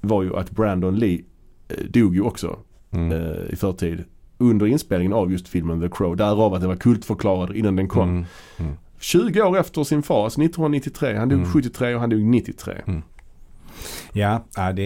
var 0.01 0.23
ju 0.23 0.35
att 0.35 0.51
Brandon 0.51 0.95
Lee 0.95 1.21
eh, 1.69 1.75
dog 1.89 2.15
ju 2.15 2.21
också 2.21 2.59
Mm. 2.91 3.11
eh, 3.11 3.53
i 3.53 3.55
förtid. 3.55 4.03
Under 4.41 4.67
inspelningen 4.67 5.13
av 5.13 5.31
just 5.31 5.47
filmen 5.47 5.81
The 5.81 5.89
Crow. 5.89 6.15
Därav 6.17 6.53
att 6.53 6.61
det 6.61 6.67
var 6.67 6.75
kultförklarad 6.75 7.55
innan 7.55 7.75
den 7.75 7.87
kom. 7.87 8.09
Mm. 8.09 8.25
Mm. 8.57 8.73
20 8.99 9.41
år 9.41 9.57
efter 9.57 9.83
sin 9.83 10.03
far, 10.03 10.23
alltså 10.23 10.41
1993. 10.41 11.15
Han 11.15 11.29
dog 11.29 11.39
Mm. 11.39 11.51
73 11.51 11.93
och 11.95 12.01
han 12.01 12.09
dog 12.09 12.19
93. 12.23 12.73
Ja, 14.13 14.43
ja, 14.55 14.71
det 14.73 14.83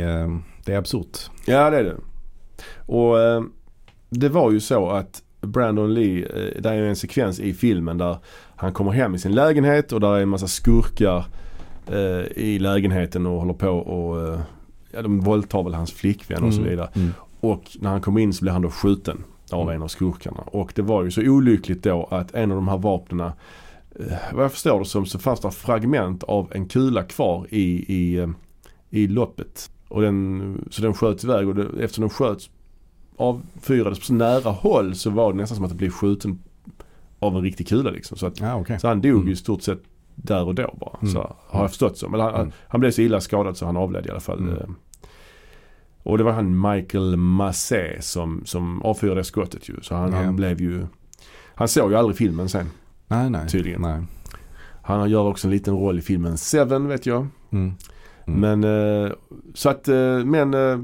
är, 0.00 0.22
eh, 0.24 0.36
det 0.64 0.72
är 0.74 0.78
absurt. 0.78 1.18
Ja 1.46 1.70
det 1.70 1.76
är 1.78 1.84
det. 1.84 1.96
Och 2.86 3.20
eh, 3.20 3.42
det 4.10 4.28
var 4.28 4.50
ju 4.50 4.60
så 4.60 4.88
att 4.90 5.22
Brandon 5.40 5.94
Lee, 5.94 6.22
eh, 6.24 6.62
det 6.62 6.68
är 6.70 6.82
en 6.82 6.96
sekvens 6.96 7.40
i 7.40 7.54
filmen 7.54 7.98
där 7.98 8.16
han 8.56 8.72
kommer 8.72 8.90
hem 8.92 9.14
i 9.14 9.18
sin 9.18 9.32
lägenhet 9.34 9.92
och 9.92 10.00
där 10.00 10.14
är 10.16 10.20
en 10.22 10.28
massa 10.28 10.46
skurkar 10.46 11.24
i 12.34 12.58
lägenheten 12.58 13.26
och 13.26 13.40
håller 13.40 13.54
på 13.54 13.68
och 13.70 14.40
ja, 14.92 15.02
de 15.02 15.20
våldtar 15.20 15.62
väl 15.62 15.74
hans 15.74 15.92
flickvän 15.92 16.44
och 16.44 16.52
så 16.54 16.58
Mm. 16.60 16.70
vidare. 16.70 16.88
Mm. 16.94 17.10
Och 17.52 17.76
när 17.80 17.90
han 17.90 18.00
kommer 18.00 18.20
in 18.20 18.32
så 18.32 18.44
blir 18.44 18.52
han 18.52 18.62
då 18.62 18.70
skjuten 18.70 19.24
av 19.52 19.62
Mm. 19.62 19.74
en 19.76 19.82
av 19.82 19.88
skurkarna. 19.88 20.40
Och 20.46 20.72
det 20.74 20.82
var 20.82 21.04
ju 21.04 21.10
så 21.10 21.22
olyckligt 21.22 21.82
då 21.82 22.04
att 22.10 22.34
en 22.34 22.50
av 22.50 22.56
de 22.56 22.68
här 22.68 22.78
vapnena 22.78 23.32
eh, 24.00 24.16
vad 24.34 24.44
jag 24.44 24.52
förstår 24.52 24.78
det 24.78 24.84
som 24.84 25.06
så 25.06 25.18
fanns 25.18 25.40
det 25.40 25.50
fragment 25.50 26.22
av 26.22 26.48
en 26.54 26.66
kula 26.68 27.02
kvar 27.02 27.46
i, 27.50 27.94
i, 27.94 28.16
eh, 28.18 28.28
i 28.90 29.06
loppet. 29.06 29.70
Och 29.88 30.02
den, 30.02 30.64
så 30.70 30.82
den 30.82 30.94
sköts 30.94 31.24
iväg 31.24 31.48
och 31.48 31.54
det, 31.54 31.66
eftersom 31.84 32.02
den 32.02 32.10
sköts 32.10 32.50
avfyrades 33.16 33.98
på 33.98 34.04
så 34.04 34.14
nära 34.14 34.50
håll 34.50 34.94
så 34.94 35.10
var 35.10 35.32
det 35.32 35.38
nästan 35.38 35.56
som 35.56 35.64
att 35.64 35.70
det 35.70 35.76
blev 35.76 35.90
skjuten 35.90 36.38
av 37.18 37.36
en 37.36 37.42
riktig 37.42 37.68
kula 37.68 37.90
liksom. 37.90 38.16
Så, 38.18 38.26
att, 38.26 38.40
Ja, 38.40 38.54
okej. 38.54 38.80
så 38.80 38.88
han 38.88 39.00
dog 39.00 39.14
Mm. 39.20 39.28
i 39.28 39.36
stort 39.36 39.62
sett 39.62 39.78
där 40.14 40.44
och 40.46 40.54
då 40.54 40.74
bara. 40.80 40.96
Mm. 41.00 41.12
Så 41.14 41.36
har 41.46 41.60
jag 41.60 41.70
förstått 41.70 41.98
så. 41.98 42.08
Men 42.08 42.20
han, 42.20 42.34
Mm. 42.34 42.52
han 42.68 42.80
blev 42.80 42.90
så 42.90 43.02
illa 43.02 43.20
skadad 43.20 43.56
så 43.56 43.66
han 43.66 43.76
avled 43.76 44.06
i 44.06 44.10
alla 44.10 44.20
fall. 44.20 44.38
Mm. 44.38 44.74
Och 46.06 46.18
det 46.18 46.24
var 46.24 46.32
han 46.32 46.60
Michael 46.60 47.16
Massé 47.16 48.02
som, 48.02 48.42
som 48.44 48.82
avfyrade 48.82 49.24
skottet 49.24 49.68
ju. 49.68 49.74
Så 49.82 49.94
han, 49.94 50.12
Ja. 50.12 50.18
han 50.22 50.36
blev 50.36 50.60
ju 50.60 50.86
Han 51.54 51.68
såg 51.68 51.90
ju 51.90 51.96
aldrig 51.96 52.16
filmen 52.16 52.48
sen. 52.48 52.66
Nej, 53.08 53.30
nej. 53.30 53.48
Tydligen. 53.48 53.80
Nej. 53.82 54.02
Han 54.82 55.10
gör 55.10 55.24
också 55.24 55.46
en 55.46 55.50
liten 55.52 55.74
roll 55.76 55.98
i 55.98 56.02
filmen 56.02 56.38
Seven 56.38 56.88
vet 56.88 57.06
jag. 57.06 57.26
Mm. 57.50 57.72
Mm. 58.26 58.40
Men 58.60 58.64
eh, 59.04 59.12
så 59.54 59.68
att, 59.68 59.88
eh, 59.88 60.24
men 60.24 60.54
eh, 60.54 60.78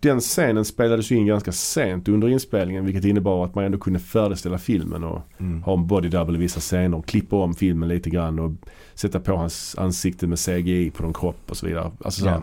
den 0.00 0.20
scenen 0.20 0.64
spelades 0.64 1.10
ju 1.12 1.16
in 1.16 1.26
ganska 1.26 1.52
sent 1.52 2.08
under 2.08 2.28
inspelningen 2.28 2.84
vilket 2.84 3.04
innebar 3.04 3.44
att 3.44 3.54
man 3.54 3.64
ändå 3.64 3.78
kunde 3.78 3.98
färdigställa 3.98 4.58
filmen 4.58 5.04
och 5.04 5.22
Mm. 5.38 5.62
ha 5.62 5.74
en 5.74 5.86
body 5.86 6.08
double 6.08 6.34
i 6.34 6.38
vissa 6.40 6.60
scener 6.60 6.96
och 6.98 7.06
klippa 7.06 7.36
om 7.36 7.54
filmen 7.54 7.88
lite 7.88 8.10
grann 8.10 8.38
och 8.38 8.52
sätta 8.94 9.20
på 9.20 9.36
hans 9.36 9.74
ansikte 9.78 10.26
med 10.26 10.38
CGI 10.38 10.90
på 10.90 11.02
någon 11.02 11.12
kropp 11.14 11.50
och 11.50 11.56
så 11.56 11.66
vidare. 11.66 11.90
Alltså 12.04 12.20
så 12.20 12.26
Ja. 12.26 12.42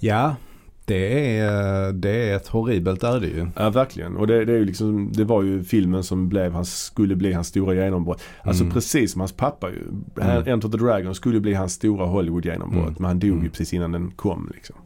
Ja. 0.00 0.36
det, 0.84 1.38
är, 1.38 1.92
det 1.92 2.10
är 2.30 2.36
ett 2.36 2.48
horribelt 2.48 3.04
öde 3.04 3.26
ju. 3.26 3.46
Ja 3.56 3.70
verkligen. 3.70 4.16
Och 4.16 4.26
det, 4.26 4.44
det, 4.44 4.52
är 4.52 4.56
ju 4.58 4.64
liksom, 4.64 5.12
det 5.12 5.24
var 5.24 5.42
ju 5.42 5.64
filmen 5.64 6.02
som 6.04 6.28
blev 6.28 6.52
hans, 6.52 6.82
skulle 6.84 7.16
bli 7.16 7.32
hans 7.32 7.46
stora 7.48 7.74
genombrott. 7.74 8.22
Alltså 8.42 8.62
Mm. 8.62 8.74
precis 8.74 9.12
som 9.12 9.20
hans 9.20 9.32
pappa 9.32 9.70
ju. 9.70 9.82
Mm. 10.22 10.48
Enter 10.48 10.68
the 10.68 10.76
Dragon 10.76 11.14
skulle 11.14 11.40
bli 11.40 11.54
hans 11.54 11.72
stora 11.72 12.06
Hollywood 12.06 12.44
genombrott. 12.44 12.82
Mm. 12.88 12.94
Men 12.98 13.04
han 13.04 13.18
dog 13.18 13.28
ju 13.30 13.32
Mm. 13.36 13.48
precis 13.50 13.72
innan 13.74 13.92
den 13.92 14.10
kom 14.10 14.50
liksom. 14.54 14.76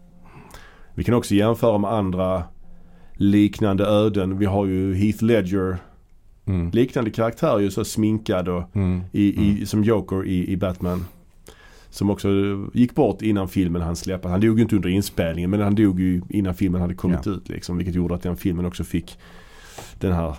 Vi 0.95 1.05
kan 1.05 1.15
också 1.15 1.35
jämföra 1.35 1.79
med 1.79 1.93
andra 1.93 2.43
liknande 3.17 3.85
öden. 3.85 4.39
Vi 4.39 4.45
har 4.47 4.67
ju 4.67 4.95
Heath 4.95 5.25
Ledger. 5.25 5.77
Mm. 6.47 6.71
Liknande 6.71 7.11
karaktär 7.11 7.59
ju 7.59 7.71
så 7.71 7.85
sminkad 7.85 8.49
och 8.49 8.77
Mm. 8.77 9.01
i, 9.13 9.49
i, 9.63 9.67
som 9.67 9.85
Joker 9.85 10.27
i, 10.27 10.49
i 10.53 10.57
Batman. 10.57 11.05
Som 11.95 12.11
också 12.11 12.29
gick 12.73 12.95
bort 12.95 13.23
innan 13.23 13.49
filmen 13.49 13.83
han 13.83 13.97
släpptes. 13.97 14.31
Han 14.31 14.41
dog 14.41 14.57
ju 14.59 14.63
inte 14.63 14.77
under 14.77 14.89
inspelningen 14.89 15.51
men 15.51 15.61
han 15.61 15.75
dog 15.75 16.01
ju 16.01 16.23
innan 16.29 16.55
filmen 16.55 16.81
hade 16.81 16.95
kommit 16.95 17.27
Ja. 17.27 17.33
ut 17.33 17.49
liksom. 17.49 17.77
Vilket 17.77 17.95
gjorde 17.95 18.15
att 18.15 18.23
den 18.23 18.37
filmen 18.37 18.67
också 18.67 18.85
fick 18.85 19.19
den 20.01 20.13
här 20.13 20.35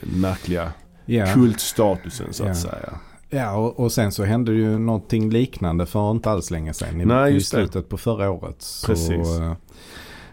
märkliga 0.00 0.72
Ja. 1.06 1.26
kultstatusen 1.34 2.32
så 2.32 2.42
att 2.42 2.48
Ja. 2.48 2.54
säga. 2.54 2.98
Ja, 3.30 3.54
och, 3.56 3.80
och 3.80 3.92
sen 3.92 4.12
så 4.12 4.24
hände 4.24 4.52
ju 4.52 4.78
någonting 4.78 5.30
liknande 5.30 5.86
för 5.86 6.10
inte 6.10 6.30
alls 6.30 6.50
länge 6.50 6.72
sedan. 6.74 7.00
I, 7.00 7.04
Nej, 7.04 7.30
I 7.30 7.34
just 7.34 7.50
det. 7.52 7.56
slutet 7.56 7.88
på 7.88 7.96
förra 7.98 8.30
året 8.30 8.56
så 8.62 8.86
Precis. 8.86 9.38
eh, 9.40 9.54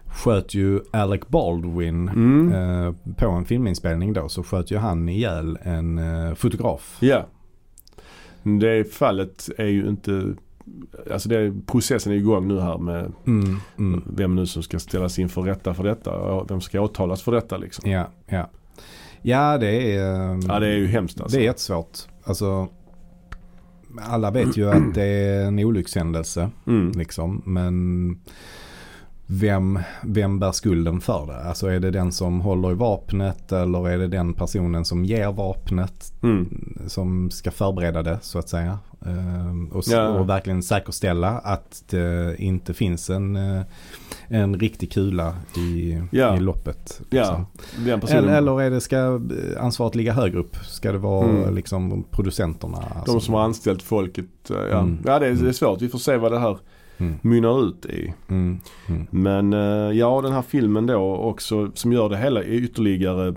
sköt 0.06 0.54
ju 0.54 0.80
Alec 0.92 1.22
Baldwin 1.28 2.10
Mm. 2.10 2.54
eh, 2.54 2.94
på 3.18 3.30
en 3.30 3.46
filminspelning 3.46 4.14
då 4.14 4.30
så 4.30 4.44
sköt 4.44 4.72
ju 4.72 4.78
han 4.78 5.10
ihjäl 5.10 5.58
en 5.62 5.98
eh, 5.98 6.34
fotograf. 6.34 6.98
Ja. 7.00 7.26
Det 8.44 8.94
fallet 8.94 9.50
är 9.58 9.66
ju 9.68 9.88
inte 9.88 10.34
Alltså 11.12 11.30
det, 11.30 11.54
processen 11.68 12.12
är 12.14 12.18
igång 12.18 12.48
nu 12.48 12.60
här 12.60 12.78
med 12.78 13.12
Mm, 13.28 13.58
mm. 13.78 14.04
vem 14.16 14.36
nu 14.36 14.46
som 14.46 14.64
ska 14.64 14.80
ställas 14.80 15.20
inför 15.20 15.42
rätta 15.42 15.74
för 15.74 15.84
detta. 15.84 16.44
Vem 16.50 16.62
ska 16.62 16.82
åtalas 16.82 17.22
för 17.22 17.32
detta 17.32 17.58
liksom. 17.58 17.92
Ja, 17.92 18.08
ja. 18.28 18.50
Ja, 19.22 19.58
det 19.58 19.96
är... 19.96 20.32
eh, 20.32 20.40
Ja 20.48 20.60
det 20.60 20.68
är 20.68 20.78
ju 20.78 20.88
hemskt 20.88 21.22
alltså. 21.22 21.38
Det 21.38 21.44
är 21.44 21.46
jättesvårt. 21.46 21.98
Alltså, 22.24 22.68
alla 24.02 24.32
vet 24.32 24.58
ju 24.58 24.70
att 24.70 24.94
det 24.94 25.04
är 25.04 25.46
en 25.46 25.60
olyckshändelse. 25.60 26.50
Mm. 26.68 26.92
Liksom. 26.92 27.42
Men 27.46 28.18
vem, 29.32 29.80
vem 30.04 30.39
bär 30.39 30.52
skulden 30.52 31.02
för 31.02 31.26
det? 31.28 31.38
Alltså 31.44 31.68
är 31.68 31.80
det 31.80 31.92
den 31.92 32.12
som 32.12 32.42
håller 32.42 32.72
i 32.72 32.76
vapnet 32.76 33.52
eller 33.52 33.89
är 33.89 33.98
det 33.98 34.08
den 34.08 34.34
personen 34.34 34.86
som 34.86 35.06
ger 35.06 35.32
vapnet 35.32 36.13
Mm. 36.24 36.78
som 36.88 37.32
ska 37.32 37.52
förbereda 37.52 38.04
det 38.04 38.18
så 38.22 38.39
att 38.39 38.50
säga? 38.50 38.80
Ehm, 39.06 39.68
och, 39.68 39.84
Ja. 39.88 40.08
och 40.10 40.30
verkligen 40.30 40.63
säkerställa 40.63 41.30
att 41.30 41.84
det 41.89 42.36
inte 42.39 42.74
finns 42.74 43.10
en, 43.10 43.36
eh, 43.36 43.62
en 44.28 44.60
riktig 44.60 44.92
kula 44.92 45.34
i, 45.58 46.02
Ja. 46.12 46.36
i 46.38 46.39
loppet. 46.39 47.02
Ja, 47.10 47.20
liksom. 47.20 47.46
den 47.86 48.00
personen. 48.02 48.24
Eller, 48.24 48.38
eller 48.38 48.62
är 48.62 48.70
det, 48.70 48.82
ska 48.82 49.20
ansvaret 49.60 49.96
ligga 49.96 50.13
högre 50.13 50.39
upp? 50.39 50.56
Ska 50.56 50.92
det 50.92 50.98
vara 50.98 51.30
Mm. 51.30 51.56
liksom 51.56 52.04
producenterna? 52.12 52.84
De 53.06 53.22
som 53.22 53.34
har 53.34 53.42
anställt 53.42 53.82
folket. 53.82 54.26
eh, 54.50 54.56
Ja, 54.72 54.80
Mm. 54.80 54.98
ja 55.06 55.20
det, 55.20 55.28
är, 55.28 55.34
det 55.34 55.48
är 55.50 55.52
svårt. 55.54 55.82
Vi 55.82 55.89
får 55.89 56.00
se 56.00 56.18
vad 56.18 56.32
det 56.32 56.39
här 56.39 56.58
Mm, 57.00 57.16
mynnar 57.22 57.64
ut 57.68 57.86
i. 57.86 58.14
mm, 58.28 58.60
mm. 58.88 59.08
Men 59.10 59.54
eh, 59.54 59.98
ja, 59.98 60.22
den 60.22 60.32
här 60.32 60.42
filmen 60.42 60.86
då 60.86 61.16
också 61.16 61.72
som 61.74 61.94
gör 61.94 62.10
det 62.10 62.18
hela 62.18 62.44
ytterligare 62.44 63.28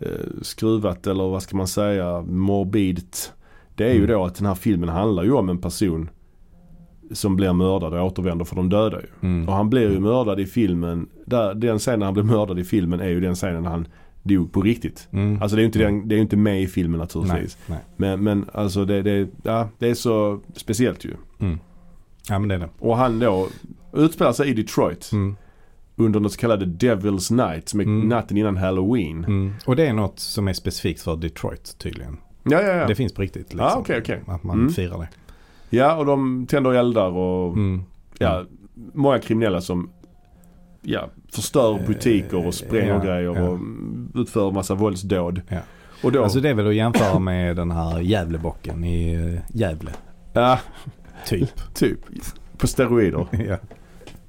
eh, 0.00 0.10
skruvat 0.42 1.06
eller 1.06 1.24
vad 1.28 1.42
ska 1.42 1.56
man 1.56 1.66
säga 1.68 2.20
morbidt. 2.22 3.32
Det 3.74 3.84
är 3.84 3.92
ju 3.94 4.04
Mm. 4.04 4.10
då 4.10 4.24
att 4.24 4.34
den 4.34 4.46
här 4.46 4.54
filmen 4.54 4.88
handlar 4.88 5.24
ju 5.24 5.32
om 5.32 5.48
en 5.48 5.58
person 5.58 6.10
som 7.12 7.36
blir 7.36 7.52
mördad 7.52 7.94
och 7.94 8.06
återvänder 8.06 8.44
för 8.44 8.56
de 8.56 8.68
döda 8.68 9.00
ju. 9.00 9.06
Mm. 9.28 9.48
Och 9.48 9.54
han 9.54 9.70
blir 9.70 9.90
ju 9.90 10.00
mördad 10.00 10.40
i 10.40 10.46
filmen. 10.46 11.08
Där, 11.26 11.54
den 11.54 11.78
scenen 11.78 12.02
han 12.02 12.14
blir 12.14 12.24
mördad 12.24 12.58
i 12.58 12.64
filmen 12.64 13.00
är 13.00 13.08
ju 13.08 13.20
den 13.20 13.34
scenen 13.34 13.64
han 13.66 13.86
dog 14.22 14.52
på 14.52 14.62
riktigt. 14.62 15.08
Mm. 15.10 15.42
Alltså 15.42 15.56
det 15.56 15.60
är 15.60 15.62
ju 15.62 15.66
inte, 15.66 15.78
den, 15.78 16.08
det 16.08 16.14
är 16.14 16.16
ju 16.16 16.22
inte 16.22 16.36
med 16.36 16.62
i 16.62 16.66
filmen 16.66 16.98
nej, 16.98 17.00
naturligtvis. 17.00 17.58
nej. 17.66 17.78
Men, 17.96 18.22
men 18.24 18.44
alltså 18.52 18.84
det, 18.84 19.02
det, 19.02 19.28
ja, 19.42 19.68
det 19.78 19.88
är 19.88 19.94
så 19.94 20.40
speciellt 20.54 21.04
ju. 21.04 21.10
Mm. 21.38 21.58
Ja 22.28 22.38
men 22.38 22.48
det 22.48 22.54
är 22.54 22.58
det. 22.58 22.68
Och 22.78 22.96
han 22.96 23.18
då 23.18 23.48
utspelar 23.92 24.32
sig 24.32 24.48
i 24.48 24.54
Detroit 24.54 25.10
Mm. 25.12 25.36
under 25.96 26.20
något 26.20 26.32
så 26.32 26.38
kallade 26.38 26.64
Devil's 26.66 27.32
Night 27.48 27.68
som 27.68 27.80
är 27.80 27.84
Mm. 27.84 28.08
natten 28.08 28.36
innan 28.36 28.56
Halloween. 28.56 29.24
Mm. 29.24 29.52
Och 29.66 29.76
det 29.76 29.86
är 29.86 29.92
något 29.92 30.18
som 30.18 30.48
är 30.48 30.52
specifikt 30.52 31.00
för 31.02 31.16
Detroit 31.16 31.78
tydligen. 31.78 32.16
Ja, 32.42 32.62
ja, 32.62 32.72
ja. 32.72 32.86
Det 32.86 32.94
finns 32.94 33.14
på 33.14 33.22
riktigt. 33.22 33.42
Liksom. 33.42 33.58
Ja, 33.58 33.76
okej, 33.78 33.98
okej. 34.00 34.22
Att 34.26 34.42
man 34.42 34.58
Mm. 34.60 34.72
firar 34.72 34.98
det. 34.98 35.08
Ja, 35.70 35.96
och 35.96 36.06
de 36.06 36.46
tänder 36.46 36.72
eldar 36.72 37.10
och 37.10 37.52
Mm. 37.52 37.82
ja, 38.18 38.44
många 38.94 39.18
kriminella 39.18 39.60
som 39.60 39.90
ja, 40.82 41.08
förstör 41.32 41.86
butiker 41.86 42.46
och 42.46 42.54
spränger 42.54 42.88
ja, 42.94 42.98
grejer 43.04 43.34
ja. 43.36 43.42
och 43.48 43.58
utför 44.14 44.50
massa 44.50 44.74
våldsdåd. 44.74 45.40
Ja. 45.48 45.58
Och 46.02 46.12
då, 46.12 46.22
Alltså 46.24 46.40
det 46.40 46.48
är 46.48 46.54
väl 46.54 46.66
att 46.68 46.74
jämföra 46.74 47.18
med 47.18 47.56
den 47.56 47.70
här 47.70 48.00
Gävlebocken 48.00 48.84
i 48.84 49.12
eh, 49.14 49.56
Gävle. 49.60 49.90
ja, 50.32 50.58
Typ. 51.26 51.50
typ. 51.74 52.00
På 52.58 52.66
steroider. 52.66 53.26
ja. 53.48 53.56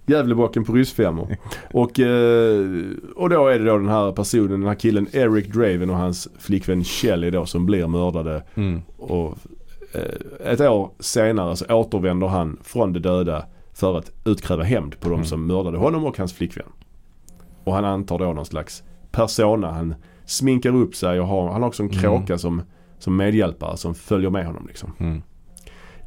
Gävlebocken 0.06 0.63
på 0.63 0.73
ryssfemmor. 0.73 1.38
Och, 1.73 2.00
eh, 2.00 2.65
och 3.15 3.30
då 3.30 3.47
är 3.47 3.60
det 3.60 3.65
då 3.65 3.78
den 3.78 3.88
här 3.89 4.12
personen, 4.12 4.50
den 4.50 4.63
här 4.67 4.76
killen 4.76 5.08
Eric 5.12 5.47
Draven 5.54 5.89
och 5.89 5.95
hans 5.97 6.28
flickvän 6.39 6.84
Shelley 6.84 7.30
då 7.32 7.45
som 7.45 7.65
blir 7.65 7.88
mördade. 7.88 8.43
Mm. 8.56 8.82
Och 8.97 9.38
eh, 9.93 10.52
ett 10.52 10.62
år 10.62 10.91
senare 11.00 11.56
så 11.56 11.65
återvänder 11.76 12.28
han 12.28 12.58
från 12.63 12.93
de 12.93 13.00
döda 13.00 13.45
för 13.73 13.97
att 13.97 14.12
utkräva 14.26 14.63
hämnd 14.63 15.00
på 15.00 15.10
de 15.10 15.13
Mm. 15.15 15.26
som 15.26 15.47
mördade 15.47 15.78
honom 15.78 16.06
och 16.06 16.17
hans 16.17 16.34
flickvän. 16.34 16.67
Och 17.63 17.73
han 17.73 17.86
antar 17.86 18.19
då 18.19 18.34
någon 18.34 18.45
slags 18.45 18.84
persona. 19.12 19.71
Han 19.71 19.95
sminkar 20.26 20.76
upp 20.76 20.95
sig 20.95 21.19
och 21.19 21.28
har, 21.28 21.52
han 21.52 21.62
har 21.62 21.67
också 21.69 21.84
en 21.84 21.89
Mm. 21.89 22.02
kråka 22.02 22.38
som, 22.38 22.62
som 23.00 23.15
medhjälpare 23.17 23.78
som 23.78 23.95
följer 23.95 24.30
med 24.30 24.45
honom 24.45 24.65
liksom. 24.67 25.21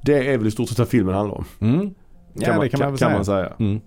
Det 0.05 0.33
är 0.33 0.39
väl 0.39 0.47
i 0.47 0.51
stort 0.51 0.69
sett 0.69 0.79
vad 0.79 0.89
filmen 0.89 1.15
handlar 1.15 1.37
om. 1.37 1.45
Mm. 1.61 1.95
Ja 2.35 2.61
det 2.61 2.69
kan 2.69 2.81
man 2.81 2.91
väl 2.91 2.99
säga. 2.99 3.11
man 3.11 3.25
säga. 3.25 3.53
Mm. 3.59 3.81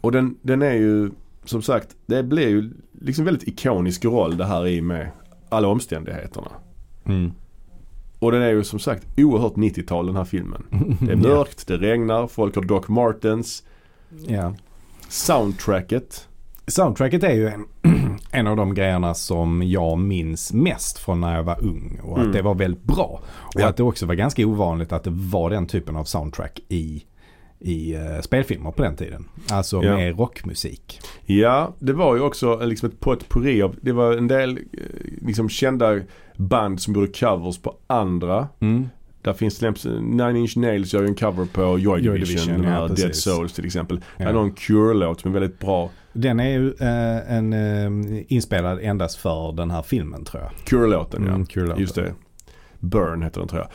Och 0.00 0.12
den, 0.12 0.38
den 0.42 0.62
är 0.62 0.72
ju 0.72 1.10
som 1.44 1.62
sagt, 1.62 1.96
det 2.06 2.22
blir 2.22 2.48
ju 2.48 2.72
liksom 3.00 3.24
väldigt 3.24 3.48
ikonisk 3.48 4.04
roll 4.04 4.36
det 4.36 4.44
här 4.44 4.66
i 4.66 4.80
med 4.80 5.10
alla 5.48 5.68
omständigheterna. 5.68 6.50
Mm. 7.04 7.32
Och 8.18 8.32
den 8.32 8.42
är 8.42 8.50
ju 8.50 8.64
som 8.64 8.78
sagt 8.78 9.06
oerhört 9.16 9.54
90-tal 9.54 10.06
den 10.06 10.16
här 10.16 10.24
filmen. 10.24 10.62
Det 11.00 11.12
är 11.12 11.16
mörkt, 11.16 11.66
det 11.66 11.76
regnar, 11.76 12.26
folk 12.26 12.54
har 12.54 12.62
Doc 12.62 12.88
Martens. 12.88 13.62
Ja. 14.26 14.54
Soundtracket. 15.08 16.28
Soundtracket 16.66 17.22
är 17.22 17.34
ju 17.34 17.48
en, 17.48 17.66
en 18.32 18.46
av 18.46 18.56
de 18.56 18.74
grejerna 18.74 19.14
som 19.14 19.62
jag 19.62 19.98
minns 19.98 20.52
mest 20.52 20.98
från 20.98 21.20
när 21.20 21.36
jag 21.36 21.42
var 21.42 21.64
ung. 21.64 22.00
Och 22.02 22.12
att 22.16 22.20
Mm. 22.22 22.32
det 22.32 22.42
var 22.42 22.54
väldigt 22.54 22.84
bra. 22.84 23.20
Och 23.32 23.60
Ja. 23.60 23.68
att 23.68 23.76
det 23.76 23.82
också 23.82 24.06
var 24.06 24.14
ganska 24.14 24.46
ovanligt 24.46 24.92
att 24.92 25.04
det 25.04 25.10
var 25.14 25.50
den 25.50 25.66
typen 25.66 25.96
av 25.96 26.04
soundtrack 26.04 26.60
i, 26.68 27.02
i 27.58 27.96
uh, 27.96 28.20
spelfilmer 28.20 28.70
på 28.70 28.82
den 28.82 28.96
tiden. 28.96 29.28
Alltså 29.50 29.82
Ja. 29.84 29.96
med 29.96 30.18
rockmusik. 30.18 31.00
Ja, 31.24 31.74
det 31.78 31.92
var 31.92 32.16
ju 32.16 32.20
också 32.22 32.60
eh, 32.60 32.66
liksom 32.66 32.88
ett 32.88 33.00
potpourri 33.00 33.62
av, 33.62 33.76
det 33.82 33.92
var 33.92 34.12
en 34.16 34.28
del 34.28 34.50
eh, 34.50 34.58
liksom 35.26 35.48
kända 35.48 36.00
band 36.36 36.80
som 36.80 36.94
gjorde 36.94 37.06
covers 37.12 37.58
på 37.58 37.76
andra. 37.86 38.48
Mm. 38.60 38.88
Där 39.22 39.32
finns 39.32 39.58
till 39.58 39.68
exempel 39.68 40.02
Nine 40.02 40.36
Inch 40.36 40.56
Nails 40.56 40.92
gör 40.94 41.02
ju 41.02 41.08
en 41.08 41.14
cover 41.14 41.46
på 41.52 41.62
Joy 41.62 41.80
Joy 41.80 42.00
Division, 42.18 42.46
Division, 42.46 42.62
den 42.62 42.72
ja. 42.72 42.88
Dead 42.88 43.16
Souls 43.16 43.52
till 43.52 43.64
exempel. 43.66 43.96
Det 43.96 44.04
Ja. 44.22 44.28
är 44.28 44.32
någon 44.32 44.52
Cure-låt 44.52 45.20
som 45.20 45.34
är 45.34 45.40
väldigt 45.40 45.58
bra. 45.58 45.90
Den 46.12 46.40
är 46.40 46.48
ju 46.48 46.68
eh, 46.80 47.32
en, 47.36 47.52
eh, 47.52 48.24
inspelad 48.28 48.78
endast 48.82 49.16
för 49.16 49.52
den 49.52 49.70
här 49.70 49.82
filmen 49.82 50.24
tror 50.24 50.42
jag. 50.42 50.52
Cure-låten 50.66 51.22
Mm, 51.26 51.40
ja. 51.40 51.46
Cure-låten. 51.46 51.80
Just 51.80 51.94
det. 51.94 52.14
Burn 52.78 53.22
heter 53.22 53.40
den 53.40 53.48
tror 53.48 53.60
jag. 53.60 53.68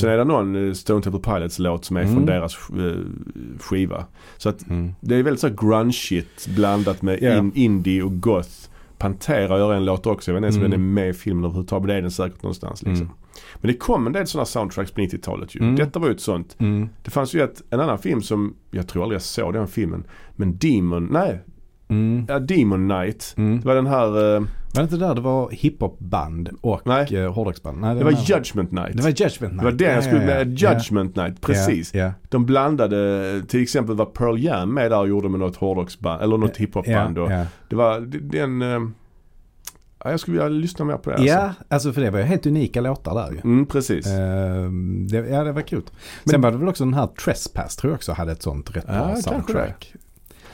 Sen 0.00 0.10
är 0.10 0.16
det 0.16 0.24
någon 0.24 0.66
eh, 0.68 0.72
Stone 0.72 1.02
Temple 1.02 1.32
Pilots 1.34 1.58
låt 1.58 1.84
som 1.84 1.96
är 1.96 2.00
Mm. 2.02 2.14
från 2.14 2.26
deras 2.26 2.54
eh, 2.70 2.96
skiva. 3.60 4.04
Så 4.36 4.48
att 4.48 4.68
Mm. 4.70 4.92
det 5.00 5.14
är 5.16 5.22
väldigt 5.22 5.40
så 5.40 5.48
grunge-shit 5.48 6.48
blandat 6.56 7.02
med 7.02 7.18
Ja. 7.22 7.38
in, 7.38 7.52
indie 7.54 8.02
och 8.02 8.20
goth. 8.20 8.48
Pantera 8.98 9.58
gör 9.58 9.74
en 9.74 9.84
låt 9.84 10.06
också. 10.06 10.30
Jag 10.30 10.34
vet 10.34 10.38
inte 10.38 10.46
ens 10.46 10.56
om 10.56 10.60
Mm. 10.62 10.70
den 10.70 10.80
är 10.80 10.92
med 11.02 11.08
i 11.08 11.12
filmen 11.12 11.44
överhuvudtaget. 11.44 11.82
Men 11.82 11.88
det 11.88 11.94
är 11.98 12.02
den 12.02 12.10
säkert 12.10 12.42
någonstans 12.42 12.82
liksom. 12.82 13.06
Mm. 13.06 13.16
Men 13.60 13.72
det 13.72 13.78
kom 13.78 14.06
en 14.06 14.12
del 14.12 14.26
sådana 14.26 14.44
soundtracks 14.46 14.90
på 14.90 15.00
90-talet 15.00 15.54
ju. 15.54 15.60
Mm. 15.60 15.76
Detta 15.76 15.98
var 15.98 16.08
ju 16.08 16.14
ett 16.14 16.20
sånt. 16.20 16.56
Mm. 16.58 16.88
Det 17.02 17.10
fanns 17.10 17.34
ju 17.34 17.42
ett, 17.42 17.62
en 17.70 17.80
annan 17.80 17.98
film 17.98 18.22
som, 18.22 18.54
jag 18.70 18.88
tror 18.88 19.02
aldrig 19.02 19.14
jag 19.16 19.22
såg 19.22 19.52
den 19.52 19.66
filmen. 19.68 20.04
Men 20.36 20.58
Demon, 20.58 21.08
nej, 21.12 21.40
Mm. 21.90 22.24
ja, 22.28 22.38
Demon 22.38 22.88
Night. 22.88 23.34
Mm. 23.36 23.60
Det 23.60 23.66
var 23.66 23.74
den 23.74 23.86
här, 23.86 24.36
eh, 24.36 24.42
Var 24.74 24.82
det 24.82 24.82
inte 24.82 24.96
där 24.96 25.14
det 25.14 25.20
var 25.20 25.50
hiphopband 25.50 26.48
och 26.60 26.80
Nej. 26.84 27.16
eh, 27.16 27.32
hårdrocksband? 27.32 27.80
Nej, 27.80 27.94
det 27.94 28.04
var 28.04 28.10
den 28.10 28.20
här- 28.20 28.36
Judgment 28.36 28.72
Night. 28.72 28.96
Det 28.96 29.02
var 29.02 29.10
Judgment 29.10 29.40
Night. 29.52 29.58
Det 29.58 29.64
var 29.64 29.72
det 29.72 29.84
jag 29.94 30.04
skulle 30.04 30.22
Ja, 30.24 30.38
ja, 30.38 30.44
med, 30.44 30.58
ja. 30.60 30.72
Judgment 30.74 31.16
Night, 31.16 31.40
precis. 31.40 31.94
Ja, 31.94 32.00
ja. 32.04 32.12
De 32.28 32.46
blandade, 32.46 33.42
till 33.48 33.62
exempel 33.62 33.94
var 33.96 34.04
Pearl 34.06 34.38
Jam 34.44 34.74
med 34.74 34.90
där 34.90 34.98
och 34.98 35.08
gjorde 35.08 35.28
med 35.28 35.40
något 35.40 35.56
hårdrocksband, 35.56 36.22
eller 36.22 36.36
något 36.36 36.56
hiphopband. 36.56 37.18
och 37.18 37.32
Ja, 37.32 37.44
Det 37.68 37.76
var 37.76 38.00
det- 38.00 38.18
den, 38.38 38.62
eh, 38.62 38.68
ja, 40.04 40.10
jag 40.10 40.20
skulle 40.20 40.36
vilja 40.36 40.48
lyssna 40.60 40.84
mer 40.84 40.96
på 40.96 41.10
det 41.10 41.16
ja. 41.24 41.36
alltså. 41.38 41.64
ja, 41.68 41.74
alltså 41.74 41.92
för 41.92 42.00
det 42.00 42.10
var 42.10 42.18
ju 42.18 42.24
helt 42.24 42.46
unika 42.46 42.80
låtar 42.80 43.14
där 43.14 43.32
ju. 43.32 43.38
Mm, 43.44 43.66
precis. 43.66 44.06
Ehm, 44.06 45.06
det, 45.10 45.16
ja, 45.28 45.44
det 45.44 45.52
var 45.52 45.62
kul. 45.62 45.82
Sen 46.30 46.40
var 46.40 46.50
det 46.52 46.58
väl 46.58 46.68
också 46.68 46.84
den 46.84 46.94
här 46.94 47.06
Trespass 47.06 47.76
tror 47.76 47.90
jag 47.90 47.96
också 47.96 48.12
hade 48.12 48.32
ett 48.32 48.42
sånt 48.42 48.76
rätt 48.76 48.84
Ja, 48.88 48.92
bra 48.92 49.04
kanske 49.06 49.22
soundtrack. 49.30 49.92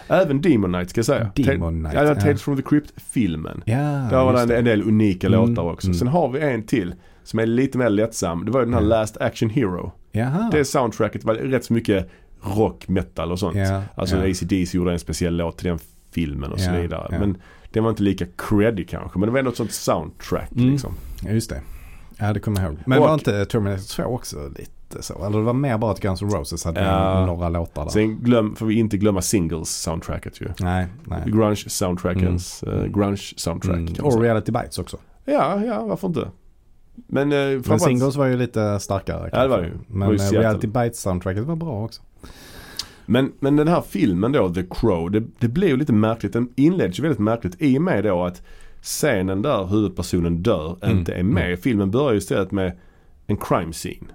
Även 0.09 0.41
Demon 0.41 0.73
Night 0.73 0.91
ska 0.91 0.99
jag 0.99 1.07
säga. 1.07 1.31
Demon 1.35 1.83
Night, 1.83 1.95
Ja. 1.95 2.15
Tales 2.15 2.43
from 2.43 2.57
the 2.57 2.63
Crypt-filmen. 2.63 3.63
Ja, 3.65 3.77
Där 4.11 4.25
var 4.25 4.47
det 4.47 4.57
en, 4.57 4.65
del 4.65 4.83
unika 4.83 5.27
Mm, 5.27 5.41
låtar 5.49 5.63
också. 5.63 5.87
mm. 5.87 5.95
Sen 5.99 6.09
har 6.09 6.29
vi 6.29 6.41
en 6.41 6.63
till 6.63 6.95
som 7.25 7.39
är 7.39 7.47
lite 7.47 7.79
mer 7.79 7.89
lättsam. 7.89 8.45
Det 8.45 8.51
var 8.51 8.61
ju 8.61 8.67
den 8.67 8.75
här. 8.75 8.81
Last 8.81 9.17
Action 9.17 9.51
Hero. 9.51 9.93
Jaha. 10.13 10.49
Det 10.53 10.65
soundtracket 10.65 11.25
var 11.25 11.35
rätt 11.35 11.65
så 11.65 11.73
mycket 11.73 12.11
rock, 12.57 12.89
metal 12.89 13.33
och 13.33 13.39
sånt. 13.39 13.57
ja, 13.57 13.83
Alltså 13.95 14.17
ja. 14.17 14.31
AC/DC 14.31 14.77
gjorde 14.79 14.93
en 14.93 14.99
speciell 14.99 15.37
låt 15.37 15.59
till 15.59 15.69
den 15.69 15.79
filmen 16.13 16.53
och 16.53 16.61
så 16.61 16.71
Ja, 16.71 16.81
vidare. 16.81 17.09
ja. 17.11 17.19
Men 17.19 17.37
det 17.73 17.81
var 17.81 17.91
inte 17.91 18.03
lika 18.03 18.27
creddy 18.39 18.85
kanske. 18.85 19.19
Men 19.19 19.27
det 19.29 19.33
var 19.33 19.39
ändå 19.39 19.51
ett 19.51 19.57
sånt 19.57 19.73
soundtrack 19.73 20.53
Mm. 20.57 20.71
liksom. 20.71 20.95
Ja, 21.25 21.31
just 21.31 21.51
det. 21.51 21.61
Ja, 22.19 22.33
det 22.33 22.41
kommer 22.41 22.61
jag 22.61 22.69
ihåg. 22.71 22.79
Men 22.87 22.99
Och- 22.99 23.05
var 23.07 23.15
inte 23.15 23.45
Terminator 23.45 23.83
2 23.83 24.03
också 24.05 24.37
lite 24.59 24.71
så? 25.03 25.27
Eller 25.27 25.39
det 25.39 25.45
var 25.45 25.53
mer 25.53 25.79
bara 25.79 25.91
att 25.93 26.01
Guns 26.01 26.23
N' 26.23 26.31
Roses 26.31 26.65
hade 26.65 26.81
Ja. 26.85 27.27
några 27.27 27.49
låtar 27.49 27.85
där. 27.85 27.91
Sen 27.91 28.19
glöm, 28.19 28.57
får 28.57 28.67
vi 28.67 28.75
inte 28.79 28.97
glömma 28.97 29.23
singles 29.23 29.71
soundtracket 29.71 30.41
ju. 30.41 30.49
Nej, 30.61 30.87
nej. 31.05 31.23
Grunge 31.27 31.57
soundtrackens, 31.57 32.63
Mm. 32.63 32.79
eh, 32.79 32.87
grunge 32.87 33.33
soundtrack 33.37 33.77
Mm. 33.77 33.95
Och. 34.03 34.21
Reality 34.23 34.53
Bites 34.53 34.79
också. 34.79 34.97
Ja, 35.25 35.65
ja 35.65 35.85
varför 35.87 36.09
inte. 36.09 36.29
Men, 37.07 37.33
eh, 37.33 37.61
Men 37.69 37.81
Singles 37.81 38.17
var 38.17 38.27
ju 38.27 38.37
lite 38.37 38.81
starkare. 38.81 39.31
Ja, 39.33 39.43
det 39.43 39.49
var 39.49 39.57
kanske. 39.57 39.71
det 39.71 39.77
ju. 39.77 39.79
Det 39.89 39.95
Men 39.99 40.09
var 40.09 40.15
eh, 40.15 40.19
Seattle. 40.19 40.41
Reality 40.41 40.67
Bites 40.67 41.01
soundtracket 41.01 41.45
var 41.45 41.57
bra 41.57 41.85
också. 41.85 42.03
Men, 43.07 43.33
men 43.41 43.57
den 43.57 43.69
här 43.69 43.81
filmen 43.89 44.33
då, 44.33 44.55
The 44.55 44.63
Crow, 44.71 45.11
det, 45.11 45.23
det 45.39 45.49
blir 45.49 45.69
ju 45.69 45.77
lite 45.77 45.93
märkligt. 45.93 46.33
Den 46.33 46.49
inleds 46.57 46.99
ju 46.99 47.03
väldigt 47.03 47.19
märkligt 47.21 47.57
i 47.59 47.79
och 47.79 47.83
med 47.83 48.05
då 48.05 48.25
att 48.25 48.43
scenen 48.83 49.43
där 49.43 49.67
huvudpersonen 49.67 50.43
dör 50.43 50.77
Mm. 50.83 50.99
inte 50.99 51.13
är 51.15 51.23
med. 51.23 51.59
Filmen 51.59 51.91
börjar 51.91 52.13
ju 52.13 52.19
istället 52.19 52.51
med 52.53 52.73
en 53.27 53.37
crime 53.37 53.73
scene. 53.73 54.07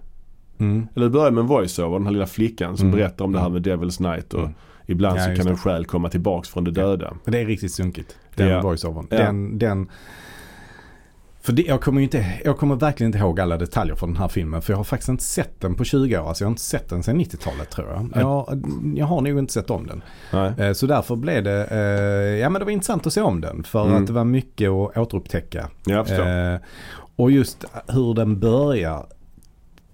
Mm. 0.60 0.88
Eller 0.96 1.06
det 1.06 1.10
börjar 1.10 1.32
med 1.32 1.42
en 1.42 1.48
voiceover, 1.48 1.98
den 1.98 2.06
här 2.06 2.14
lilla 2.14 2.28
flickan 2.28 2.78
som 2.78 2.88
Mm. 2.88 3.00
berättar 3.00 3.26
om 3.26 3.32
det 3.32 3.40
här 3.40 3.50
med 3.50 3.68
Devil's 3.68 4.12
Night 4.12 4.34
och 4.34 4.40
Mm. 4.40 4.54
ibland 4.86 5.20
Ja, 5.20 5.24
så 5.26 5.36
kan 5.36 5.48
en 5.52 5.58
själ 5.58 5.86
komma 5.86 6.10
tillbaks 6.10 6.50
från 6.50 6.64
det 6.64 6.72
döda. 6.72 7.14
Och 7.26 7.32
det 7.32 7.40
är 7.40 7.46
riktigt 7.46 7.72
sunkigt. 7.72 8.18
Den 8.36 8.48
Ja. 8.48 8.62
voiceovern. 8.62 9.08
Ja. 9.10 9.18
Den, 9.18 9.58
den, 9.58 9.90
för 11.42 11.54
det, 11.54 11.62
jag 11.62 11.82
kommer 11.82 12.02
inte, 12.02 12.26
jag 12.46 12.58
kommer 12.58 12.76
verkligen 12.76 13.08
inte 13.08 13.18
ihåg 13.20 13.40
alla 13.40 13.58
detaljer 13.58 13.96
från 13.96 14.10
den 14.10 14.22
här 14.22 14.28
filmen. 14.28 14.62
För 14.62 14.74
jag 14.74 14.78
har 14.78 14.84
faktiskt 14.84 15.10
inte 15.10 15.24
sett 15.24 15.62
den 15.62 15.76
på 15.76 15.84
20 15.84 16.18
år. 16.20 16.28
Alltså 16.28 16.44
jag 16.44 16.48
har 16.48 16.52
inte 16.52 16.62
sett 16.62 16.90
den 16.90 17.04
sedan 17.04 17.18
90-talet 17.22 17.70
tror 17.70 17.88
jag. 17.88 18.10
Jag, 18.16 18.62
jag 18.96 19.06
har 19.06 19.22
nog 19.22 19.40
inte 19.40 19.54
sett 19.54 19.70
om 19.70 19.88
den. 19.88 20.02
Nej. 20.34 20.54
Eh, 20.58 20.74
Så 20.74 20.86
därför 20.88 21.16
blev 21.16 21.44
det, 21.44 21.66
eh, 21.72 22.40
ja 22.40 22.50
men 22.50 22.60
det 22.60 22.66
var 22.66 22.72
intressant 22.72 23.08
att 23.08 23.14
se 23.14 23.22
om 23.22 23.42
den. 23.42 23.64
För 23.64 23.86
Mm. 23.86 23.98
att 24.02 24.08
det 24.08 24.14
var 24.14 24.24
mycket 24.26 24.70
att 24.70 24.98
återupptäcka. 24.98 25.70
Jag 25.86 26.08
förstår. 26.08 26.28
Eh, 26.54 26.60
och 27.16 27.32
just 27.32 27.66
hur 27.88 28.14
den 28.14 28.40
börjar. 28.40 29.06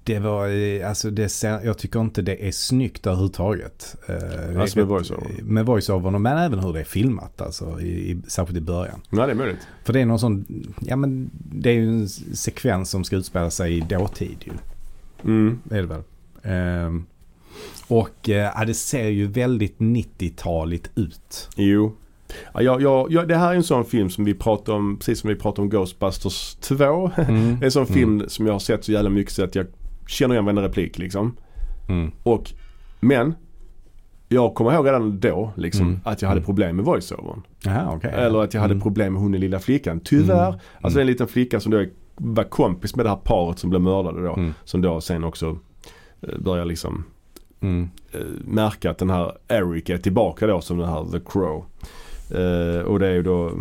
Det 0.05 0.19
var, 0.19 0.47
eh, 0.47 0.89
alltså 0.89 1.09
det 1.09 1.43
jag 1.43 1.77
tycker 1.77 2.01
inte 2.01 2.21
det 2.21 2.47
är 2.47 2.51
snyggt 2.51 3.07
överhuvudtaget. 3.07 3.95
Eh, 4.07 4.15
Alltså 4.61 4.79
med 4.79 4.85
rätt- 4.85 4.87
voiceover? 4.89 5.41
Med 5.43 5.65
voiceovern 5.65 6.21
men 6.21 6.37
även 6.37 6.59
hur 6.59 6.73
det 6.73 6.79
är 6.79 6.83
filmat 6.83 7.41
alltså. 7.41 7.81
I, 7.81 7.85
i, 8.11 8.21
särskilt 8.27 8.57
i 8.57 8.61
början. 8.61 9.01
Nej, 9.09 9.25
det 9.25 9.31
är 9.31 9.35
möjligt. 9.35 9.67
För 9.83 9.93
det 9.93 9.99
är 10.01 10.05
någon 10.05 10.19
sån, 10.19 10.45
ja 10.79 10.95
men 10.95 11.29
det 11.33 11.69
är 11.69 11.73
ju 11.73 11.87
en 11.89 12.09
sekvens 12.09 12.89
som 12.89 13.03
ska 13.03 13.15
utspela 13.15 13.49
sig 13.49 13.77
i 13.77 13.79
dåtid 13.79 14.37
ju. 14.45 14.51
Mm. 15.23 15.59
Det 15.63 15.75
är 15.77 15.81
det 15.81 15.87
väl. 15.87 16.01
Ehm, 16.43 17.05
och 17.87 18.29
eh, 18.29 18.51
ja, 18.55 18.65
det 18.65 18.73
ser 18.73 19.07
ju 19.07 19.27
väldigt 19.27 19.77
90-taligt 19.77 20.89
ut. 20.95 21.49
Jo. 21.55 21.95
Ja, 22.53 22.61
jag, 22.61 23.11
jag, 23.11 23.27
det 23.27 23.35
här 23.35 23.51
är 23.51 23.55
en 23.55 23.63
sån 23.63 23.85
film 23.85 24.09
som 24.09 24.25
vi 24.25 24.33
pratar 24.33 24.73
om, 24.73 24.97
precis 24.97 25.19
som 25.19 25.27
vi 25.27 25.35
pratar 25.35 25.63
om 25.63 25.69
Ghostbusters 25.69 26.55
2. 26.55 27.11
Mm. 27.17 27.55
Det 27.59 27.63
är 27.63 27.65
en 27.65 27.71
sån 27.71 27.85
film 27.87 28.23
som 28.27 28.45
jag 28.45 28.53
har 28.53 28.59
sett 28.59 28.83
så 28.85 28.91
jävla 28.91 29.09
mycket 29.09 29.33
så 29.33 29.43
att 29.43 29.55
jag 29.55 29.67
känner 30.07 30.35
igen 30.35 30.45
varenda 30.45 30.61
replik 30.61 30.97
liksom. 30.97 31.35
Mm. 31.89 32.11
Och, 32.23 32.51
men 32.99 33.35
jag 34.27 34.55
kommer 34.55 34.73
ihåg 34.73 34.87
redan 34.87 35.19
då 35.19 35.51
liksom 35.55 35.87
Mm. 35.87 35.99
att 36.03 36.21
jag 36.21 36.29
hade 36.29 36.39
Mm. 36.39 36.45
problem 36.45 36.75
med 36.75 36.85
voiceovern. 36.85 37.41
Jaha, 37.63 37.93
okej. 37.95 38.11
Eller 38.15 38.39
att 38.43 38.53
jag 38.53 38.61
hade 38.61 38.71
Mm. 38.73 38.81
problem 38.81 39.13
med 39.13 39.21
hon 39.21 39.31
den 39.31 39.41
lilla 39.41 39.59
flickan. 39.59 39.99
Tyvärr. 39.99 40.47
Mm. 40.47 40.59
Alltså 40.81 40.99
en 41.01 41.07
liten 41.07 41.27
flicka 41.27 41.59
som 41.59 41.71
då 41.71 41.85
var 42.15 42.43
kompis 42.43 42.95
med 42.95 43.05
det 43.05 43.09
här 43.09 43.19
paret 43.23 43.59
som 43.59 43.69
blev 43.69 43.81
mördade 43.81 44.23
då. 44.27 44.33
Mm. 44.33 44.53
Som 44.63 44.81
då 44.81 45.01
sen 45.01 45.23
också 45.23 45.57
eh, 46.21 46.39
börjar 46.39 46.65
liksom 46.65 47.03
Mm. 47.61 47.89
eh, 48.11 48.19
märka 48.45 48.91
att 48.91 48.97
den 48.97 49.09
här 49.09 49.31
Eric 49.47 49.89
är 49.89 49.97
tillbaka 49.97 50.47
då 50.47 50.61
som 50.61 50.77
den 50.77 50.89
här 50.89 51.05
The 51.11 51.19
Crow. 51.25 51.65
Eh, 52.31 52.81
och 52.81 52.99
det 52.99 53.07
är 53.07 53.13
ju 53.13 53.23
då 53.23 53.51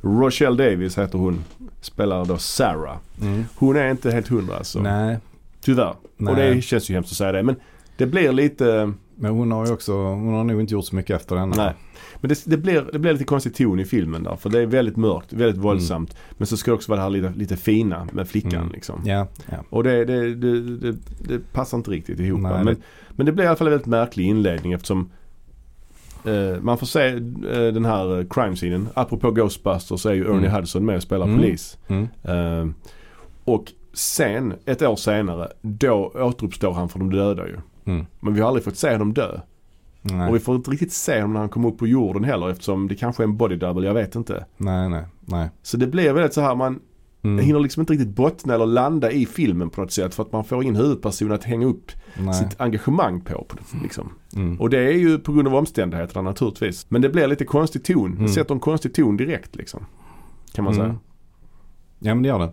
Rochelle 0.00 0.64
Davis 0.70 0.98
heter 0.98 1.18
hon. 1.18 1.44
Spelar 1.80 2.24
då 2.24 2.38
Sarah. 2.38 2.96
Mm. 3.22 3.44
Hon 3.56 3.76
är 3.76 3.90
inte 3.90 4.10
helt 4.10 4.28
hundra 4.28 4.56
alltså. 4.56 4.80
Nej, 4.80 5.18
Tyvärr. 5.60 5.94
Nej. 6.16 6.30
Och 6.32 6.36
det 6.40 6.62
känns 6.62 6.90
ju 6.90 6.94
hemskt 6.94 7.12
att 7.12 7.16
säga 7.18 7.32
det. 7.32 7.42
Men 7.42 7.56
det 7.96 8.06
blir 8.06 8.32
lite, 8.32 8.92
men 9.16 9.30
hon 9.30 9.52
har 9.52 9.66
ju 9.66 9.72
också, 9.72 9.92
hon 9.92 10.34
har 10.34 10.44
nog 10.44 10.60
inte 10.60 10.74
gjort 10.74 10.84
så 10.84 10.96
mycket 10.96 11.16
efter 11.16 11.36
denna. 11.36 11.56
nej. 11.56 11.74
Men 12.20 12.28
det, 12.28 12.42
det, 12.46 12.56
blir, 12.56 12.88
det 12.92 12.98
blir 12.98 13.12
lite 13.12 13.24
konstig 13.24 13.54
ton 13.54 13.80
i 13.80 13.84
filmen 13.84 14.22
där. 14.22 14.36
För 14.36 14.50
det 14.50 14.58
är 14.60 14.66
väldigt 14.66 14.96
mörkt, 14.96 15.32
väldigt 15.32 15.60
våldsamt. 15.62 16.16
Men 16.32 16.46
så 16.46 16.56
ska 16.56 16.70
det 16.70 16.74
också 16.74 16.92
vara 16.92 16.96
det 16.96 17.02
här 17.02 17.10
lite, 17.10 17.32
lite 17.38 17.56
fina 17.56 18.08
med 18.12 18.28
flickan 18.28 18.54
Mm. 18.60 18.72
liksom. 18.72 19.00
Ja, 19.04 19.26
ja. 19.50 19.56
Och 19.70 19.84
det, 19.84 20.04
det, 20.04 20.34
det, 20.34 20.92
det, 21.28 21.52
passar 21.52 21.76
inte 21.78 21.90
riktigt 21.90 22.20
ihop. 22.20 22.40
Nej, 22.40 22.64
men, 22.64 22.76
men 23.10 23.26
det 23.26 23.32
blir 23.32 23.44
i 23.44 23.46
alla 23.48 23.56
fall 23.56 23.66
en 23.66 23.70
väldigt 23.70 23.86
märklig 23.86 24.24
inledning 24.26 24.72
eftersom 24.72 25.10
eh, 26.24 26.60
man 26.60 26.78
får 26.78 26.86
se 26.86 27.06
eh, 27.08 27.72
den 27.72 27.84
här 27.84 28.18
eh, 28.18 28.24
crime-scenen. 28.30 28.88
Apropå 28.94 29.30
Ghostbusters 29.30 30.00
så 30.00 30.08
är 30.08 30.14
ju 30.14 30.24
Ernie 30.24 30.38
Mm. 30.38 30.52
Hudson 30.52 30.84
med 30.84 30.96
och 30.96 31.02
spelar 31.02 31.26
Mm. 31.26 31.38
polis. 31.38 31.78
Mm. 31.88 32.08
Eh, 32.22 32.66
och 33.44 33.72
sen, 34.00 34.54
ett 34.66 34.82
år 34.82 34.96
senare, 34.96 35.48
då 35.62 36.12
återuppstår 36.14 36.72
han 36.72 36.88
för 36.88 36.98
de 36.98 37.10
döda 37.10 37.46
ju. 37.46 37.56
Mm. 37.84 38.06
Men 38.20 38.34
vi 38.34 38.40
har 38.40 38.48
aldrig 38.48 38.64
fått 38.64 38.76
se 38.76 38.92
honom 38.92 39.14
dö. 39.14 39.40
Nej. 40.02 40.28
Och 40.28 40.34
vi 40.34 40.40
får 40.40 40.56
inte 40.56 40.70
riktigt 40.70 40.92
se 40.92 41.14
honom 41.20 41.32
när 41.32 41.40
han 41.40 41.48
kommer 41.48 41.68
upp 41.68 41.78
på 41.78 41.86
jorden 41.86 42.24
heller 42.24 42.48
eftersom 42.50 42.88
det 42.88 42.94
kanske 42.94 43.22
är 43.22 43.24
en 43.24 43.36
body 43.36 43.56
double, 43.56 43.86
jag 43.86 43.94
vet 43.94 44.14
inte. 44.14 44.44
nej, 44.56 44.88
nej, 44.88 45.04
nej. 45.20 45.48
Så 45.62 45.76
det 45.76 45.86
blir 45.86 46.12
väldigt 46.12 46.34
så 46.34 46.40
här 46.40 46.54
man 46.54 46.80
Mm. 47.22 47.44
hinner 47.44 47.60
liksom 47.60 47.80
inte 47.80 47.92
riktigt 47.92 48.08
bottna 48.16 48.54
eller 48.54 48.66
landa 48.66 49.10
i 49.10 49.26
filmen 49.26 49.70
på 49.70 49.80
något 49.80 49.92
sätt 49.92 50.14
för 50.14 50.22
att 50.22 50.32
man 50.32 50.44
får 50.44 50.62
ingen 50.62 50.76
huvudperson 50.76 51.32
att 51.32 51.44
hänga 51.44 51.66
upp 51.66 51.92
nej. 52.18 52.34
sitt 52.34 52.60
engagemang 52.60 53.20
på. 53.20 53.44
på 53.48 53.56
det, 53.56 53.82
liksom. 53.82 54.12
Mm. 54.36 54.60
Och 54.60 54.70
det 54.70 54.78
är 54.78 54.92
ju 54.92 55.18
på 55.18 55.32
grund 55.32 55.48
av 55.48 55.54
omständigheterna 55.54 56.22
naturligtvis. 56.22 56.86
Men 56.88 57.02
det 57.02 57.08
blir 57.08 57.26
lite 57.26 57.44
konstig 57.44 57.84
ton. 57.84 58.12
Mm. 58.12 58.28
Sätter 58.28 58.54
en 58.54 58.60
konstig 58.60 58.94
ton 58.94 59.16
direkt 59.16 59.56
liksom. 59.56 59.86
Kan 60.52 60.64
man 60.64 60.74
Mm. 60.74 60.86
säga. 60.86 60.98
Ja 61.98 62.14
men 62.14 62.22
det 62.22 62.28
gör 62.28 62.38
det. 62.38 62.52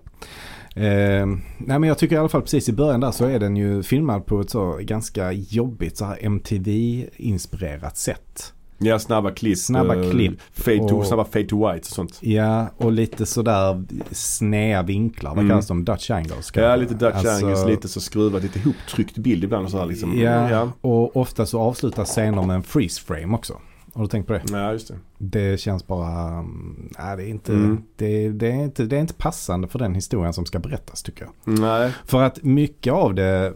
Eh, 0.77 1.25
nej 1.57 1.79
men 1.79 1.83
jag 1.83 1.97
tycker 1.97 2.15
i 2.15 2.19
alla 2.19 2.29
fall 2.29 2.41
precis 2.41 2.69
i 2.69 2.73
början 2.73 2.99
där 2.99 3.11
så 3.11 3.25
är 3.25 3.39
den 3.39 3.57
ju 3.57 3.83
filmad 3.83 4.25
på 4.25 4.41
ett 4.41 4.49
så 4.49 4.77
ganska 4.81 5.31
jobbigt 5.31 5.97
så 5.97 6.05
här 6.05 6.17
MTV-inspirerat 6.21 7.97
sätt. 7.97 8.53
Ja, 8.79 8.99
snabba 8.99 9.31
klipp. 9.31 9.57
Snabba 9.57 9.95
eh, 10.03 10.11
klipp 10.11 10.33
Fade 10.53 10.77
to, 10.77 10.95
och- 10.97 11.05
snabba 11.07 11.25
fade 11.25 11.45
to 11.45 11.67
white 11.67 11.79
och 11.79 11.85
sånt. 11.85 12.17
Ja 12.21 12.67
och 12.77 12.91
lite 12.91 13.25
sådär 13.25 13.83
sneda 14.11 14.81
vinklar. 14.83 15.29
Vad 15.29 15.37
Mm. 15.39 15.49
kallas 15.49 15.67
de? 15.67 15.85
Dutch 15.85 16.11
angles? 16.11 16.51
Ja, 16.53 16.75
lite 16.75 16.93
Dutch 16.93 17.15
Alltså, 17.15 17.45
angles, 17.45 17.65
lite 17.67 17.87
så 17.87 18.01
skruvat, 18.01 18.43
lite 18.43 18.59
ihoptryckt 18.59 19.17
bild 19.17 19.43
ibland 19.43 19.65
och 19.65 19.71
så 19.71 19.77
här 19.77 19.85
liksom. 19.85 20.19
Ja, 20.19 20.49
ja. 20.49 20.71
och 20.81 21.17
ofta 21.17 21.45
så 21.45 21.59
avslutas 21.61 22.09
scener 22.09 22.43
med 22.43 22.55
en 22.55 22.63
freeze 22.63 23.01
frame 23.01 23.35
också. 23.35 23.53
Har 23.97 24.03
du 24.03 24.09
tänkt 24.09 24.27
på 24.27 24.33
det? 24.33 24.41
Ja, 24.51 24.71
just 24.71 24.87
det. 24.87 24.95
Det 25.17 25.59
känns 25.59 25.87
bara, 25.87 26.27
mm, 26.39 26.89
nej 26.99 27.17
det 27.17 27.23
är 27.23 27.27
inte, 27.27 27.53
Mm. 27.53 27.81
det, 27.95 28.29
det, 28.29 28.47
är 28.51 28.63
inte, 28.63 28.83
det 28.85 28.95
är 28.95 28.99
inte 29.01 29.13
passande 29.13 29.67
för 29.67 29.79
den 29.79 29.95
historien 29.95 30.33
som 30.33 30.45
ska 30.45 30.59
berättas 30.59 31.03
tycker 31.03 31.25
jag. 31.25 31.59
Nej. 31.59 31.91
För 32.05 32.23
att 32.23 32.43
mycket 32.43 32.93
av 32.93 33.15
det, 33.15 33.53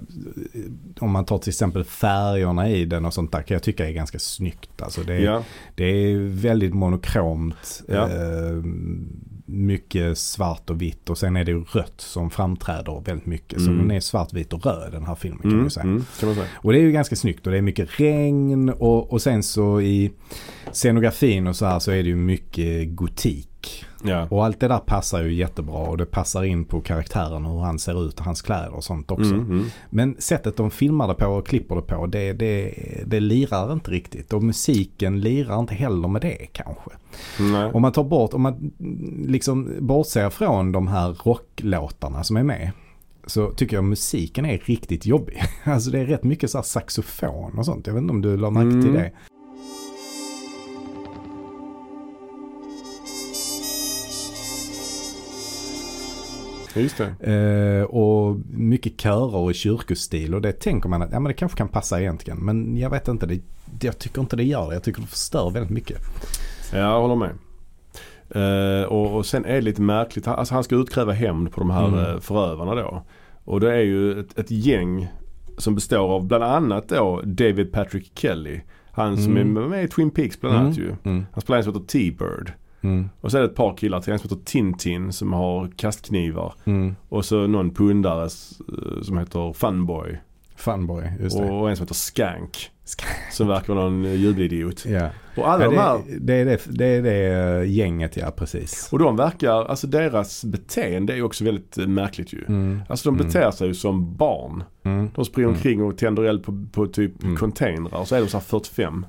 om 0.99 1.11
man 1.11 1.25
tar 1.25 1.37
till 1.37 1.49
exempel 1.49 1.83
färgerna 1.83 2.69
i 2.69 2.85
den 2.85 3.05
och 3.05 3.13
sånt 3.13 3.31
där 3.31 3.41
kan 3.41 3.55
jag 3.55 3.63
tycka 3.63 3.87
är 3.89 3.91
ganska 3.93 4.19
snyggt. 4.19 4.81
Alltså 4.81 5.01
det, 5.03 5.13
är, 5.13 5.19
Ja. 5.19 5.43
det 5.75 5.83
är 5.85 6.17
väldigt 6.41 6.73
monokromt. 6.73 7.83
Ja. 7.87 8.09
Eh, 8.09 8.63
mycket 9.51 10.17
svart 10.17 10.69
och 10.69 10.81
vitt 10.81 11.09
och 11.09 11.17
sen 11.17 11.35
är 11.35 11.43
det 11.43 11.51
ju 11.51 11.63
rött 11.63 11.93
som 12.01 12.29
framträder 12.29 13.01
väldigt 13.05 13.25
mycket. 13.25 13.61
Så 13.61 13.67
Mm. 13.71 13.77
den 13.87 13.91
är 13.91 13.99
svart, 13.99 14.33
vit 14.33 14.53
och 14.53 14.65
röd 14.65 14.91
den 14.91 15.05
här 15.05 15.15
filmen 15.15 15.39
kan 15.41 15.49
man 15.51 15.59
Mm, 15.59 15.69
säga. 15.69 15.83
mm, 15.83 16.05
kan 16.19 16.27
man 16.29 16.35
säga. 16.35 16.47
Och 16.55 16.71
det 16.73 16.79
är 16.79 16.81
ju 16.83 16.91
ganska 16.91 17.15
snyggt 17.15 17.45
och 17.45 17.51
det 17.51 17.57
är 17.57 17.61
mycket 17.61 17.99
regn 17.99 18.69
och, 18.69 19.13
och 19.13 19.21
sen 19.21 19.43
så 19.43 19.81
i 19.81 20.11
scenografin 20.71 21.47
och 21.47 21.55
så 21.55 21.65
här 21.65 21.79
så 21.79 21.91
är 21.91 22.03
det 22.03 22.09
ju 22.09 22.15
mycket 22.15 22.95
gotik. 22.95 23.47
Ja. 24.03 24.28
Och 24.30 24.45
allt 24.45 24.59
det 24.59 24.68
där 24.68 24.78
passar 24.80 25.24
ju 25.24 25.34
jättebra 25.34 25.76
och 25.78 25.97
det 25.97 26.05
passar 26.05 26.43
in 26.43 26.66
på 26.66 26.82
karaktären 26.82 27.45
och 27.45 27.51
hur 27.51 27.59
han 27.59 27.80
ser 27.80 28.07
ut 28.07 28.20
och 28.20 28.26
hans 28.26 28.41
kläder 28.41 28.76
och 28.76 28.84
sånt 28.84 29.12
också. 29.12 29.34
Mm, 29.34 29.51
mm. 29.51 29.66
Men 29.89 30.16
sättet 30.20 30.57
de 30.57 30.72
filmar 30.72 31.07
det 31.07 31.14
på 31.14 31.26
och 31.26 31.47
klipper 31.47 31.76
det 31.76 31.82
på 31.82 32.05
det, 32.05 32.34
det, 32.34 32.74
det 33.05 33.20
lirar 33.20 33.74
inte 33.74 33.91
riktigt. 33.91 34.34
Och 34.34 34.43
musiken 34.43 35.20
lirar 35.22 35.59
inte 35.59 35.74
heller 35.74 36.07
med 36.07 36.22
det 36.22 36.47
kanske. 36.51 36.91
Nej. 37.39 37.72
Om 37.74 37.82
man 37.82 37.91
tar 37.91 38.03
bort, 38.03 38.34
om 38.34 38.41
man 38.41 38.72
liksom 39.28 39.70
bortser 39.80 40.30
från 40.30 40.72
de 40.72 40.88
här 40.88 41.16
rocklåtarna 41.24 42.24
som 42.24 42.38
är 42.38 42.43
med. 42.43 42.72
Så 43.26 43.51
tycker 43.51 43.78
jag 43.78 43.84
musiken 43.84 44.45
är 44.45 44.57
riktigt 44.57 45.05
jobbig. 45.05 45.41
Alltså 45.64 45.91
det 45.91 45.99
är 45.99 46.05
rätt 46.05 46.24
mycket 46.24 46.51
så 46.51 46.64
saxofon 46.64 47.59
och 47.59 47.66
sånt. 47.66 47.88
Jag 47.88 47.93
vet 47.93 48.01
inte 48.01 48.14
om 48.14 48.22
du 48.22 48.38
la 48.38 48.49
märke 48.49 48.72
till 48.82 48.89
Mm. 48.89 48.93
det. 48.93 49.12
Just 56.76 56.97
det. 56.97 57.32
Eh, 57.34 57.84
och 57.84 58.38
mycket 58.49 59.01
körer 59.01 59.51
i 59.51 59.53
kyrkostil 59.53 60.36
och 60.36 60.41
det 60.41 60.51
tänker 60.51 60.89
man 60.89 61.01
att 61.01 61.11
ja, 61.11 61.19
men 61.19 61.28
det 61.30 61.34
kanske 61.34 61.57
kan 61.57 61.67
passa 61.67 62.01
egentligen. 62.01 62.39
Men 62.39 62.78
jag 62.78 62.89
vet 62.89 63.07
inte, 63.07 63.26
det, 63.26 63.41
jag 63.82 63.99
tycker 63.99 64.22
inte 64.22 64.36
det 64.36 64.43
gör 64.43 64.67
det. 64.67 64.74
Jag 64.74 64.84
tycker 64.84 65.01
det 65.01 65.07
förstör 65.07 65.49
väldigt 65.49 65.72
mycket. 65.72 65.97
Ja, 66.74 66.78
jag 66.80 67.01
håller 67.01 67.15
med. 67.15 67.32
Eh, 68.30 68.84
och, 68.86 69.15
och 69.17 69.26
sen 69.26 69.45
är 69.45 69.53
det 69.55 69.61
lite 69.61 69.82
märkligt. 69.82 70.28
Alltså 70.28 70.53
han 70.53 70.63
ska 70.63 70.76
utkräva 70.76 71.11
hämnd 71.11 71.51
på 71.51 71.59
de 71.61 71.69
här 71.69 71.88
Mm. 71.88 71.99
eh, 71.99 72.19
förövarna 72.19 72.76
då. 72.76 73.03
Och 73.43 73.59
det 73.59 73.74
är 73.74 73.82
ju 73.82 74.19
ett, 74.19 74.39
ett 74.39 74.51
gäng 74.51 75.07
som 75.57 75.76
består 75.76 76.09
av 76.09 76.26
bland 76.28 76.43
annat 76.43 76.88
då 76.89 77.22
David 77.24 77.72
Patrick 77.72 78.11
Kelly. 78.15 78.61
Han 78.91 79.17
som 79.17 79.38
Mm. 79.38 79.57
är 79.57 79.61
med 79.67 79.84
i 79.84 79.88
Twin 79.88 80.11
Peaks 80.11 80.41
bland 80.41 80.55
annat 80.57 80.78
ju. 80.78 80.95
Mm, 81.03 81.26
Han 81.34 81.41
spelar 81.41 81.57
en 81.57 81.63
som 81.63 81.74
heter 81.74 81.86
T-Bird. 81.88 82.51
Mm, 82.82 83.09
Och 83.21 83.32
det 83.32 83.43
ett 83.43 83.55
par 83.55 83.77
killar 83.77 84.01
till. 84.01 84.13
En 84.13 84.19
som 84.19 84.29
heter 84.29 84.43
Tintin 84.45 85.13
som 85.13 85.34
har 85.34 85.69
kastknivar. 85.75 86.53
mm. 86.65 86.95
Och 87.09 87.25
så 87.25 87.47
någon 87.47 87.73
pundare 87.73 88.23
eh, 88.23 89.01
som 89.01 89.17
heter 89.17 89.53
Funboy. 89.53 90.17
Funboy, 90.55 91.03
just 91.19 91.38
det. 91.38 91.49
Och 91.51 91.69
en 91.69 91.75
som 91.75 91.84
heter 91.84 91.95
Skank. 91.95 92.71
Skank. 92.86 93.11
Som 93.32 93.47
verkar 93.47 93.73
vara 93.73 93.89
någon 93.89 94.05
eh, 94.05 94.13
jubelidiot. 94.15 94.86
Ja. 94.86 95.09
Och 95.38 95.49
alla 95.49 95.63
Ja, 95.63 95.69
de 95.71 95.77
här 95.77 95.99
det, 96.07 96.19
det, 96.19 96.34
är 96.34 96.45
det, 96.45 96.59
det 96.69 96.86
är 96.86 97.01
det 97.01 97.59
eh, 97.61 97.71
gänget 97.71 98.17
ja, 98.17 98.32
precis. 98.32 98.89
Och 98.91 98.99
de 98.99 99.15
verkar, 99.17 99.65
alltså 99.65 99.88
deras 99.88 100.45
beteende 100.45 101.13
är 101.17 101.21
också 101.23 101.43
väldigt 101.43 101.77
märkligt 101.77 102.34
ju. 102.34 102.45
Mm, 102.47 102.82
Alltså 102.89 103.09
de 103.11 103.15
Mm. 103.15 103.27
beter 103.27 103.51
sig 103.51 103.67
ju 103.67 103.73
som 103.73 104.15
barn. 104.15 104.63
mm. 104.84 105.09
De 105.15 105.25
springer 105.25 105.47
Mm. 105.47 105.57
omkring 105.57 105.84
och 105.84 105.97
tänder 105.97 106.23
eld 106.23 106.43
på, 106.43 106.65
på 106.71 106.88
typ 106.88 107.23
Mm. 107.23 107.36
containrar 107.38 107.99
och 107.99 108.07
så 108.07 108.15
är 108.15 108.21
de 108.21 108.27
så 108.27 108.38
här 108.38 108.43
45. 108.45 109.05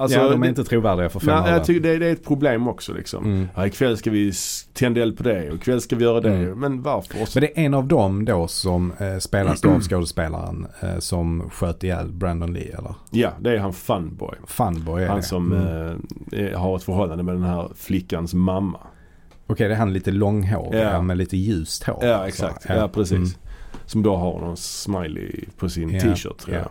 Alltså, 0.00 0.18
ja, 0.18 0.24
de 0.28 0.32
är 0.42 0.46
det, 0.46 0.48
inte 0.48 0.64
trovärdiga 0.64 1.08
för 1.08 1.20
fem 1.20 1.42
nej, 1.44 1.52
jag 1.52 1.64
tycker 1.64 1.80
det, 1.80 1.98
det 1.98 2.06
är 2.06 2.12
ett 2.12 2.24
problem 2.24 2.68
också 2.68 2.92
liksom. 2.94 3.24
Mm. 3.24 3.48
Ja, 3.54 3.66
ikväll 3.66 3.96
ska 3.96 4.10
vi 4.10 4.32
tända 4.72 5.00
eld 5.02 5.16
på 5.16 5.22
det 5.22 5.50
och 5.50 5.56
ikväll 5.56 5.80
ska 5.80 5.96
vi 5.96 6.04
göra 6.04 6.20
det. 6.20 6.34
Mm. 6.34 6.60
Men 6.60 6.82
varför? 6.82 7.14
Så, 7.26 7.38
Men 7.38 7.40
det 7.40 7.60
är 7.60 7.64
en 7.64 7.74
av 7.74 7.86
dem 7.86 8.24
då 8.24 8.48
som 8.48 8.92
eh, 8.98 9.18
spelas 9.18 9.64
av 9.64 9.80
skådespelaren 9.80 10.66
eh, 10.80 10.98
som 10.98 11.50
sköt 11.50 11.84
ihjäl 11.84 12.12
Brandon 12.12 12.52
Lee 12.52 12.76
eller? 12.78 12.94
ja, 13.10 13.30
det 13.40 13.50
är 13.52 13.58
han 13.58 13.72
Funboy. 13.72 14.34
Funboy 14.46 15.02
är 15.02 15.08
Han 15.08 15.16
det. 15.16 15.22
som 15.22 15.52
Mm. 15.52 16.02
eh, 16.32 16.58
har 16.60 16.76
ett 16.76 16.82
förhållande 16.82 17.22
med 17.24 17.34
den 17.34 17.42
här 17.44 17.68
flickans 17.76 18.34
mamma. 18.34 18.78
Okej, 19.46 19.68
det 19.68 19.74
är 19.74 19.78
han 19.78 19.92
lite 19.92 20.10
långhårig 20.10 20.80
Ja. 20.82 21.02
med 21.02 21.16
lite 21.16 21.36
ljust 21.36 21.82
hår. 21.84 21.98
Ja, 22.04 22.18
Så, 22.18 22.24
exakt. 22.24 22.66
Ja, 22.68 22.88
precis. 22.88 23.16
Mm. 23.16 23.28
Som 23.86 24.02
då 24.02 24.16
har 24.16 24.40
någon 24.40 24.56
smiley 24.56 25.44
på 25.58 25.68
sin 25.68 26.00
t-shirt 26.00 26.38
tror 26.38 26.56
jag. 26.56 26.68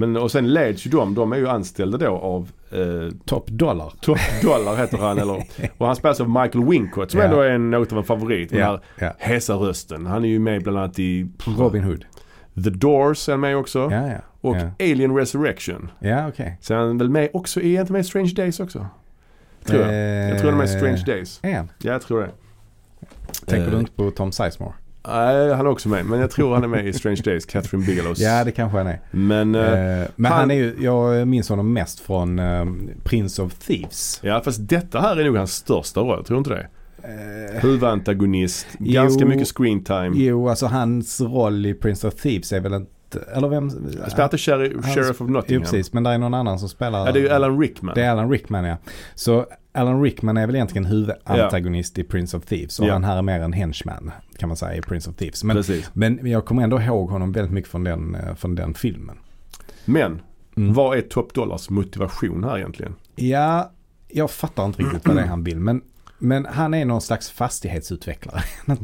Men 0.00 0.16
och 0.16 0.30
sen 0.30 0.52
leds 0.52 0.86
ju 0.86 0.90
de, 0.90 1.14
de 1.14 1.32
är 1.32 1.36
ju 1.36 1.48
anställda 1.48 1.98
då 1.98 2.06
av 2.16 2.50
eh, 2.70 3.12
Top 3.24 3.46
dollar. 3.48 3.92
Top 4.00 4.18
Dollar 4.42 4.76
heter 4.76 4.98
han 4.98 5.18
eller, 5.18 5.44
och 5.78 5.86
han 5.86 5.96
spelas 5.96 6.20
av 6.20 6.28
Michael 6.28 6.64
Wincott 6.64 7.10
som 7.10 7.20
Ja. 7.20 7.26
ändå 7.26 7.40
är 7.40 7.50
en, 7.50 7.70
något 7.70 7.92
av 7.92 7.98
en 7.98 8.04
favorit. 8.04 8.50
Den 8.50 8.58
Ja, 8.58 8.80
här 8.96 9.06
ja. 9.06 9.14
hesa 9.18 9.54
rösten. 9.54 10.06
Han 10.06 10.24
är 10.24 10.28
ju 10.28 10.38
med 10.38 10.62
bland 10.62 10.78
annat 10.78 10.98
i 10.98 11.28
Robin 11.58 11.82
Hood. 11.84 12.04
The 12.64 12.70
Doors 12.70 13.28
är 13.28 13.32
han 13.32 13.40
med 13.40 13.56
också. 13.56 13.88
Ja, 13.92 14.06
ja. 14.08 14.18
Och. 14.40 14.56
Alien 14.80 15.16
Resurrection. 15.16 15.90
Ja, 15.98 16.28
okej. 16.28 16.58
Så 16.60 16.74
är 16.74 16.78
han 16.78 16.98
väl 16.98 17.10
med 17.10 17.28
också, 17.32 17.60
är 17.60 17.72
han 17.76 17.80
inte 17.80 17.92
med 17.92 18.00
i 18.00 18.04
Strange 18.04 18.32
Days 18.36 18.60
också? 18.60 18.86
Tror 19.64 19.80
jag. 19.82 19.94
Jag 20.30 20.38
tror 20.38 20.50
han 20.50 20.60
är 20.60 20.64
med 20.64 20.74
i 20.74 20.78
Strange 20.78 21.02
Days. 21.06 21.40
Är 21.42 21.54
han? 21.56 21.70
Ja, 21.78 21.92
jag 21.92 22.02
tror 22.02 22.20
det. 22.20 22.30
Tänker 23.46 23.66
Eh, 23.66 23.72
du 23.72 23.78
inte 23.78 23.92
på 23.92 24.10
Tom 24.10 24.32
Sizemore? 24.32 24.72
Nej, 25.06 25.52
han 25.54 25.66
är 25.66 25.70
också 25.70 25.88
med. 25.88 26.04
Men 26.06 26.20
jag 26.20 26.30
tror 26.30 26.54
han 26.54 26.64
är 26.64 26.68
med 26.68 26.86
i 26.86 26.92
Strange 26.92 27.20
Days, 27.24 27.44
Catherine 27.46 27.86
Bigelows. 27.86 28.18
Ja, 28.20 28.44
det 28.44 28.52
kanske 28.52 28.78
han 28.78 28.86
är. 28.86 29.00
Men, 29.10 29.54
Eh, 29.54 30.06
men 30.16 30.32
han, 30.32 30.40
han- 30.40 30.50
är 30.50 30.54
ju, 30.54 30.76
jag 30.80 31.28
minns 31.28 31.48
honom 31.48 31.72
mest 31.72 32.00
från 32.00 32.38
eh, 32.38 32.64
Prince 33.04 33.42
of 33.42 33.54
Thieves. 33.54 34.20
ja 34.22 34.40
fast 34.44 34.68
detta 34.68 35.00
här 35.00 35.16
är 35.16 35.24
nog 35.24 35.36
hans 35.36 35.52
största 35.54 36.00
roll, 36.00 36.24
tror 36.24 36.34
du 36.36 36.38
inte 36.38 36.50
det? 36.50 36.66
Eh, 37.02 37.60
Huvudantagonist, 37.62 38.66
ganska 38.78 39.22
Jo. 39.24 39.28
mycket 39.28 39.48
screen 39.56 39.84
time. 39.84 40.10
jo, 40.14 40.48
alltså 40.48 40.66
hans 40.66 41.20
roll 41.20 41.66
i 41.66 41.74
Prince 41.74 42.08
of 42.08 42.14
Thieves 42.14 42.52
är 42.52 42.60
väl 42.60 42.72
inte, 42.74 43.20
eller 43.36 43.48
vem? 43.48 43.68
Han 44.02 44.10
spelar 44.10 44.24
inte 44.24 44.38
Sheriff, 44.38 44.84
Sheriff 44.94 45.10
of 45.10 45.16
Jo, 45.20 45.26
Nottingham. 45.26 45.62
precis. 45.62 45.92
Men 45.92 46.02
det 46.02 46.10
är 46.10 46.18
någon 46.18 46.34
annan 46.34 46.58
som 46.58 46.68
spelar. 46.68 47.06
Ja, 47.06 47.12
det 47.12 47.18
är 47.18 47.22
ju 47.22 47.28
Alan 47.30 47.60
Rickman. 47.60 47.94
Det 47.94 48.02
är 48.02 48.10
Alan 48.10 48.30
Rickman 48.30 48.64
ja. 48.64 48.76
Så 49.14 49.46
Alan 49.78 50.02
Rickman 50.02 50.36
är 50.36 50.46
väl 50.46 50.54
egentligen 50.56 50.84
huvudantagonist 50.84 51.98
i 51.98 52.04
Prince 52.04 52.36
of 52.36 52.44
Thieves. 52.44 52.80
Och 52.80 52.86
Ja. 52.86 52.92
han 52.92 53.04
här 53.04 53.16
är 53.18 53.22
mer 53.22 53.40
en 53.40 53.52
henchman 53.52 54.10
kan 54.38 54.48
man 54.48 54.56
säga 54.56 54.74
i 54.76 54.80
Prince 54.82 55.10
of 55.10 55.16
Thieves. 55.16 55.44
Men, 55.44 55.56
Precis. 55.56 55.90
men 55.92 56.20
jag 56.30 56.44
kommer 56.44 56.62
ändå 56.62 56.80
ihåg 56.80 57.10
honom 57.10 57.32
väldigt 57.32 57.52
mycket 57.52 57.70
från 57.70 57.84
den, 57.84 58.14
eh, 58.14 58.34
från 58.34 58.54
den 58.54 58.74
filmen. 58.74 59.16
Men, 59.84 60.20
Mm. 60.56 60.74
vad 60.74 60.98
är 60.98 61.02
Top 61.02 61.34
Dollars 61.34 61.70
motivation 61.70 62.44
här 62.44 62.58
egentligen? 62.58 62.94
Ja, 63.16 63.72
jag 64.08 64.30
fattar 64.30 64.64
inte 64.64 64.82
riktigt 64.82 65.06
vad 65.06 65.16
det 65.16 65.22
är 65.22 65.26
han 65.26 65.44
vill. 65.44 65.60
Men, 65.60 65.80
men 66.18 66.46
han 66.46 66.74
är 66.74 66.84
någon 66.84 67.00
slags 67.00 67.30
fastighetsutvecklare. 67.30 68.42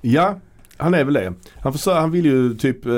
Ja, 0.00 0.38
han 0.76 0.94
är 0.94 1.04
väl 1.04 1.14
det. 1.14 1.32
Han, 1.56 1.72
försöker, 1.72 2.00
han 2.00 2.10
vill 2.10 2.24
ju 2.24 2.54
typ, 2.54 2.86
eh, 2.86 2.92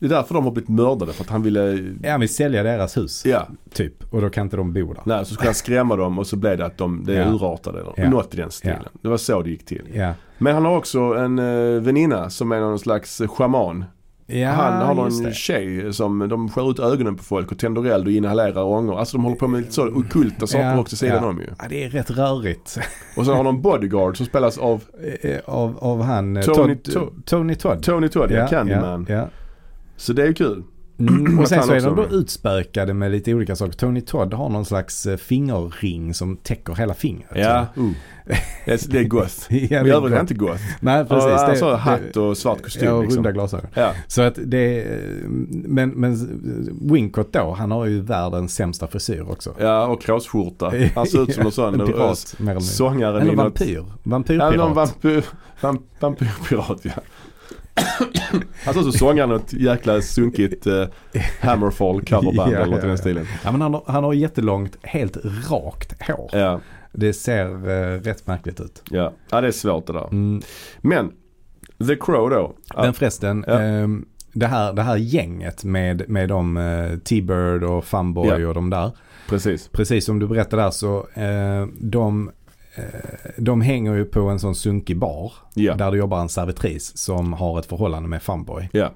det 0.00 0.06
är 0.06 0.10
därför 0.10 0.34
de 0.34 0.44
har 0.44 0.50
blivit 0.50 0.68
mördade. 0.70 1.12
För 1.12 1.24
att 1.24 1.30
han 1.30 1.42
ville, 1.42 1.92
Ja, 2.02 2.10
han 2.10 2.20
vill 2.20 2.34
sälja 2.34 2.62
deras 2.62 2.96
hus. 2.96 3.26
ja, 3.26 3.46
Typ. 3.72 4.14
Och 4.14 4.20
då 4.20 4.30
kan 4.30 4.42
inte 4.46 4.56
de 4.56 4.72
bo 4.72 4.92
där. 4.92 5.02
nej, 5.04 5.24
så 5.26 5.34
skulle 5.34 5.48
han 5.48 5.54
skrämma 5.54 5.96
dem 5.96 6.18
och 6.18 6.26
så 6.26 6.36
blev 6.36 6.58
det 6.58 6.66
att 6.66 6.78
de, 6.78 7.04
det 7.04 7.14
Ja. 7.14 7.24
urartade. 7.32 7.80
Eller, 7.80 7.92
Ja. 7.96 8.10
Något 8.10 8.34
i 8.34 8.36
den 8.36 8.50
stilen. 8.50 8.84
Det 9.02 9.08
var 9.08 9.16
så 9.16 9.42
det 9.42 9.50
gick 9.50 9.66
till. 9.66 9.82
Ja, 9.94 10.12
Men 10.38 10.54
han 10.54 10.64
har 10.64 10.76
också 10.76 11.00
en 11.00 11.38
uh, 11.38 11.82
väninna 11.82 12.30
som 12.30 12.52
är 12.52 12.60
någon 12.60 12.78
slags 12.78 13.22
shaman. 13.28 13.84
ja 14.26 14.48
han 14.50 14.86
har 14.86 14.94
någon 14.94 15.22
det. 15.22 15.32
tjej 15.34 15.92
som 15.92 16.28
de 16.28 16.48
skär 16.48 16.70
ut 16.70 16.78
ögonen 16.78 17.16
på 17.16 17.22
folk 17.24 17.52
och 17.52 17.58
tänder 17.58 17.84
eld 17.86 18.06
och 18.06 18.12
inhalerar 18.12 18.62
ångor. 18.64 18.98
Alltså 18.98 19.16
de 19.16 19.24
håller 19.24 19.36
på 19.36 19.48
med 19.48 19.60
lite 19.60 19.72
så 19.72 19.88
ockulta 19.88 20.46
saker 20.46 20.64
Ja, 20.64 20.78
också 20.80 20.96
sidan 20.96 21.22
ja. 21.22 21.28
om 21.28 21.38
ju. 21.38 21.46
Ja, 21.58 21.64
det 21.68 21.84
är 21.84 21.90
rätt 21.90 22.10
rörigt. 22.10 22.78
Och 23.16 23.26
så 23.26 23.34
har 23.34 23.44
de 23.44 23.62
bodyguard 23.62 24.16
som 24.16 24.26
spelas 24.26 24.58
av 24.58 24.82
Eh, 25.22 25.38
av, 25.44 25.78
av 25.78 26.02
han 26.02 26.36
eh, 26.36 26.42
Tony 26.42 26.76
Todd. 26.76 27.22
Tony 27.26 27.54
Todd. 27.54 27.82
Tony 27.82 28.08
Todd, 28.08 28.30
ja, 28.30 28.46
Candyman. 28.46 29.06
Ja, 29.08 29.14
ja. 29.14 29.28
Så 30.00 30.12
det 30.12 30.22
är 30.22 30.26
ju 30.26 30.34
kul. 30.34 30.62
Mm, 30.98 31.38
och 31.40 31.48
sen 31.48 31.58
han 31.58 31.68
så 31.68 31.74
är 31.74 31.80
de 31.80 31.96
då 31.96 32.06
utspökade 32.06 32.94
med 32.94 33.10
lite 33.10 33.34
olika 33.34 33.56
saker. 33.56 33.72
Tony 33.72 34.00
Todd 34.00 34.34
har 34.34 34.48
någon 34.48 34.64
slags 34.64 35.06
eh, 35.06 35.16
fingerring 35.16 36.14
som 36.14 36.36
täcker 36.36 36.74
hela 36.74 36.94
fingret. 36.94 37.30
Ja, 37.34 37.66
uh. 37.78 37.90
det, 38.64 38.98
är, 38.98 39.04
goth. 39.04 39.34
ja 39.48 39.56
i 39.56 39.66
det 39.68 39.74
är 39.76 39.84
övrigt 39.94 39.94
är 39.94 40.00
det 40.02 40.10
gott. 40.10 40.20
inte 40.20 40.34
goth. 40.34 40.62
Nej, 40.80 41.04
precis. 41.04 41.24
Ja, 41.30 41.36
det, 41.36 41.46
alltså 41.46 41.70
det- 41.70 41.76
hatt 41.76 42.16
och 42.16 42.36
svart 42.36 42.62
kostym 42.62 42.84
Ja, 42.88 42.92
och 42.94 43.02
liksom. 43.02 43.16
runda 43.16 43.32
glasögon. 43.32 43.70
Ja. 43.74 43.92
Så 44.06 44.22
att 44.22 44.38
det 44.44 44.58
är, 44.82 44.98
men, 45.48 45.90
men 45.90 46.16
Wincott 46.92 47.32
då, 47.32 47.54
han 47.58 47.70
har 47.70 47.86
ju 47.86 48.00
världens 48.00 48.54
sämsta 48.54 48.86
frisyr 48.86 49.24
också. 49.30 49.54
ja, 49.60 49.86
och 49.86 50.02
kråsskjorta. 50.02 50.72
Han 50.94 51.06
ser 51.06 51.22
ut 51.22 51.34
som 51.34 51.42
någon 51.42 51.52
sån 51.52 51.74
En 51.74 51.80
eh, 51.80 51.86
pirat 51.86 52.34
mer 52.38 52.44
eller 52.44 52.54
mindre. 52.54 52.60
sångaren 52.60 53.22
Eller 53.22 53.32
i 53.32 53.36
vampyr. 53.36 53.74
Ja, 53.76 53.84
Vampyrpirat. 54.02 54.56
någon 54.56 54.74
vampyr, 54.74 55.24
vamp, 55.60 55.82
vampyrpirat 56.00 56.80
ja. 56.82 56.90
Han 58.64 58.74
ser 58.74 58.80
ut 58.80 58.84
som 58.86 58.92
sångaren 58.92 59.30
ett 59.32 59.52
jäkla 59.52 60.00
sunkigt 60.02 60.66
uh, 60.66 60.84
Hammerfall 61.40 62.02
coverband 62.02 62.52
Ja, 62.52 62.58
eller 62.58 62.76
något 62.76 62.84
i 62.84 62.86
den 62.86 62.98
stilen. 62.98 63.26
Ja, 63.44 63.52
men 63.52 63.60
han, 63.60 63.74
har, 63.74 63.82
han 63.86 64.04
har 64.04 64.12
jättelångt, 64.12 64.76
helt 64.82 65.16
rakt 65.50 66.02
hår. 66.08 66.30
Ja, 66.32 66.60
Det 66.92 67.12
ser 67.12 67.46
eh, 67.68 68.00
rätt 68.00 68.26
märkligt 68.26 68.60
ut. 68.60 68.82
ja. 68.90 69.12
ja, 69.30 69.40
det 69.40 69.46
är 69.48 69.52
svårt 69.52 69.86
det 69.86 69.92
där. 69.92 70.08
Mm. 70.12 70.42
Men, 70.80 71.12
The 71.88 71.96
Crow 71.96 72.30
då. 72.30 72.54
Men 72.76 72.94
förresten, 72.94 73.44
Ja. 73.48 73.60
ehm, 73.60 74.06
det, 74.32 74.46
här, 74.46 74.72
det 74.72 74.82
här 74.82 74.96
gänget 74.96 75.64
med, 75.64 76.08
med 76.08 76.28
de 76.28 76.56
eh, 76.56 76.98
T-Bird 76.98 77.62
och 77.62 77.84
Funboy 77.84 78.28
Ja. 78.42 78.48
och 78.48 78.54
de 78.54 78.70
där. 78.70 78.90
precis. 79.28 79.68
Precis 79.68 80.04
som 80.04 80.18
du 80.18 80.26
berättade 80.26 80.62
där 80.62 80.70
så 80.70 81.06
eh, 81.14 81.66
de, 81.80 82.28
eh, 82.28 82.32
de 83.36 83.60
hänger 83.60 83.94
ju 83.94 84.04
på 84.04 84.20
en 84.20 84.38
sån 84.38 84.54
sunkig 84.54 84.98
bar. 84.98 85.32
Ja. 85.54 85.74
Där 85.74 85.90
det 85.90 85.96
jobbar 85.96 86.20
en 86.20 86.28
servitris 86.28 86.96
som 86.96 87.32
har 87.32 87.58
ett 87.58 87.66
förhållande 87.66 88.08
med 88.08 88.22
Funboy. 88.22 88.68
Ja. 88.72 88.92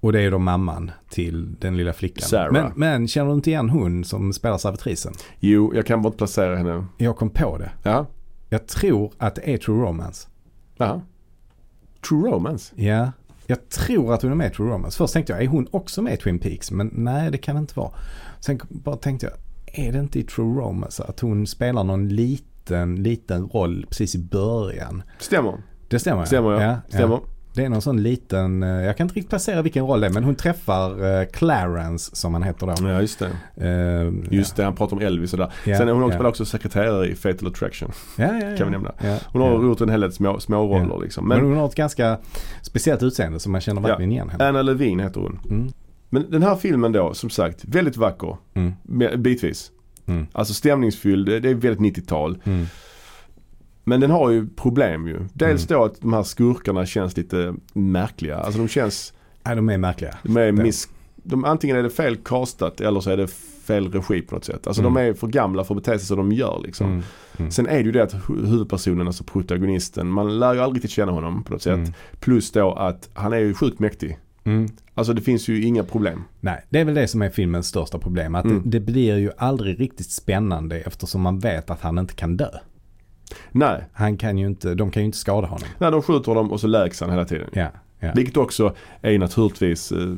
Och 0.00 0.12
det 0.12 0.20
är 0.20 0.30
då 0.30 0.38
mamman 0.38 0.90
till 1.10 1.54
den 1.60 1.76
lilla 1.76 1.92
flickan. 1.92 2.28
Sarah. 2.28 2.52
Men, 2.52 2.72
men 2.76 3.08
känner 3.08 3.30
du 3.30 3.34
inte 3.34 3.50
igen 3.50 3.70
hon 3.70 4.04
som 4.04 4.32
spelar 4.32 4.58
servitrisen? 4.58 5.12
Jo, 5.40 5.72
jag 5.74 5.86
kan 5.86 6.02
bara 6.02 6.08
inte 6.08 6.18
placera 6.18 6.56
henne. 6.56 6.86
Jag 6.98 7.16
kom 7.16 7.30
på 7.30 7.58
det. 7.58 7.70
Ja, 7.82 8.06
Jag 8.48 8.66
tror 8.66 9.12
att 9.18 9.34
det 9.34 9.54
är 9.54 9.58
True 9.58 9.82
Romance. 9.86 10.28
Jaha. 10.76 11.00
True 12.08 12.30
Romance? 12.30 12.74
Ja, 12.76 13.12
jag 13.46 13.68
tror 13.68 14.14
att 14.14 14.22
hon 14.22 14.30
är 14.30 14.34
med 14.34 14.52
i 14.52 14.54
True 14.54 14.70
Romance. 14.72 14.98
Först 14.98 15.12
tänkte 15.12 15.32
jag, 15.32 15.42
är 15.42 15.46
hon 15.46 15.66
också 15.70 16.02
med 16.02 16.14
i 16.14 16.16
Twin 16.16 16.38
Peaks? 16.38 16.70
Men 16.70 16.90
nej, 16.94 17.30
det 17.30 17.38
kan 17.38 17.54
det 17.54 17.60
inte 17.60 17.78
vara. 17.78 17.90
Sen 18.40 18.60
bara 18.68 18.96
tänkte 18.96 19.26
jag, 19.26 19.34
är 19.86 19.92
det 19.92 19.98
inte 19.98 20.18
i 20.18 20.22
True 20.22 20.60
Romance 20.60 21.04
att 21.04 21.20
hon 21.20 21.46
spelar 21.46 21.84
någon 21.84 22.08
liten, 22.08 22.46
liten 22.96 23.48
roll 23.48 23.86
precis 23.88 24.14
i 24.14 24.18
början? 24.18 25.02
Stämmer. 25.18 25.62
Det 25.88 25.98
stämmer 25.98 26.24
Stämmer 26.24 26.60
ja. 26.62 26.76
Stämmer. 26.88 27.20
Det 27.54 27.64
är 27.64 27.68
någon 27.68 27.82
sån 27.82 28.02
liten, 28.02 28.62
eh, 28.62 28.68
jag 28.68 28.96
kan 28.96 29.04
inte 29.04 29.14
riktigt 29.14 29.30
placera 29.30 29.62
vilken 29.62 29.86
roll 29.86 30.00
det 30.00 30.06
är, 30.06 30.10
men 30.10 30.24
hon 30.24 30.34
träffar 30.34 31.20
eh, 31.20 31.26
Clarence 31.26 32.16
som 32.16 32.34
han 32.34 32.42
heter 32.42 32.66
då. 32.66 32.88
Ja 32.88 33.00
just 33.00 33.18
det. 33.18 33.30
Eh, 33.68 34.34
Just 34.36 34.56
det, 34.56 34.64
han 34.64 34.74
pratar 34.74 34.96
om 34.96 35.02
Elvis 35.02 35.32
och 35.32 35.38
där. 35.38 35.52
Ja, 35.64 35.78
Sen 35.78 35.88
hon 35.88 36.02
ja. 36.02 36.10
spelar 36.14 36.28
också 36.30 36.44
sekreterare 36.44 37.06
i 37.08 37.14
Fatal 37.14 37.48
Attraction. 37.48 37.92
Ja, 38.16 38.24
ja, 38.24 38.50
ja. 38.50 38.56
Kan 38.56 38.66
vi 38.66 38.70
nämna. 38.70 38.92
Ja, 39.02 39.18
Hon 39.26 39.42
har 39.42 39.48
ja. 39.50 39.62
gjort 39.62 39.80
en 39.80 39.88
hel 39.88 40.00
del 40.00 40.12
små, 40.12 40.40
små 40.40 40.78
roller 40.78 40.98
liksom. 41.02 41.28
Men, 41.28 41.38
Men 41.38 41.46
hon 41.48 41.58
har 41.58 41.66
ett 41.66 41.74
ganska 41.74 42.18
speciellt 42.62 43.02
utseende 43.02 43.40
så 43.40 43.50
man 43.50 43.60
känner 43.60 43.80
verkligen 43.80 44.12
igen 44.12 44.28
henne. 44.28 44.48
Anna 44.48 44.62
Levine 44.62 45.00
heter 45.02 45.20
hon. 45.20 45.40
Mm. 45.50 45.72
Men 46.10 46.30
den 46.30 46.42
här 46.42 46.56
filmen 46.56 46.92
då, 46.92 47.14
som 47.14 47.30
sagt, 47.30 47.64
väldigt 47.64 47.96
vacker. 47.96 48.36
Mm. 48.54 49.22
Bitvis. 49.22 49.70
Mm. 50.06 50.26
Alltså 50.32 50.54
stämningsfylld, 50.54 51.26
det 51.26 51.50
är 51.50 51.54
väldigt 51.54 51.96
90-tal. 51.98 52.38
Mm. 52.44 52.66
Men 53.84 54.00
den 54.00 54.10
har 54.10 54.30
ju 54.30 54.46
problem 54.48 55.08
ju. 55.08 55.20
Dels 55.32 55.66
då 55.66 55.84
att 55.84 56.00
de 56.00 56.12
här 56.12 56.22
skurkarna 56.22 56.86
känns 56.86 57.16
lite 57.16 57.54
märkliga. 57.72 58.36
Alltså 58.38 58.58
de 58.60 58.68
känns, 58.68 59.12
Nej, 59.44 59.56
de 59.56 59.68
är 59.68 59.78
märkliga. 59.78 60.14
de 60.22 60.36
är 60.36 60.52
miss, 60.52 60.88
de, 61.16 61.44
antingen 61.44 61.76
är 61.76 61.82
det 61.82 61.90
fel 61.90 62.16
castat 62.16 62.80
eller 62.80 63.00
så 63.00 63.10
är 63.10 63.16
det 63.16 63.28
fel 63.66 63.92
regi 63.92 64.22
på 64.22 64.34
något 64.34 64.44
sätt. 64.44 64.66
Alltså 64.66 64.82
Mm. 64.82 64.94
de 64.94 65.00
är 65.00 65.14
för 65.14 65.26
gamla 65.26 65.64
för 65.64 65.74
att 65.74 65.82
bete 65.84 65.98
sig 65.98 66.06
som 66.08 66.16
de 66.16 66.32
gör 66.32 66.60
liksom. 66.64 66.86
Mm. 66.86 67.02
Mm. 67.38 67.50
Sen 67.50 67.66
är 67.66 67.76
det 67.78 67.82
ju 67.84 67.92
det 67.92 68.02
att 68.02 68.14
hu- 68.14 68.46
huvudpersonen, 68.46 69.06
alltså 69.06 69.24
protagonisten, 69.24 70.08
man 70.08 70.38
lär 70.38 70.54
ju 70.54 70.60
aldrig 70.60 70.76
riktigt 70.76 70.90
känna 70.90 71.12
honom 71.12 71.44
på 71.44 71.52
något 71.52 71.62
sätt. 71.62 71.74
Mm. 71.78 71.92
Plus 72.20 72.52
då 72.52 72.72
att 72.72 73.08
han 73.14 73.32
är 73.32 73.38
ju 73.38 73.54
sjukt 73.54 73.78
mäktig. 73.78 74.18
Mm. 74.44 74.68
Alltså 74.94 75.12
det 75.12 75.22
finns 75.22 75.48
ju 75.48 75.62
inga 75.64 75.84
problem. 75.84 76.22
Nej, 76.40 76.64
det 76.70 76.80
är 76.80 76.84
väl 76.84 76.94
det 76.94 77.08
som 77.08 77.22
är 77.22 77.30
filmens 77.30 77.66
största 77.66 77.98
problem. 77.98 78.34
Att 78.34 78.44
Mm. 78.44 78.62
det, 78.64 78.78
det 78.78 78.80
blir 78.80 79.16
ju 79.18 79.30
aldrig 79.38 79.80
riktigt 79.80 80.10
spännande 80.10 80.76
eftersom 80.80 81.20
man 81.22 81.38
vet 81.38 81.70
att 81.70 81.80
han 81.80 81.98
inte 81.98 82.14
kan 82.14 82.36
dö. 82.36 82.48
Nej, 83.52 83.84
Han 83.92 84.16
kan 84.16 84.38
ju 84.38 84.46
inte, 84.46 84.74
de 84.74 84.90
kan 84.90 85.02
ju 85.02 85.06
inte 85.06 85.18
skada 85.18 85.46
honom. 85.46 85.68
när 85.78 85.90
de 85.90 86.02
skjuter 86.02 86.26
honom 86.32 86.52
och 86.52 86.60
så 86.60 86.66
läks 86.66 87.00
han 87.00 87.10
hela 87.10 87.24
tiden. 87.24 87.48
Ja, 87.52 87.68
ja. 88.00 88.12
Vilket 88.14 88.36
också 88.36 88.74
är 89.02 89.18
naturligtvis 89.18 89.92
eh, 89.92 90.08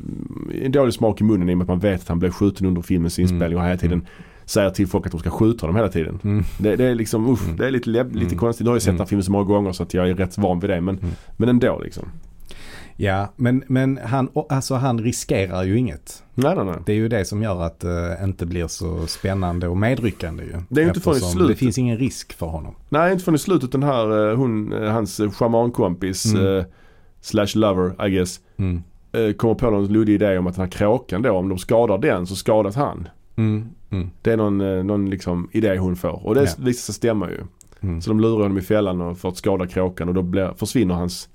en 0.63 0.71
dålig 0.71 0.93
smak 0.93 1.21
i 1.21 1.23
munnen 1.23 1.49
i 1.49 1.53
och 1.53 1.57
med 1.57 1.63
att 1.65 1.69
man 1.69 1.79
vet 1.79 2.01
att 2.01 2.07
han 2.07 2.19
blev 2.19 2.31
skjuten 2.31 2.67
under 2.67 2.81
filmens 2.81 3.19
inspelning 3.19 3.57
och 3.59 3.65
hela 3.65 3.77
tiden 3.77 4.05
säger 4.45 4.69
till 4.69 4.87
folk 4.87 5.05
att 5.05 5.11
de 5.11 5.19
ska 5.19 5.29
skjuta 5.29 5.61
honom 5.65 5.75
hela 5.75 5.89
tiden. 5.89 6.19
Mm. 6.23 6.43
Det, 6.59 6.75
det 6.75 6.85
är 6.85 6.95
liksom, 6.95 7.29
usch, 7.29 7.43
Mm. 7.45 7.57
det 7.57 7.67
är 7.67 7.71
lite, 7.71 7.89
lite 7.89 8.19
Mm. 8.19 8.37
konstigt. 8.37 8.65
Nu 8.65 8.69
har 8.69 8.75
jag 8.75 8.81
sett 8.81 8.89
Mm. 8.89 8.97
den 8.97 9.07
filmen 9.07 9.23
så 9.23 9.31
många 9.31 9.43
gånger 9.45 9.71
så 9.71 9.83
att 9.83 9.93
jag 9.93 10.09
är 10.09 10.15
rätt 10.15 10.37
van 10.37 10.59
vid 10.59 10.69
det. 10.69 10.81
Men, 10.81 10.97
Mm. 10.97 11.09
men 11.37 11.49
ändå 11.49 11.79
liksom. 11.83 12.09
Ja 12.97 13.33
men, 13.35 13.63
men 13.67 13.99
han, 14.03 14.29
alltså 14.49 14.75
han 14.75 14.99
riskerar 14.99 15.63
ju 15.63 15.77
inget. 15.77 16.23
Nej, 16.33 16.55
nej, 16.55 16.65
nej. 16.65 16.75
Det 16.85 16.91
är 16.91 16.95
ju 16.95 17.07
det 17.07 17.25
som 17.25 17.43
gör 17.43 17.61
att 17.61 17.79
det 17.79 18.19
inte 18.23 18.45
blir 18.45 18.67
så 18.67 19.07
spännande 19.07 19.67
och 19.67 19.77
medryckande 19.77 20.43
ju. 20.43 20.53
Det 20.69 20.79
är 20.81 20.83
ju 20.83 20.87
inte 20.89 21.01
förrän 21.01 21.17
i 21.17 21.19
slutet. 21.21 21.47
Det 21.47 21.55
finns 21.55 21.77
ingen 21.77 21.97
risk 21.97 22.33
för 22.33 22.45
honom. 22.45 22.75
Nej, 22.89 23.11
inte 23.11 23.23
förrän 23.23 23.35
i 23.35 23.39
slutet 23.39 23.71
den 23.71 23.83
här, 23.83 24.29
eh, 24.31 24.37
hon, 24.37 24.73
eh, 24.73 24.91
hans 24.91 25.19
eh, 25.19 25.31
shamankompis, 25.31 26.25
Mm. 26.33 26.57
eh, 26.57 26.65
slash 27.21 27.47
lover 27.55 28.07
I 28.07 28.11
guess, 28.11 28.39
Mm. 28.57 28.83
eh, 29.11 29.33
kommer 29.33 29.55
på 29.55 29.69
någon 29.69 29.87
luddig 29.87 30.13
idé 30.13 30.37
om 30.37 30.47
att 30.47 30.55
den 30.55 30.61
här 30.65 30.71
kråkan 30.71 31.21
då, 31.21 31.31
om 31.31 31.49
de 31.49 31.57
skadar 31.57 31.97
den 31.97 32.27
så 32.27 32.35
skadas 32.35 32.75
han. 32.75 33.07
Mm. 33.35 33.67
Mm. 33.89 34.09
Det 34.21 34.31
är 34.31 34.37
någon, 34.37 34.61
eh, 34.61 34.83
någon 34.83 35.09
liksom 35.09 35.49
idé 35.51 35.77
hon 35.77 35.95
får. 35.95 36.25
Och 36.27 36.35
det 36.35 36.41
Ja. 36.43 36.51
visar 36.57 36.81
sig 36.85 36.95
stämma 36.95 37.29
ju. 37.29 37.37
Mm. 37.81 38.01
Så 38.01 38.09
de 38.09 38.19
lurar 38.19 38.41
honom 38.43 38.57
i 38.57 38.61
fällan 38.61 39.01
och 39.01 39.17
för 39.17 39.29
att 39.29 39.37
skada 39.37 39.67
kråkan 39.67 40.07
och 40.09 40.13
då 40.15 40.21
blir, 40.21 40.53
försvinner 40.57 40.95
hans 40.95 41.29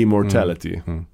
immortality. 0.00 0.80
Mm. 0.86 1.04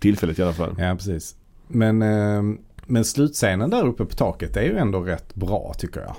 Tillfället 0.00 0.38
i 0.38 0.42
alla 0.42 0.52
fall. 0.52 0.74
Ja, 0.78 0.94
precis. 0.94 1.36
Men, 1.68 2.02
eh, 2.02 2.42
men 2.86 3.04
slutscenen 3.04 3.70
där 3.70 3.86
uppe 3.86 4.04
på 4.04 4.14
taket 4.14 4.56
är 4.56 4.62
ju 4.62 4.76
ändå 4.76 5.00
rätt 5.00 5.34
bra 5.34 5.74
tycker 5.78 6.00
jag. 6.00 6.14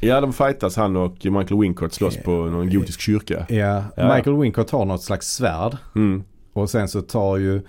Ja, 0.00 0.20
de 0.20 0.32
fightas 0.32 0.76
han 0.76 0.96
och 0.96 1.24
Michael 1.24 1.60
Wincott 1.60 1.92
slåss 1.94 2.16
på 2.16 2.30
någon 2.30 2.70
gotisk 2.70 3.00
kyrka. 3.00 3.46
Ja, 3.48 3.84
Ja. 3.96 4.14
Michael 4.16 4.36
Wincott 4.36 4.70
har 4.70 4.84
något 4.84 5.02
slags 5.02 5.26
svärd. 5.34 5.76
Mm. 5.94 6.22
Och 6.52 6.70
sen 6.70 6.88
så 6.88 7.02
tar 7.02 7.36
ju, 7.36 7.62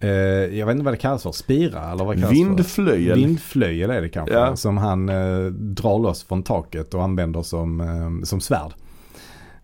eh, 0.00 0.08
jag 0.58 0.66
vet 0.66 0.72
inte 0.72 0.84
vad 0.84 0.94
det 0.94 0.98
kallas 0.98 1.22
för, 1.22 1.32
spira 1.32 1.92
eller 1.92 2.04
vad 2.04 2.16
det 2.16 2.20
kallas 2.20 2.38
för? 2.38 2.44
Vindflöjel. 2.44 3.18
Vindflöjel 3.18 3.90
är 3.90 4.02
det 4.02 4.08
kanske. 4.08 4.34
Ja. 4.34 4.56
Som 4.56 4.76
han 4.76 5.08
eh, 5.08 5.44
drar 5.50 5.98
loss 5.98 6.24
från 6.24 6.42
taket 6.42 6.94
och 6.94 7.02
använder 7.02 7.42
som, 7.42 7.80
eh, 7.80 8.24
som 8.24 8.40
svärd. 8.40 8.72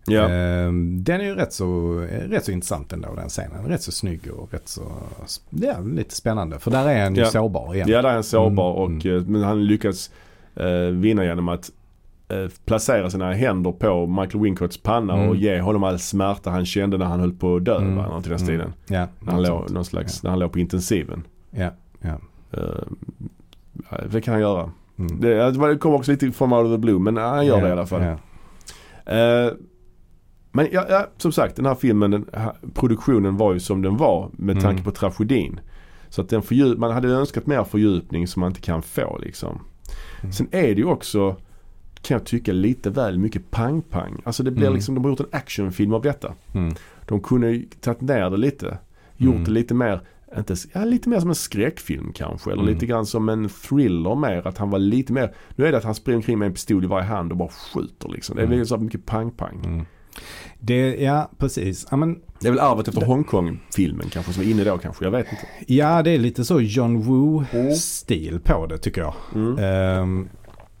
Ja. 0.07 0.21
Eh, 0.23 0.71
den 0.99 1.21
är 1.21 1.25
ju 1.25 1.35
rätt 1.35 1.53
så, 1.53 1.93
rätt 2.29 2.45
så 2.45 2.51
intressant 2.51 2.93
ändå 2.93 3.15
den 3.15 3.29
scenen. 3.29 3.65
Rätt 3.65 3.81
så 3.81 3.91
snygg 3.91 4.21
och 4.37 4.53
rätt 4.53 4.67
så, 4.67 4.81
ja, 5.49 5.79
lite 5.79 6.15
spännande. 6.15 6.59
För 6.59 6.71
där 6.71 6.89
är 6.89 7.03
han 7.03 7.15
ju 7.15 7.21
Ja. 7.21 7.27
sårbar 7.27 7.75
igen. 7.75 7.89
ja, 7.89 8.01
där 8.01 8.09
är 8.09 8.13
han 8.13 8.23
sårbar 8.23 8.85
Mm, 8.85 8.97
och, 8.97 9.05
eh, 9.05 9.21
men 9.21 9.43
han 9.43 9.65
lyckas 9.65 10.11
eh, 10.55 10.69
vinna 10.91 11.25
genom 11.25 11.49
att 11.49 11.71
eh, 12.29 12.47
placera 12.65 13.09
sina 13.09 13.33
händer 13.33 13.71
på 13.71 14.07
Michael 14.07 14.43
Wincotts 14.43 14.77
panna 14.77 15.13
Mm. 15.13 15.29
och 15.29 15.35
ge 15.35 15.59
honom 15.61 15.83
all 15.83 15.99
smärta 15.99 16.49
han 16.49 16.65
kände 16.65 16.97
när 16.97 17.05
han 17.05 17.19
höll 17.19 17.33
på 17.33 17.55
att 17.55 17.65
dö. 17.65 17.77
Mm. 17.77 17.95
va, 17.95 18.03
i 18.03 18.21
den 18.21 18.25
Mm. 18.25 18.39
stilen. 18.39 18.73
Ja, 18.87 19.07
När 19.19 19.31
han, 19.33 19.43
låg, 19.43 19.71
någon 19.71 19.85
slags, 19.85 20.23
när 20.23 20.29
han 20.29 20.39
låg 20.39 20.51
på 20.51 20.59
intensiven. 20.59 21.23
Ja, 21.51 21.69
ja. 22.01 22.13
Ja, 23.89 23.97
det 24.11 24.21
kan 24.21 24.31
han 24.33 24.41
göra. 24.41 24.71
Mm. 24.99 25.21
Det, 25.21 25.51
det 25.51 25.77
kommer 25.77 25.95
också 25.97 26.11
lite 26.11 26.31
från 26.31 26.53
out 26.53 26.65
of 26.65 26.71
the 26.71 26.77
blue 26.77 26.99
men 26.99 27.17
han 27.17 27.45
gör 27.45 27.57
ja, 27.57 27.63
det 27.63 27.69
i 27.69 27.71
alla 27.71 27.85
fall. 27.85 28.01
Ja. 28.03 28.17
Eh, 29.13 29.51
men 30.51 30.67
ja, 30.71 30.85
ja, 30.89 31.07
som 31.17 31.31
sagt 31.31 31.55
den 31.55 31.65
här 31.65 31.75
filmen, 31.75 32.11
den, 32.11 32.25
produktionen 32.73 33.37
var 33.37 33.53
ju 33.53 33.59
som 33.59 33.81
den 33.81 33.97
var 33.97 34.29
med 34.33 34.53
Mm. 34.53 34.63
tanke 34.63 34.83
på 34.83 34.91
tragedin. 34.91 35.59
Så 36.09 36.21
att 36.21 36.29
den 36.29 36.41
fördjup, 36.41 36.77
man 36.77 36.91
hade 36.91 37.07
önskat 37.09 37.47
mer 37.47 37.63
fördjupning 37.63 38.27
som 38.27 38.39
man 38.39 38.49
inte 38.51 38.61
kan 38.61 38.81
få 38.81 39.17
liksom. 39.17 39.59
Mm. 40.21 40.31
Sen 40.33 40.47
är 40.51 40.61
det 40.75 40.81
ju 40.81 40.85
också, 40.85 41.35
kan 42.01 42.15
jag 42.15 42.25
tycka, 42.25 42.51
lite 42.53 42.89
väl 42.89 43.19
mycket 43.19 43.51
pang-pang. 43.51 44.21
Alltså 44.25 44.43
det 44.43 44.51
blir 44.51 44.63
Mm. 44.65 44.75
liksom, 44.75 44.95
de 44.95 45.03
har 45.03 45.11
gjort 45.11 45.19
en 45.19 45.25
actionfilm 45.31 45.93
av 45.93 46.01
detta. 46.01 46.33
Mm. 46.53 46.73
De 47.07 47.21
kunde 47.21 47.49
ju 47.51 47.65
tagit 47.81 48.01
ner 48.01 48.29
det 48.29 48.37
lite. 48.37 48.77
Gjort 49.17 49.33
Mm. 49.33 49.43
det 49.45 49.51
lite 49.51 49.73
mer, 49.73 50.01
inte, 50.37 50.55
ja, 50.73 50.83
lite 50.83 51.09
mer 51.09 51.19
som 51.19 51.29
en 51.29 51.35
skräckfilm 51.35 52.11
kanske. 52.15 52.51
Eller 52.51 52.61
Mm. 52.63 52.73
lite 52.73 52.85
grann 52.85 53.05
som 53.05 53.29
en 53.29 53.49
thriller 53.49 54.15
mer. 54.15 54.47
Att 54.47 54.57
han 54.57 54.69
var 54.69 54.79
lite 54.79 55.13
mer, 55.13 55.33
nu 55.55 55.65
är 55.65 55.71
det 55.71 55.77
att 55.77 55.83
han 55.83 55.95
springer 55.95 56.17
omkring 56.17 56.39
med 56.39 56.45
en 56.45 56.53
pistol 56.53 56.83
i 56.83 56.87
varje 56.87 57.05
hand 57.05 57.31
och 57.31 57.37
bara 57.37 57.49
skjuter 57.49 58.09
liksom. 58.09 58.35
Det 58.35 58.41
är 58.41 58.45
Mm. 58.45 58.57
väl 58.57 58.67
så 58.67 58.77
mycket 58.77 59.05
pang-pang. 59.05 59.85
Mm. 60.17 60.57
Det, 60.59 60.95
ja, 61.03 61.31
precis. 61.37 61.87
Ja, 61.91 61.97
men, 61.97 62.19
Det 62.39 62.47
är 62.47 62.51
väl 62.51 62.59
arvet 62.59 62.87
efter 62.87 63.05
Hongkong-filmen 63.05 64.09
kanske 64.09 64.33
som 64.33 64.43
är 64.43 64.47
inne 64.51 64.63
då 64.63 64.77
kanske. 64.77 65.05
Jag 65.05 65.11
vet 65.11 65.27
inte. 65.31 65.73
ja, 65.73 66.03
det 66.03 66.11
är 66.11 66.17
lite 66.17 66.45
så 66.45 66.61
John 66.61 67.01
Woo-stil 67.03 68.39
på 68.39 68.65
det 68.65 68.77
tycker 68.77 69.01
jag. 69.01 69.13
Mm. 69.35 69.57
Ehm, 69.57 70.29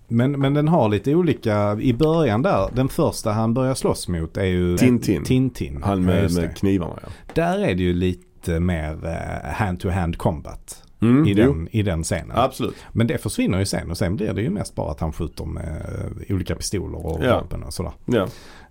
men, 0.07 0.31
men 0.31 0.53
den 0.53 0.67
har 0.67 0.89
lite 0.89 1.15
olika, 1.15 1.77
i 1.81 1.93
början 1.93 2.41
där, 2.41 2.69
den 2.73 2.89
första 2.89 3.31
han 3.31 3.53
börjar 3.53 3.73
slåss 3.75 4.07
mot 4.07 4.37
är 4.37 4.43
ju 4.45 4.77
Tintin. 4.77 5.23
Tintin. 5.23 5.83
Han 5.83 6.03
med, 6.05 6.31
med 6.33 6.57
knivarna 6.57 6.99
ja. 7.03 7.09
Där 7.33 7.59
är 7.59 7.75
det 7.75 7.83
ju 7.83 7.93
lite 7.93 8.59
mer 8.59 8.97
eh, 9.05 9.51
hand-to-hand 9.53 10.17
combat 10.17 10.83
Mm, 11.01 11.25
i, 11.27 11.29
jo. 11.31 11.35
den, 11.53 11.67
i 11.71 11.81
den 11.81 12.03
scenen. 12.03 12.31
Absolut. 12.37 12.75
Men 12.91 13.07
det 13.07 13.17
försvinner 13.17 13.59
ju 13.59 13.65
sen 13.65 13.91
och 13.91 13.97
sen 13.97 14.15
blir 14.15 14.33
det 14.33 14.41
ju 14.41 14.49
mest 14.49 14.75
bara 14.75 14.91
att 14.91 14.99
han 14.99 15.13
skjuter 15.13 15.45
med 15.45 15.85
eh, 16.29 16.35
olika 16.35 16.55
pistoler 16.55 17.05
och 17.05 17.19
Ja. 17.25 17.35
vapen 17.35 17.63
och 17.63 17.73
sådär. 17.73 17.91
Ja. 18.05 18.27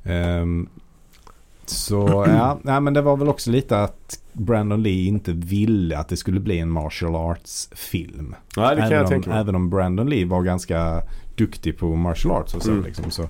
Ehm, 0.07 0.68
så 1.66 2.24
ja, 2.28 2.59
nej, 2.62 2.80
men 2.80 2.94
det 2.94 3.02
var 3.02 3.16
väl 3.16 3.28
också 3.28 3.50
lite 3.50 3.78
att 3.82 4.18
Brandon 4.32 4.82
Lee 4.82 5.07
inte 5.09 5.32
ville 5.32 5.98
att 5.98 6.09
det 6.09 6.16
skulle 6.16 6.40
bli 6.40 6.59
en 6.59 6.70
martial 6.70 7.14
arts 7.16 7.68
film. 7.72 8.34
Nej 8.57 8.76
det 8.76 8.82
kan 8.82 8.86
även, 8.86 8.92
jag 8.96 9.02
om, 9.04 9.09
tänka 9.11 9.30
mig. 9.30 9.38
även 9.40 9.54
om 9.54 9.70
Brandon 9.70 10.11
Lee 10.11 10.26
var 10.26 10.42
ganska 10.42 11.02
duktig 11.34 11.78
på 11.78 11.96
martial 11.96 12.32
arts 12.42 12.54
och 12.54 12.62
så 12.62 12.70
Mm. 12.70 12.84
liksom. 12.84 13.11
Så 13.11 13.28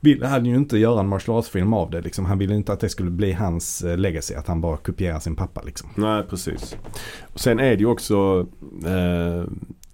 ville 0.00 0.26
han 0.26 0.46
ju 0.46 0.56
inte 0.56 0.78
göra 0.78 1.00
en 1.00 1.08
martial 1.08 1.38
arts 1.38 1.48
film 1.48 1.72
av 1.72 1.90
det 1.90 2.00
liksom. 2.00 2.24
Han 2.24 2.38
ville 2.38 2.54
inte 2.54 2.72
att 2.72 2.80
det 2.80 2.88
skulle 2.88 3.10
bli 3.10 3.32
hans 3.32 3.82
eh, 3.82 3.96
legacy. 3.98 4.34
Att 4.34 4.46
han 4.46 4.60
bara 4.60 4.76
kopierar 4.76 5.18
sin 5.20 5.36
pappa 5.36 5.62
liksom. 5.62 5.88
Nej 5.94 6.22
precis. 6.30 6.76
Och 7.32 7.40
sen 7.40 7.60
är 7.60 7.70
det 7.70 7.80
ju 7.80 7.86
också 7.86 8.46
eh, 8.86 9.44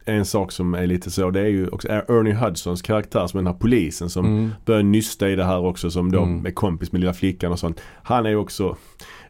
en 0.04 0.24
sak 0.24 0.52
som 0.52 0.74
är 0.74 0.86
lite 0.86 1.10
så. 1.10 1.30
Det 1.30 1.40
är 1.40 1.46
ju 1.48 1.68
också 1.68 1.88
Ernie 1.88 2.32
Hudsons 2.34 2.82
karaktär 2.82 3.26
som 3.26 3.38
är 3.38 3.42
den 3.42 3.52
här 3.52 3.60
polisen 3.60 4.10
som 4.10 4.24
Mm. 4.26 4.50
börjar 4.64 4.82
nysta 4.82 5.28
i 5.28 5.36
det 5.36 5.44
här 5.44 5.58
också 5.64 5.90
som 5.90 6.12
då 6.12 6.22
Mm. 6.22 6.46
är 6.46 6.50
kompis 6.50 6.92
med 6.92 7.00
lilla 7.00 7.12
flickan 7.14 7.52
och 7.52 7.58
sånt. 7.58 7.80
Han 8.02 8.26
är 8.26 8.30
ju 8.30 8.36
också 8.36 8.76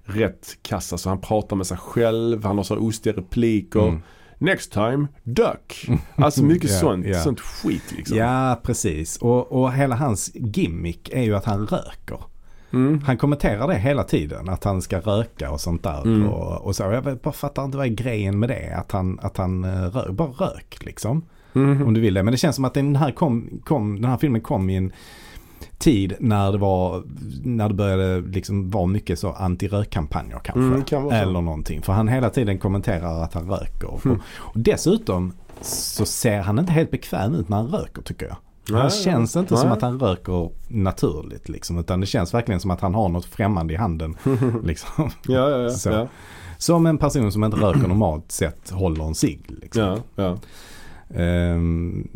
rätt 0.05 0.59
kassa 0.63 0.99
så 0.99 1.09
han 1.09 1.21
pratar 1.21 1.57
med 1.57 1.67
sig 1.67 1.77
själv. 1.77 2.45
Han 2.45 2.57
har 2.57 2.65
så 2.65 2.77
ostiga 2.77 3.17
repliker. 3.17 3.89
Mm. 3.89 4.03
Next 4.39 4.73
time, 4.73 5.07
duck. 5.23 5.89
Alltså 6.17 6.45
mycket 6.45 6.71
Ja, 6.71 6.77
sånt, 6.79 7.07
ja. 7.07 7.21
sånt 7.21 7.41
skit 7.41 7.93
liksom. 7.97 8.17
Ja, 8.17 8.61
precis. 8.63 9.17
Och, 9.17 9.53
och 9.53 9.73
hela 9.73 9.95
hans 9.97 10.31
gimmick 10.35 11.09
är 11.13 11.23
ju 11.23 11.35
att 11.37 11.45
han 11.45 11.67
röker. 11.67 12.21
Mm. 12.73 13.01
Han 13.07 13.17
kommenterar 13.17 13.69
det 13.69 13.75
hela 13.75 14.05
tiden. 14.05 14.49
Att 14.49 14.65
han 14.65 14.83
ska 14.83 14.99
röka 14.99 15.51
och 15.51 15.61
sånt 15.61 15.83
där. 15.83 16.03
Mm. 16.03 16.29
Och, 16.29 16.67
och 16.67 16.77
så. 16.77 16.83
Jag 16.83 17.19
bara 17.19 17.33
fattar 17.33 17.65
inte 17.65 17.77
vad 17.77 17.87
är 17.87 17.91
grejen 17.91 18.39
med 18.39 18.49
det. 18.49 18.77
Att 18.77 18.93
han, 18.93 19.19
att 19.23 19.37
han 19.37 19.65
eh, 19.65 19.71
rök. 19.71 20.11
Bara 20.11 20.29
rök 20.29 20.79
liksom. 20.81 21.25
Mm. 21.55 21.87
Om 21.87 21.95
du 21.95 22.01
vill 22.01 22.15
det. 22.15 22.23
Men 22.23 22.33
det 22.33 22.39
känns 22.39 22.57
som 22.57 22.65
att 22.65 22.75
den 22.75 22.97
här, 22.97 23.11
kom, 23.11 23.61
kom, 23.65 24.01
den 24.01 24.11
här 24.11 24.17
filmen 24.17 24.41
kom 24.41 24.71
i 24.71 24.77
en 24.77 24.93
tid 25.79 26.15
när 26.21 26.53
det 26.53 26.59
var, 26.59 27.03
när 27.45 27.69
det 27.69 27.75
började 27.75 28.21
liksom 28.21 28.71
vara 28.71 28.87
mycket 28.87 29.19
så 29.19 29.33
anti-rökkampanjer 29.33 30.41
kanske. 30.45 30.61
Mm, 30.61 30.85
kan. 30.85 31.11
Eller 31.11 31.41
någonting. 31.41 31.83
För 31.83 31.93
han 31.93 32.09
hela 32.09 32.31
tiden 32.31 32.59
kommenterar 32.59 33.23
att 33.23 33.35
han 33.35 33.51
röker. 33.51 33.89
Mm. 34.05 34.17
Och, 34.17 34.23
och 34.39 34.61
dessutom 34.61 35.33
så 35.61 36.05
ser 36.05 36.41
han 36.41 36.59
inte 36.59 36.73
helt 36.73 36.91
bekväm 36.91 37.35
ut 37.35 37.49
när 37.49 37.57
han 37.57 37.69
röker 37.69 38.03
tycker 38.03 38.27
jag. 38.27 38.37
Nej, 38.71 38.81
Han 38.81 38.91
känns 38.91 39.37
inte 39.37 39.55
nej. 39.55 39.61
som 39.61 39.73
att 39.73 39.83
han 39.83 39.99
röker 40.01 40.51
naturligt 40.69 41.49
liksom. 41.49 41.79
Utan 41.79 42.01
det 42.01 42.07
känns 42.07 42.35
verkligen 42.35 42.61
som 42.61 42.71
att 42.71 42.81
han 42.81 42.95
har 42.95 43.09
något 43.09 43.25
främmande 43.25 43.75
i 43.75 43.77
handen. 43.77 44.17
liksom. 44.65 45.11
Ja, 45.27 45.51
ja, 45.51 45.59
ja. 45.59 45.71
Så. 45.71 45.91
ja. 45.91 46.09
Som 46.59 46.87
en 46.87 46.99
person 46.99 47.33
som 47.33 47.45
inte 47.45 47.57
röker 47.57 47.89
normalt 47.89 48.33
sett 48.33 48.71
håller 48.71 49.05
en 49.05 49.15
cigg. 49.15 49.41
Liksom. 49.63 49.83
ja, 49.83 49.99
ja. 50.15 50.39
Ehm, 51.23 52.09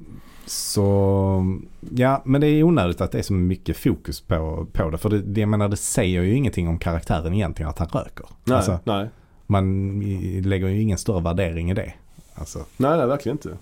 så 0.47 1.59
ja, 1.95 2.23
men 2.25 2.41
det 2.41 2.47
är 2.47 2.63
onödigt 2.63 3.01
att 3.01 3.13
det 3.13 3.19
är 3.19 3.23
så 3.23 3.33
mycket 3.33 3.77
fokus 3.77 4.21
på, 4.21 4.67
på 4.73 4.91
det. 4.91 4.99
För 4.99 5.11
det, 5.11 5.23
det, 5.23 5.41
jag 5.41 5.49
menar, 5.49 5.69
det 5.69 5.77
säger 5.77 6.23
ju 6.23 6.35
ingenting 6.37 6.69
om 6.69 6.79
karaktären 6.79 7.35
egentligen 7.35 7.71
att 7.71 7.79
han 7.79 7.89
röker. 7.89 8.27
Nej, 8.45 8.57
Alltså, 8.57 8.79
nej. 8.85 9.09
man 9.47 10.01
lägger 10.43 10.69
ju 10.69 10.81
ingen 10.83 10.99
större 10.99 11.21
värdering 11.21 11.71
i 11.71 11.75
det. 11.75 11.93
Alltså, 12.35 12.59
nej, 12.77 12.97
nej, 12.99 13.07
verkligen 13.07 13.37
inte. 13.37 13.57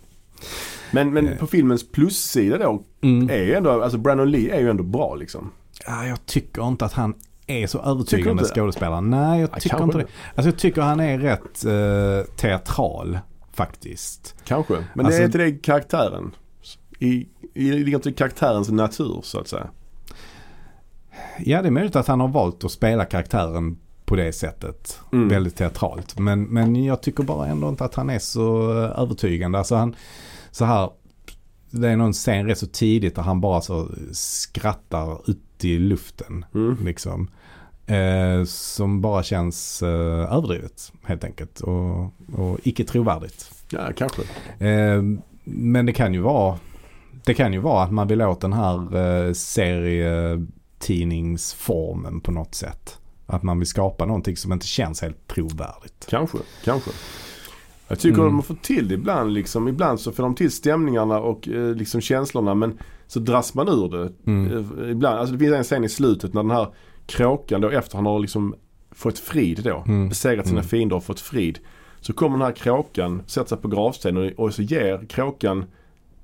Men, 0.93 1.13
men 1.13 1.29
Eh. 1.29 1.37
på 1.39 1.47
filmens 1.47 1.91
plussida 1.91 2.59
då 2.59 2.83
mm. 3.01 3.31
är 3.31 3.43
ju 3.43 3.55
ändå, 3.55 3.83
alltså 3.83 3.99
Brandon 3.99 4.31
Lee 4.31 4.55
är 4.55 4.61
ju 4.61 4.71
ändå 4.71 4.83
bra 4.83 5.15
liksom. 5.15 5.51
ja, 5.87 6.07
jag 6.07 6.27
tycker 6.27 6.69
inte 6.69 6.85
att 6.85 6.93
han 6.93 7.15
är 7.47 7.67
så 7.67 7.79
övertygande 7.79 8.45
skådespelare. 8.45 9.01
Nej, 9.01 9.41
jag 9.41 9.51
Ja, 9.55 9.61
tycker 9.61 9.83
inte 9.83 9.99
det. 9.99 10.07
Alltså 10.35 10.51
jag 10.51 10.59
tycker 10.59 10.83
han 10.83 11.01
är 11.01 11.19
rätt 11.19 11.65
eh, 11.65 12.35
teatral 12.37 13.19
faktiskt. 13.53 14.35
Kanske. 14.45 14.75
Men 14.95 15.07
Alltså- 15.07 15.19
det 15.19 15.25
är 15.25 15.27
inte 15.27 15.39
det 15.39 15.53
karaktären. 15.53 16.35
I, 16.99 17.27
ligger 17.55 17.95
inte 17.95 18.13
karaktärens 18.13 18.69
natur 18.71 19.21
så 19.23 19.41
att 19.41 19.49
säga. 19.49 19.67
Ja, 21.39 21.63
det 21.63 21.69
är 21.69 21.71
möjligt 21.71 21.97
att 21.97 22.07
han 22.07 22.21
har 22.21 22.29
valt 22.29 22.65
att 22.65 22.71
spela 22.73 23.05
karaktären 23.05 23.79
på 24.05 24.17
det 24.17 24.33
sättet. 24.33 25.01
Mm. 25.13 25.29
Väldigt 25.29 25.57
teatralt. 25.57 26.19
Men, 26.19 26.43
men 26.43 26.85
jag 26.85 27.03
tycker 27.03 27.23
bara 27.23 27.47
ändå 27.47 27.69
inte 27.69 27.85
att 27.85 27.95
han 27.95 28.11
är 28.11 28.19
så 28.19 28.71
eh, 28.83 29.01
övertygande. 29.01 29.59
Alltså 29.59 29.75
han, 29.75 29.95
så 30.55 30.65
här, 30.65 30.91
det 31.71 31.89
är 31.89 31.97
någon 31.97 32.13
scen 32.13 32.47
rätt 32.47 32.59
så 32.59 32.67
tidigt 32.67 33.15
där 33.15 33.23
han 33.23 33.41
bara 33.41 33.61
så 33.61 33.89
skrattar 34.13 35.31
ut 35.31 35.65
i 35.65 35.79
luften. 35.79 36.45
Mm. 36.55 36.79
Liksom. 36.85 37.31
Eh, 37.87 38.45
som 38.45 39.01
bara 39.01 39.23
känns 39.23 39.83
eh, 39.83 40.35
överdrivet 40.35 40.93
helt 41.05 41.25
enkelt. 41.25 41.61
Och, 41.61 42.05
och 42.37 42.59
icke 42.63 42.85
trovärdigt. 42.85 43.51
Ja, 43.71 43.93
kanske. 43.97 44.23
Eh, 44.69 45.03
men 45.45 45.87
det 45.87 45.93
kan 45.93 46.15
ju 46.15 46.21
vara 46.21 46.59
det 47.25 47.35
kan 47.35 47.53
ju 47.53 47.59
vara 47.59 47.85
att 47.85 47.93
man 47.93 48.09
vill 48.09 48.23
åt 48.23 48.41
den 48.41 48.53
här 48.53 48.97
eh, 48.97 49.33
serietidningsformen 49.33 52.21
på 52.21 52.33
något 52.33 52.55
sätt. 52.55 52.99
Att 53.27 53.43
man 53.43 53.59
vill 53.59 53.69
skapa 53.69 54.07
någonting 54.07 54.37
som 54.37 54.53
inte 54.53 54.67
känns 54.67 55.03
helt 55.03 55.29
trovärdigt. 55.29 56.07
Kanske, 56.09 56.39
kanske. 56.65 56.91
Jag 57.89 57.99
tycker 57.99 58.15
Mm. 58.19 58.27
de 58.27 58.35
har 58.35 58.43
fått 58.43 58.63
till 58.63 58.89
det 58.89 58.95
ibland 58.95 59.33
liksom. 59.33 59.69
Ibland 59.69 60.01
så 60.01 60.13
får 60.13 60.23
de 60.23 60.35
till 60.35 60.51
stämningarna 60.53 61.21
och 61.21 61.49
eh, 61.49 61.75
liksom 61.75 62.01
känslorna 62.01 62.55
men 62.55 62.79
så 63.07 63.21
dras 63.21 63.55
man 63.55 63.69
ur 63.69 63.89
det. 63.89 64.13
Mm. 64.31 64.53
Eh, 64.53 64.91
ibland, 64.91 65.19
alltså 65.19 65.33
det 65.33 65.39
finns 65.39 65.53
en 65.55 65.65
scen 65.65 65.85
i 65.85 65.89
slutet 65.89 66.35
när 66.35 66.43
den 66.43 66.51
här 66.51 66.69
kråkan 67.07 67.61
då 67.61 67.69
efter 67.69 67.97
han 67.97 68.07
har 68.07 68.19
liksom 68.19 68.55
fått 68.91 69.19
frid 69.19 69.61
då. 69.65 69.85
Mm. 69.87 70.09
Besegrat 70.09 70.47
sina 70.47 70.59
Mm. 70.61 70.69
fiender 70.69 70.97
och 70.97 71.05
fått 71.05 71.21
frid. 71.21 71.59
Så 72.01 72.13
kommer 72.13 72.39
den 72.39 72.47
här 72.47 72.53
kråkan, 72.55 73.23
sätter 73.27 73.49
sig 73.49 73.59
på 73.59 73.69
gravstenen 73.69 74.33
och, 74.39 74.45
och 74.45 74.55
så 74.55 74.63
ger 74.63 75.07
kråkan 75.09 75.65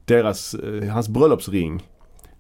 deras, 0.04 0.54
eh, 0.54 0.88
hans 0.88 1.08
bröllopsring 1.08 1.82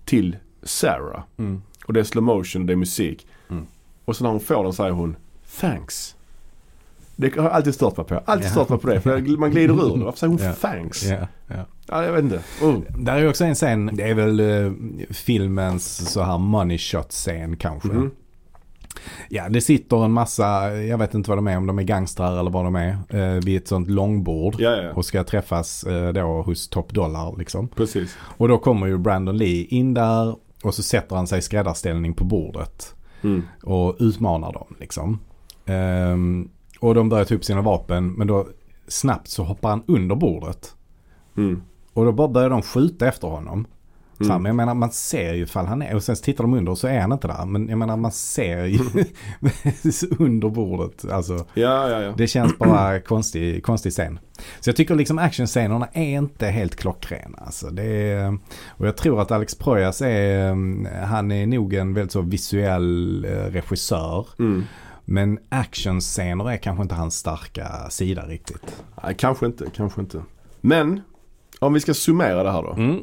till 0.04 0.36
Sarah. 0.62 1.22
Mm. 1.36 1.62
Och 1.86 1.92
det 1.92 2.00
är 2.00 2.04
slow 2.04 2.24
motion 2.24 2.62
och 2.62 2.66
det 2.66 2.72
är 2.72 2.76
musik. 2.76 3.26
Mm. 3.50 3.66
Och 4.04 4.16
så 4.16 4.24
när 4.24 4.30
hon 4.30 4.40
får 4.40 4.64
den 4.64 4.72
säger 4.72 4.90
hon 4.90 5.16
Thanks. 5.60 6.16
Det 7.20 7.36
har 7.36 7.42
jag 7.44 7.52
alltid 7.52 7.74
stört 7.74 7.96
mig 7.96 8.06
på. 8.06 8.20
Alltid 8.24 8.46
Ja. 8.46 8.50
stört 8.50 8.68
mig 8.68 8.78
på 8.78 8.86
det. 8.88 9.00
För 9.00 9.36
man 9.38 9.50
glider 9.50 9.74
ur 9.74 9.96
det. 9.98 10.04
Varför 10.04 10.18
säger 10.18 10.30
hon 10.30 10.38
Ja. 10.46 10.52
thanks? 10.52 11.04
Ja, 11.04 11.16
ja. 11.46 11.54
Ja, 11.88 12.04
jag 12.04 12.12
vet 12.12 12.22
inte. 12.24 12.40
Oh. 12.62 12.78
Där 12.98 13.16
är 13.16 13.28
också 13.28 13.44
en 13.44 13.54
scen, 13.54 13.90
det 13.92 14.02
är 14.02 14.14
väl 14.14 14.40
eh, 14.40 14.72
filmens 15.10 16.12
så 16.12 16.22
här 16.22 16.38
money 16.38 16.78
shot 16.78 17.10
scen 17.10 17.56
kanske. 17.56 17.88
Mhm. 17.88 18.10
Ja, 19.28 19.48
det 19.48 19.60
sitter 19.60 20.04
en 20.04 20.12
massa, 20.12 20.72
jag 20.76 20.98
vet 20.98 21.14
inte 21.14 21.30
vad 21.30 21.38
de 21.38 21.46
är, 21.48 21.56
om 21.56 21.66
de 21.66 21.78
är 21.78 21.82
gangstrar 21.82 22.38
eller 22.40 22.50
vad 22.50 22.64
de 22.64 22.76
är, 22.76 22.96
eh, 23.08 23.40
vid 23.44 23.56
ett 23.56 23.68
sånt 23.68 23.90
långbord. 23.90 24.54
Ja, 24.58 24.70
ja, 24.76 24.92
Och 24.92 25.04
ska 25.04 25.24
träffas 25.24 25.84
eh, 25.84 26.12
då 26.12 26.42
hos 26.42 26.68
Top 26.68 26.92
Dollar 26.94 27.34
liksom. 27.38 27.68
precis. 27.68 28.16
Och 28.22 28.48
då 28.48 28.58
kommer 28.58 28.86
ju 28.86 28.98
Brandon 28.98 29.36
Lee 29.38 29.64
in 29.64 29.94
där 29.94 30.36
och 30.62 30.74
så 30.74 30.82
sätter 30.82 31.16
han 31.16 31.26
sig 31.26 31.38
i 31.38 31.42
skräddarställning 31.42 32.14
på 32.14 32.24
bordet. 32.24 32.94
Mm. 33.22 33.42
och 33.62 33.96
utmanar 33.98 34.52
dem 34.52 34.74
liksom. 34.80 35.18
Ehm, 35.66 36.48
och 36.80 36.94
de 36.94 37.08
börjar 37.08 37.24
ta 37.24 37.34
upp 37.34 37.44
sina 37.44 37.62
vapen 37.62 38.12
men 38.12 38.26
då 38.26 38.46
snabbt 38.88 39.28
så 39.28 39.44
hoppar 39.44 39.68
han 39.70 39.82
under 39.86 40.14
bordet. 40.16 40.74
Mm. 41.36 41.62
Och 41.92 42.04
då 42.04 42.12
bara 42.12 42.28
börjar 42.28 42.50
de 42.50 42.62
skjuta 42.62 43.08
efter 43.08 43.28
honom. 43.28 43.66
Så 44.18 44.24
här, 44.26 44.30
Mm. 44.32 44.42
men 44.42 44.50
jag 44.50 44.56
menar 44.56 44.74
man 44.74 44.90
ser 44.90 45.34
ju 45.34 45.42
ifall 45.42 45.66
han 45.66 45.82
är 45.82 45.94
och 45.94 46.02
sen 46.02 46.16
tittar 46.16 46.44
de 46.44 46.54
under 46.54 46.72
och 46.72 46.78
så 46.78 46.86
är 46.86 47.00
han 47.00 47.12
inte 47.12 47.28
där. 47.28 47.46
Men 47.46 47.68
jag 47.68 47.78
menar 47.78 47.96
man 47.96 48.12
ser 48.12 48.64
ju 48.64 48.78
under 50.18 50.48
bordet. 50.48 51.10
Alltså 51.12 51.34
Ja, 51.54 51.88
ja, 51.90 52.00
ja. 52.02 52.14
det 52.16 52.26
känns 52.26 52.58
bara 52.58 53.00
konstig, 53.00 53.64
konstig 53.64 53.92
scen. 53.92 54.18
Så 54.60 54.68
jag 54.68 54.76
tycker 54.76 54.94
liksom 54.94 55.18
actionscenerna 55.18 55.88
är 55.92 56.18
inte 56.18 56.46
helt 56.46 56.76
klockrena. 56.76 57.38
Alltså 57.38 57.70
det 57.70 57.82
är, 58.12 58.38
och 58.68 58.86
jag 58.86 58.96
tror 58.96 59.20
att 59.20 59.30
Alex 59.30 59.54
Proyas 59.54 60.02
är, 60.02 60.48
han 61.04 61.30
är 61.32 61.46
nog 61.46 61.74
en 61.74 61.94
väldigt 61.94 62.12
så 62.12 62.20
visuell 62.20 63.24
eh, 63.24 63.28
regissör. 63.30 64.26
Mm. 64.38 64.64
Men 65.12 65.38
actionscener 65.48 66.50
är 66.50 66.56
kanske 66.56 66.82
inte 66.82 66.94
hans 66.94 67.16
starka 67.16 67.90
sida 67.90 68.26
riktigt. 68.26 68.82
Nej, 69.02 69.14
kanske 69.18 69.46
inte, 69.46 69.66
kanske 69.76 70.00
inte. 70.00 70.22
Men 70.60 71.00
om 71.58 71.72
vi 71.72 71.80
ska 71.80 71.94
summera 71.94 72.42
det 72.42 72.50
här 72.52 72.62
då. 72.62 72.72
Mm. 72.72 73.02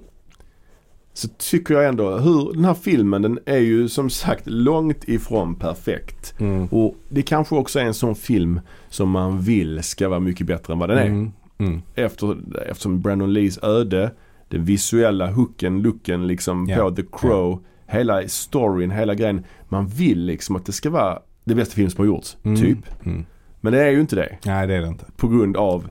Så 1.14 1.28
tycker 1.38 1.74
jag 1.74 1.86
ändå, 1.88 2.18
hur 2.18 2.54
den 2.54 2.66
här 2.66 2.74
filmen 2.74 3.22
den 3.22 3.40
är 3.46 3.58
ju 3.58 3.90
som 3.90 4.10
sagt 4.10 4.44
långt 4.46 5.04
ifrån 5.04 5.56
perfekt. 5.56 6.36
Mm. 6.40 6.68
Och 6.68 6.96
det 7.10 7.22
kanske 7.22 7.56
också 7.56 7.80
är 7.80 7.84
en 7.86 7.94
sån 7.94 8.16
film 8.16 8.60
som 8.90 9.10
man 9.10 9.40
vill 9.42 9.84
ska 9.84 10.10
vara 10.10 10.20
mycket 10.20 10.48
bättre 10.48 10.74
än 10.74 10.80
vad 10.80 10.90
den 10.90 10.98
är. 10.98 11.06
Mm. 11.06 11.32
Mm. 11.58 11.82
Efter, 11.96 12.38
eftersom 12.68 13.02
Brandon 13.02 13.34
Lees 13.34 13.64
öde, 13.64 14.12
den 14.50 14.66
visuella 14.66 15.32
hooken, 15.32 15.82
looken 15.82 16.28
liksom 16.28 16.68
Ja. 16.70 16.78
på 16.78 16.92
The 16.96 17.04
Crow, 17.12 17.64
hela 17.88 18.28
storyn, 18.28 18.92
hela 18.92 19.16
grejen. 19.16 19.44
Man 19.70 19.88
vill 19.88 20.20
liksom 20.26 20.56
att 20.56 20.66
det 20.66 20.72
ska 20.72 20.90
vara 20.90 21.20
det 21.48 21.56
bästa 21.56 21.76
film 21.76 21.90
som 21.90 22.00
har 22.02 22.06
gjorts, 22.06 22.38
Mm. 22.44 22.58
typ. 22.62 23.06
Mm. 23.06 23.26
Men 23.62 23.74
det 23.74 23.84
är 23.84 23.92
ju 23.92 24.00
inte 24.02 24.16
det. 24.16 24.38
Nej 24.46 24.68
det 24.68 24.74
är 24.76 24.82
det 24.82 24.88
inte. 24.88 25.06
På 25.18 25.28
grund 25.28 25.58
av 25.58 25.88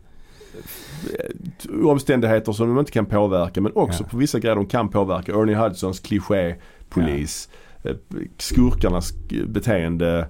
eh, 1.18 1.86
omständigheter 1.86 2.52
som 2.52 2.68
de 2.68 2.78
inte 2.78 2.92
kan 2.92 3.06
påverka 3.06 3.60
men 3.60 3.72
också 3.74 4.02
Ja. 4.02 4.08
på 4.08 4.16
vissa 4.16 4.38
grejer 4.38 4.56
de 4.56 4.66
kan 4.66 4.88
påverka. 4.88 5.32
Ernie 5.32 5.54
Hudsons 5.54 6.00
kliché, 6.00 6.54
polis, 6.88 7.48
eh, 7.84 7.96
skurkarnas 8.38 9.12
beteende, 9.46 10.28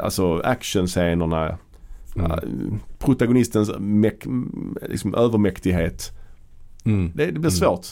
alltså 0.00 0.38
actionscenerna, 0.38 1.58
Mm. 2.16 2.30
eh, 2.30 2.38
protagonistens 2.98 3.70
mek- 3.70 4.50
liksom, 4.88 5.14
övermäktighet. 5.14 6.10
Mm. 6.84 7.12
Det, 7.14 7.26
det 7.26 7.32
blir 7.32 7.40
Mm. 7.40 7.50
svårt. 7.50 7.86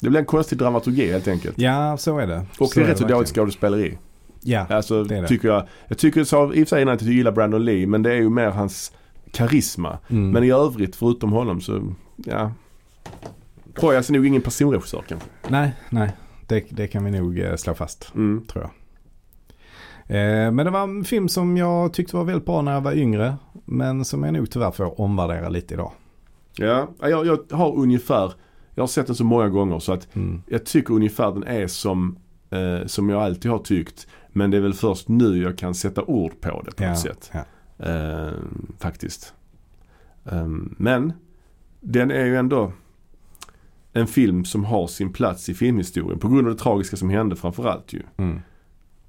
Det 0.00 0.08
blir 0.10 0.20
en 0.20 0.26
konstig 0.26 0.58
dramaturgi 0.58 1.12
helt 1.12 1.28
enkelt. 1.28 1.58
Ja 1.58 1.96
så 1.96 2.18
är 2.18 2.26
det. 2.26 2.46
Och 2.58 2.68
Så 2.68 2.80
det 2.80 2.86
är 2.86 2.88
rätt 2.90 2.98
så 2.98 3.06
dåligt 3.06 3.28
skådespeleri. 3.28 3.98
Ja. 4.42 4.66
Alltså 4.70 5.04
det 5.04 5.16
är 5.16 5.22
det. 5.22 5.28
tycker 5.28 5.48
jag. 5.48 5.66
Jag 5.88 5.98
tycker, 5.98 6.24
sa 6.24 6.44
i 6.44 6.48
och 6.48 6.54
för 6.54 6.64
sig 6.64 6.82
innan 6.82 6.94
att 6.94 7.02
jag 7.02 7.12
gillar 7.12 7.32
Brandon 7.32 7.64
Lee 7.64 7.86
men 7.86 8.02
det 8.02 8.10
är 8.12 8.16
ju 8.16 8.30
mer 8.30 8.50
hans 8.50 8.92
karisma. 9.32 9.98
Mm. 10.08 10.30
Men 10.30 10.44
i 10.44 10.50
övrigt 10.50 10.96
förutom 10.96 11.32
honom 11.32 11.60
så, 11.60 11.82
ja. 12.16 12.52
Projas 13.74 14.08
är 14.08 14.12
nog 14.14 14.26
ingen 14.26 14.42
personregissör 14.42 15.02
kanske. 15.08 15.28
Nej, 15.48 15.72
nej. 15.90 16.10
Det, 16.46 16.64
det 16.70 16.86
kan 16.86 17.04
vi 17.04 17.10
nog 17.10 17.38
eh, 17.38 17.56
slå 17.56 17.74
fast. 17.74 18.12
Mm. 18.14 18.44
tror 18.46 18.62
jag. 18.64 18.70
Eh, 20.16 20.50
men 20.52 20.56
det 20.66 20.70
var 20.70 20.82
en 20.82 21.04
film 21.04 21.28
som 21.28 21.56
jag 21.56 21.92
tyckte 21.92 22.16
var 22.16 22.24
väldigt 22.24 22.46
bra 22.46 22.62
när 22.62 22.72
jag 22.72 22.80
var 22.80 22.92
yngre. 22.92 23.36
Men 23.64 24.04
som 24.04 24.24
jag 24.24 24.34
nog 24.34 24.50
tyvärr 24.50 24.70
får 24.70 25.00
omvärdera 25.00 25.48
lite 25.48 25.74
idag. 25.74 25.92
Ja, 26.56 26.88
jag, 27.00 27.26
jag 27.26 27.38
har 27.50 27.76
ungefär, 27.76 28.32
jag 28.74 28.82
har 28.82 28.88
sett 28.88 29.06
den 29.06 29.16
så 29.16 29.24
många 29.24 29.48
gånger 29.48 29.78
så 29.78 29.92
att 29.92 30.16
Mm. 30.16 30.42
jag 30.46 30.66
tycker 30.66 30.94
ungefär 30.94 31.32
den 31.32 31.44
är 31.44 31.66
som, 31.66 32.18
eh, 32.50 32.86
som 32.86 33.08
jag 33.08 33.22
alltid 33.22 33.50
har 33.50 33.58
tyckt. 33.58 34.06
Men 34.32 34.50
det 34.50 34.56
är 34.56 34.60
väl 34.60 34.74
först 34.74 35.08
nu 35.08 35.42
jag 35.42 35.58
kan 35.58 35.74
sätta 35.74 36.02
ord 36.02 36.40
på 36.40 36.62
det 36.62 36.76
på 36.76 36.82
Ja, 36.82 36.88
något 36.88 36.98
sätt. 36.98 37.30
ja. 37.32 37.44
Eh, 37.86 38.32
faktiskt. 38.78 39.34
Ehm, 40.24 40.74
men 40.78 41.12
den 41.80 42.10
är 42.10 42.24
ju 42.24 42.36
ändå 42.36 42.72
en 43.92 44.06
film 44.06 44.44
som 44.44 44.64
har 44.64 44.86
sin 44.86 45.12
plats 45.12 45.48
i 45.48 45.54
filmhistorien 45.54 46.18
på 46.18 46.28
grund 46.28 46.46
av 46.48 46.52
det 46.54 46.60
tragiska 46.60 46.96
som 46.96 47.10
hände 47.10 47.36
framförallt 47.36 47.92
ju. 47.92 48.02
Mm. 48.16 48.40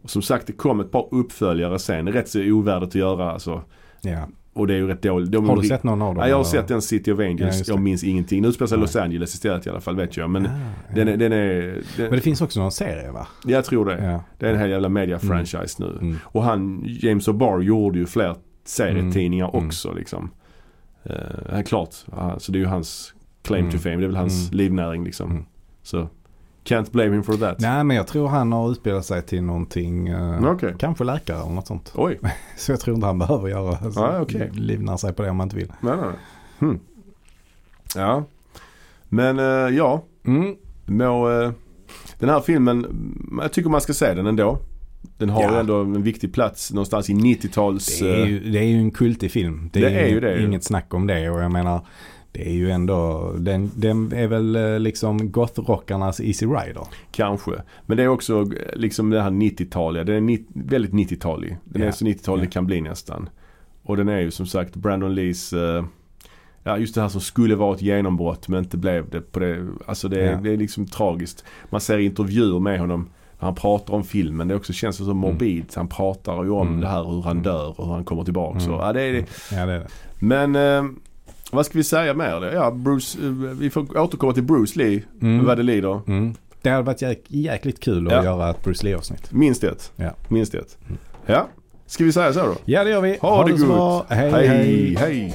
Och 0.02 0.10
som 0.10 0.22
sagt 0.22 0.48
det 0.48 0.54
kom 0.54 0.80
ett 0.80 0.92
par 0.92 1.08
uppföljare 1.12 1.80
sen. 1.80 2.08
Rätt 2.08 2.30
så 2.30 2.40
ovärdigt 2.52 2.88
att 2.90 2.96
göra 2.96 3.32
alltså. 3.32 3.64
Ja. 4.02 4.28
Och 4.54 4.68
det 4.68 4.74
är 4.74 4.78
ju 4.78 4.88
rätt 4.88 5.02
dåligt. 5.02 5.32
De 5.32 5.50
Har 5.50 5.58
du 5.62 5.68
sett 5.68 5.84
någon 5.84 6.02
av 6.02 6.08
dem? 6.16 6.22
Nej, 6.22 6.30
jag 6.30 6.38
har 6.38 6.44
sett 6.44 6.68
den 6.68 6.82
City 6.82 7.12
of 7.12 7.20
Ja, 7.20 7.26
Angels. 7.26 7.58
det. 7.66 7.68
jag 7.72 7.80
minns 7.80 8.04
ingenting. 8.04 8.42
Nu 8.42 8.52
spelar 8.52 8.68
sig. 8.68 8.78
Los 8.78 8.96
Angeles 8.96 9.34
istället 9.34 9.66
i 9.68 9.70
alla 9.70 9.82
fall 9.82 9.96
vet 9.96 10.18
jag. 10.18 10.30
Men 10.30 10.46
Ah, 10.46 10.50
den, 10.96 11.08
ja. 11.08 11.14
är, 11.14 11.18
den 11.18 11.32
är... 11.32 11.62
Den, 11.62 11.82
Men 11.98 12.12
det 12.12 12.22
finns 12.22 12.42
också 12.42 12.60
någon 12.60 12.72
serie 12.72 13.12
va? 13.12 13.28
jag 13.46 13.66
tror 13.66 13.86
det. 13.86 14.04
Ja. 14.04 14.24
Det 14.40 14.46
är 14.48 14.54
en 14.54 14.60
hel 14.60 14.70
jävla 14.70 14.90
media-franchise 14.90 15.76
nu. 15.80 15.98
Mm. 16.02 16.18
Och 16.24 16.44
han, 16.44 16.84
James 16.86 17.28
O'Barr 17.28 17.62
gjorde 17.62 18.00
ju 18.00 18.06
fler 18.06 18.36
serietidningar 18.66 19.50
Mm. 19.54 19.66
också 19.68 19.94
liksom. 19.94 20.32
Uh, 21.10 21.14
ja, 21.52 21.64
klart. 21.64 21.96
Ja, 22.12 22.36
så 22.40 22.52
det 22.52 22.58
är 22.58 22.60
ju 22.60 22.66
hans 22.66 23.14
claim 23.44 23.62
Mm. 23.66 23.72
to 23.72 23.78
fame. 23.78 23.96
Det 23.96 24.04
är 24.04 24.08
väl 24.08 24.16
hans 24.16 24.48
Mm. 24.52 24.58
livnäring 24.58 25.04
liksom. 25.04 25.32
Mm. 25.32 25.44
Så 25.84 26.08
can't 26.70 26.92
blame 26.92 27.16
him 27.16 27.24
for 27.24 27.34
that. 27.34 27.60
Nej 27.60 27.84
men 27.84 27.98
jag 27.98 28.08
tror 28.08 28.28
han 28.28 28.52
har 28.52 28.72
utbildat 28.72 29.06
sig 29.06 29.22
till 29.22 29.44
någonting. 29.44 30.08
eh, 30.08 30.52
Okej. 30.52 30.76
Kanske 30.80 31.04
läkare 31.04 31.42
eller 31.42 31.52
något 31.52 31.68
sånt. 31.68 31.92
Oj. 31.96 32.20
Så 32.58 32.72
jag 32.72 32.80
tror 32.80 32.96
inte 32.96 33.08
han 33.08 33.20
behöver 33.20 33.48
göra 33.48 33.78
alltså, 33.78 34.00
Ah, 34.00 34.22
okej. 34.22 34.50
livnär 34.54 34.98
sig 34.98 35.14
på 35.14 35.22
det 35.24 35.30
om 35.30 35.40
han 35.40 35.46
inte 35.46 35.56
vill. 35.56 35.74
Nej, 35.82 35.96
nej. 35.98 36.10
Hmm. 36.60 36.80
Ja. 37.96 38.24
Men 39.10 39.40
eh, 39.40 39.46
ja. 39.78 40.04
Mm. 40.26 40.56
Må, 40.86 41.30
eh, 41.42 41.52
den 42.20 42.30
här 42.30 42.40
filmen, 42.42 42.86
jag 43.42 43.54
tycker 43.54 43.70
man 43.70 43.82
ska 43.82 43.94
se 43.94 44.14
den 44.14 44.26
ändå. 44.28 44.58
Den 45.18 45.30
har 45.30 45.42
Ja. 45.44 45.52
ju 45.54 45.60
ändå 45.60 45.82
en 45.82 46.04
viktig 46.04 46.34
plats 46.34 46.74
någonstans 46.74 47.10
i 47.10 47.14
90-tals... 47.14 48.00
Det 48.00 48.10
är, 48.16 48.20
eh, 48.24 48.30
ju, 48.30 48.52
det 48.52 48.60
är 48.60 48.64
ju 48.64 48.78
en 48.78 48.92
kultig 48.92 49.32
film. 49.32 49.70
Det, 49.74 49.80
Det 49.80 49.86
är, 49.88 50.04
är 50.04 50.08
ju 50.08 50.20
det 50.20 50.36
ju. 50.36 50.46
inget 50.46 50.64
snack 50.64 50.94
om 50.94 51.08
det 51.08 51.30
och 51.30 51.42
jag 51.42 51.52
menar 51.52 51.88
det 52.32 52.48
är 52.50 52.54
ju 52.54 52.72
ändå, 52.72 53.32
den, 53.38 53.72
den 53.76 54.14
är 54.14 54.28
väl 54.28 54.56
eh, 54.56 54.80
liksom 54.80 55.32
gothrockarnas 55.32 56.20
Easy 56.22 56.46
Rider. 56.46 56.88
Kanske. 57.12 57.52
Men 57.86 57.98
det 57.98 58.04
är 58.04 58.08
också 58.08 58.42
eh, 58.42 58.48
liksom 58.76 59.10
det 59.10 59.22
här 59.22 59.30
90-taliga. 59.30 60.04
Den 60.04 60.16
är 60.16 60.22
ni- 60.22 60.46
väldigt 60.54 60.92
90-talig. 60.92 61.58
Den 61.64 61.82
är 61.82 61.86
Ja. 61.86 61.92
så 61.92 62.06
90-talig 62.06 62.42
Ja. 62.42 62.46
det 62.46 62.52
kan 62.52 62.66
bli 62.66 62.82
nästan. 62.82 63.30
Och 63.84 63.98
den 63.98 64.10
är 64.10 64.20
ju 64.20 64.32
som 64.32 64.46
sagt 64.46 64.76
Brandon 64.76 65.16
Lees 65.16 65.54
eh, 65.54 65.86
Ja 66.64 66.78
just 66.78 66.96
det 66.96 67.02
här 67.02 67.10
som 67.10 67.22
skulle 67.22 67.56
vara 67.56 67.76
ett 67.76 67.82
genombrott 67.82 68.48
men 68.48 68.60
inte 68.60 68.78
blev 68.78 69.10
det 69.10 69.22
på 69.22 69.40
det. 69.40 69.68
Alltså 69.86 70.08
det, 70.08 70.22
är- 70.22 70.32
Ja. 70.32 70.38
det 70.38 70.54
är 70.54 70.58
liksom 70.58 70.86
tragiskt. 70.86 71.46
Man 71.70 71.82
ser 71.82 71.98
intervjuer 71.98 72.60
med 72.60 72.80
honom 72.80 73.10
han 73.42 73.56
pratar 73.56 73.94
om 73.94 74.04
filmen. 74.04 74.48
Det 74.48 74.56
också 74.56 74.74
känns 74.74 74.96
så 74.98 75.14
morbid. 75.14 75.66
Han 75.76 75.88
pratar 75.88 76.44
ju 76.44 76.50
om 76.50 76.68
Mm. 76.68 76.82
det 76.82 76.88
här 76.88 77.04
hur 77.04 77.22
han 77.22 77.42
dör 77.42 77.80
och 77.80 77.86
hur 77.88 77.94
han 77.94 78.04
kommer 78.04 78.24
tillbaka. 78.24 78.52
Mm. 78.52 78.66
Så, 78.66 78.72
ja, 78.72 78.94
det 78.94 79.02
är, 79.02 79.14
det. 79.14 79.26
Ja 79.52 79.66
det 79.66 79.74
är 79.74 79.80
det. 79.80 79.88
Men 80.20 80.56
eh, 80.56 80.84
vad 81.52 81.66
ska 81.66 81.78
vi 81.78 81.84
säga 81.84 82.14
mer? 82.14 82.52
Ja, 82.54 82.72
Bruce, 82.72 83.20
eh, 83.24 83.30
vi 83.32 83.70
får 83.70 83.98
återkomma 84.00 84.34
till 84.34 84.44
Bruce 84.44 84.80
Lee 84.80 85.04
Mm. 85.22 85.46
vad 85.46 85.58
det 85.58 85.64
lider. 85.64 86.02
Mm. 86.08 86.36
Det 86.62 86.70
hade 86.70 86.84
varit 86.84 87.02
jäk, 87.02 87.24
jäkligt 87.28 87.80
kul 87.80 88.08
att 88.08 88.14
Ja. 88.14 88.24
göra 88.24 88.50
ett 88.50 88.64
Bruce 88.64 88.86
Lee-avsnitt. 88.86 89.32
Minst 89.32 89.64
ett. 89.64 89.92
Ja. 89.96 90.12
Minst 90.28 90.56
ett. 90.56 90.78
Ja, 91.26 91.48
ska 91.86 92.04
vi 92.04 92.12
säga 92.12 92.34
så 92.34 92.40
då? 92.40 92.56
Ja 92.66 92.84
det 92.84 92.90
gör 92.90 93.02
vi. 93.02 93.18
Ha, 93.22 93.48
det 93.48 93.58
så 93.58 93.66
gott. 93.68 94.06
hej. 94.10 94.32
hej. 94.32 94.48
hej. 94.48 94.96
hej. 95.00 95.34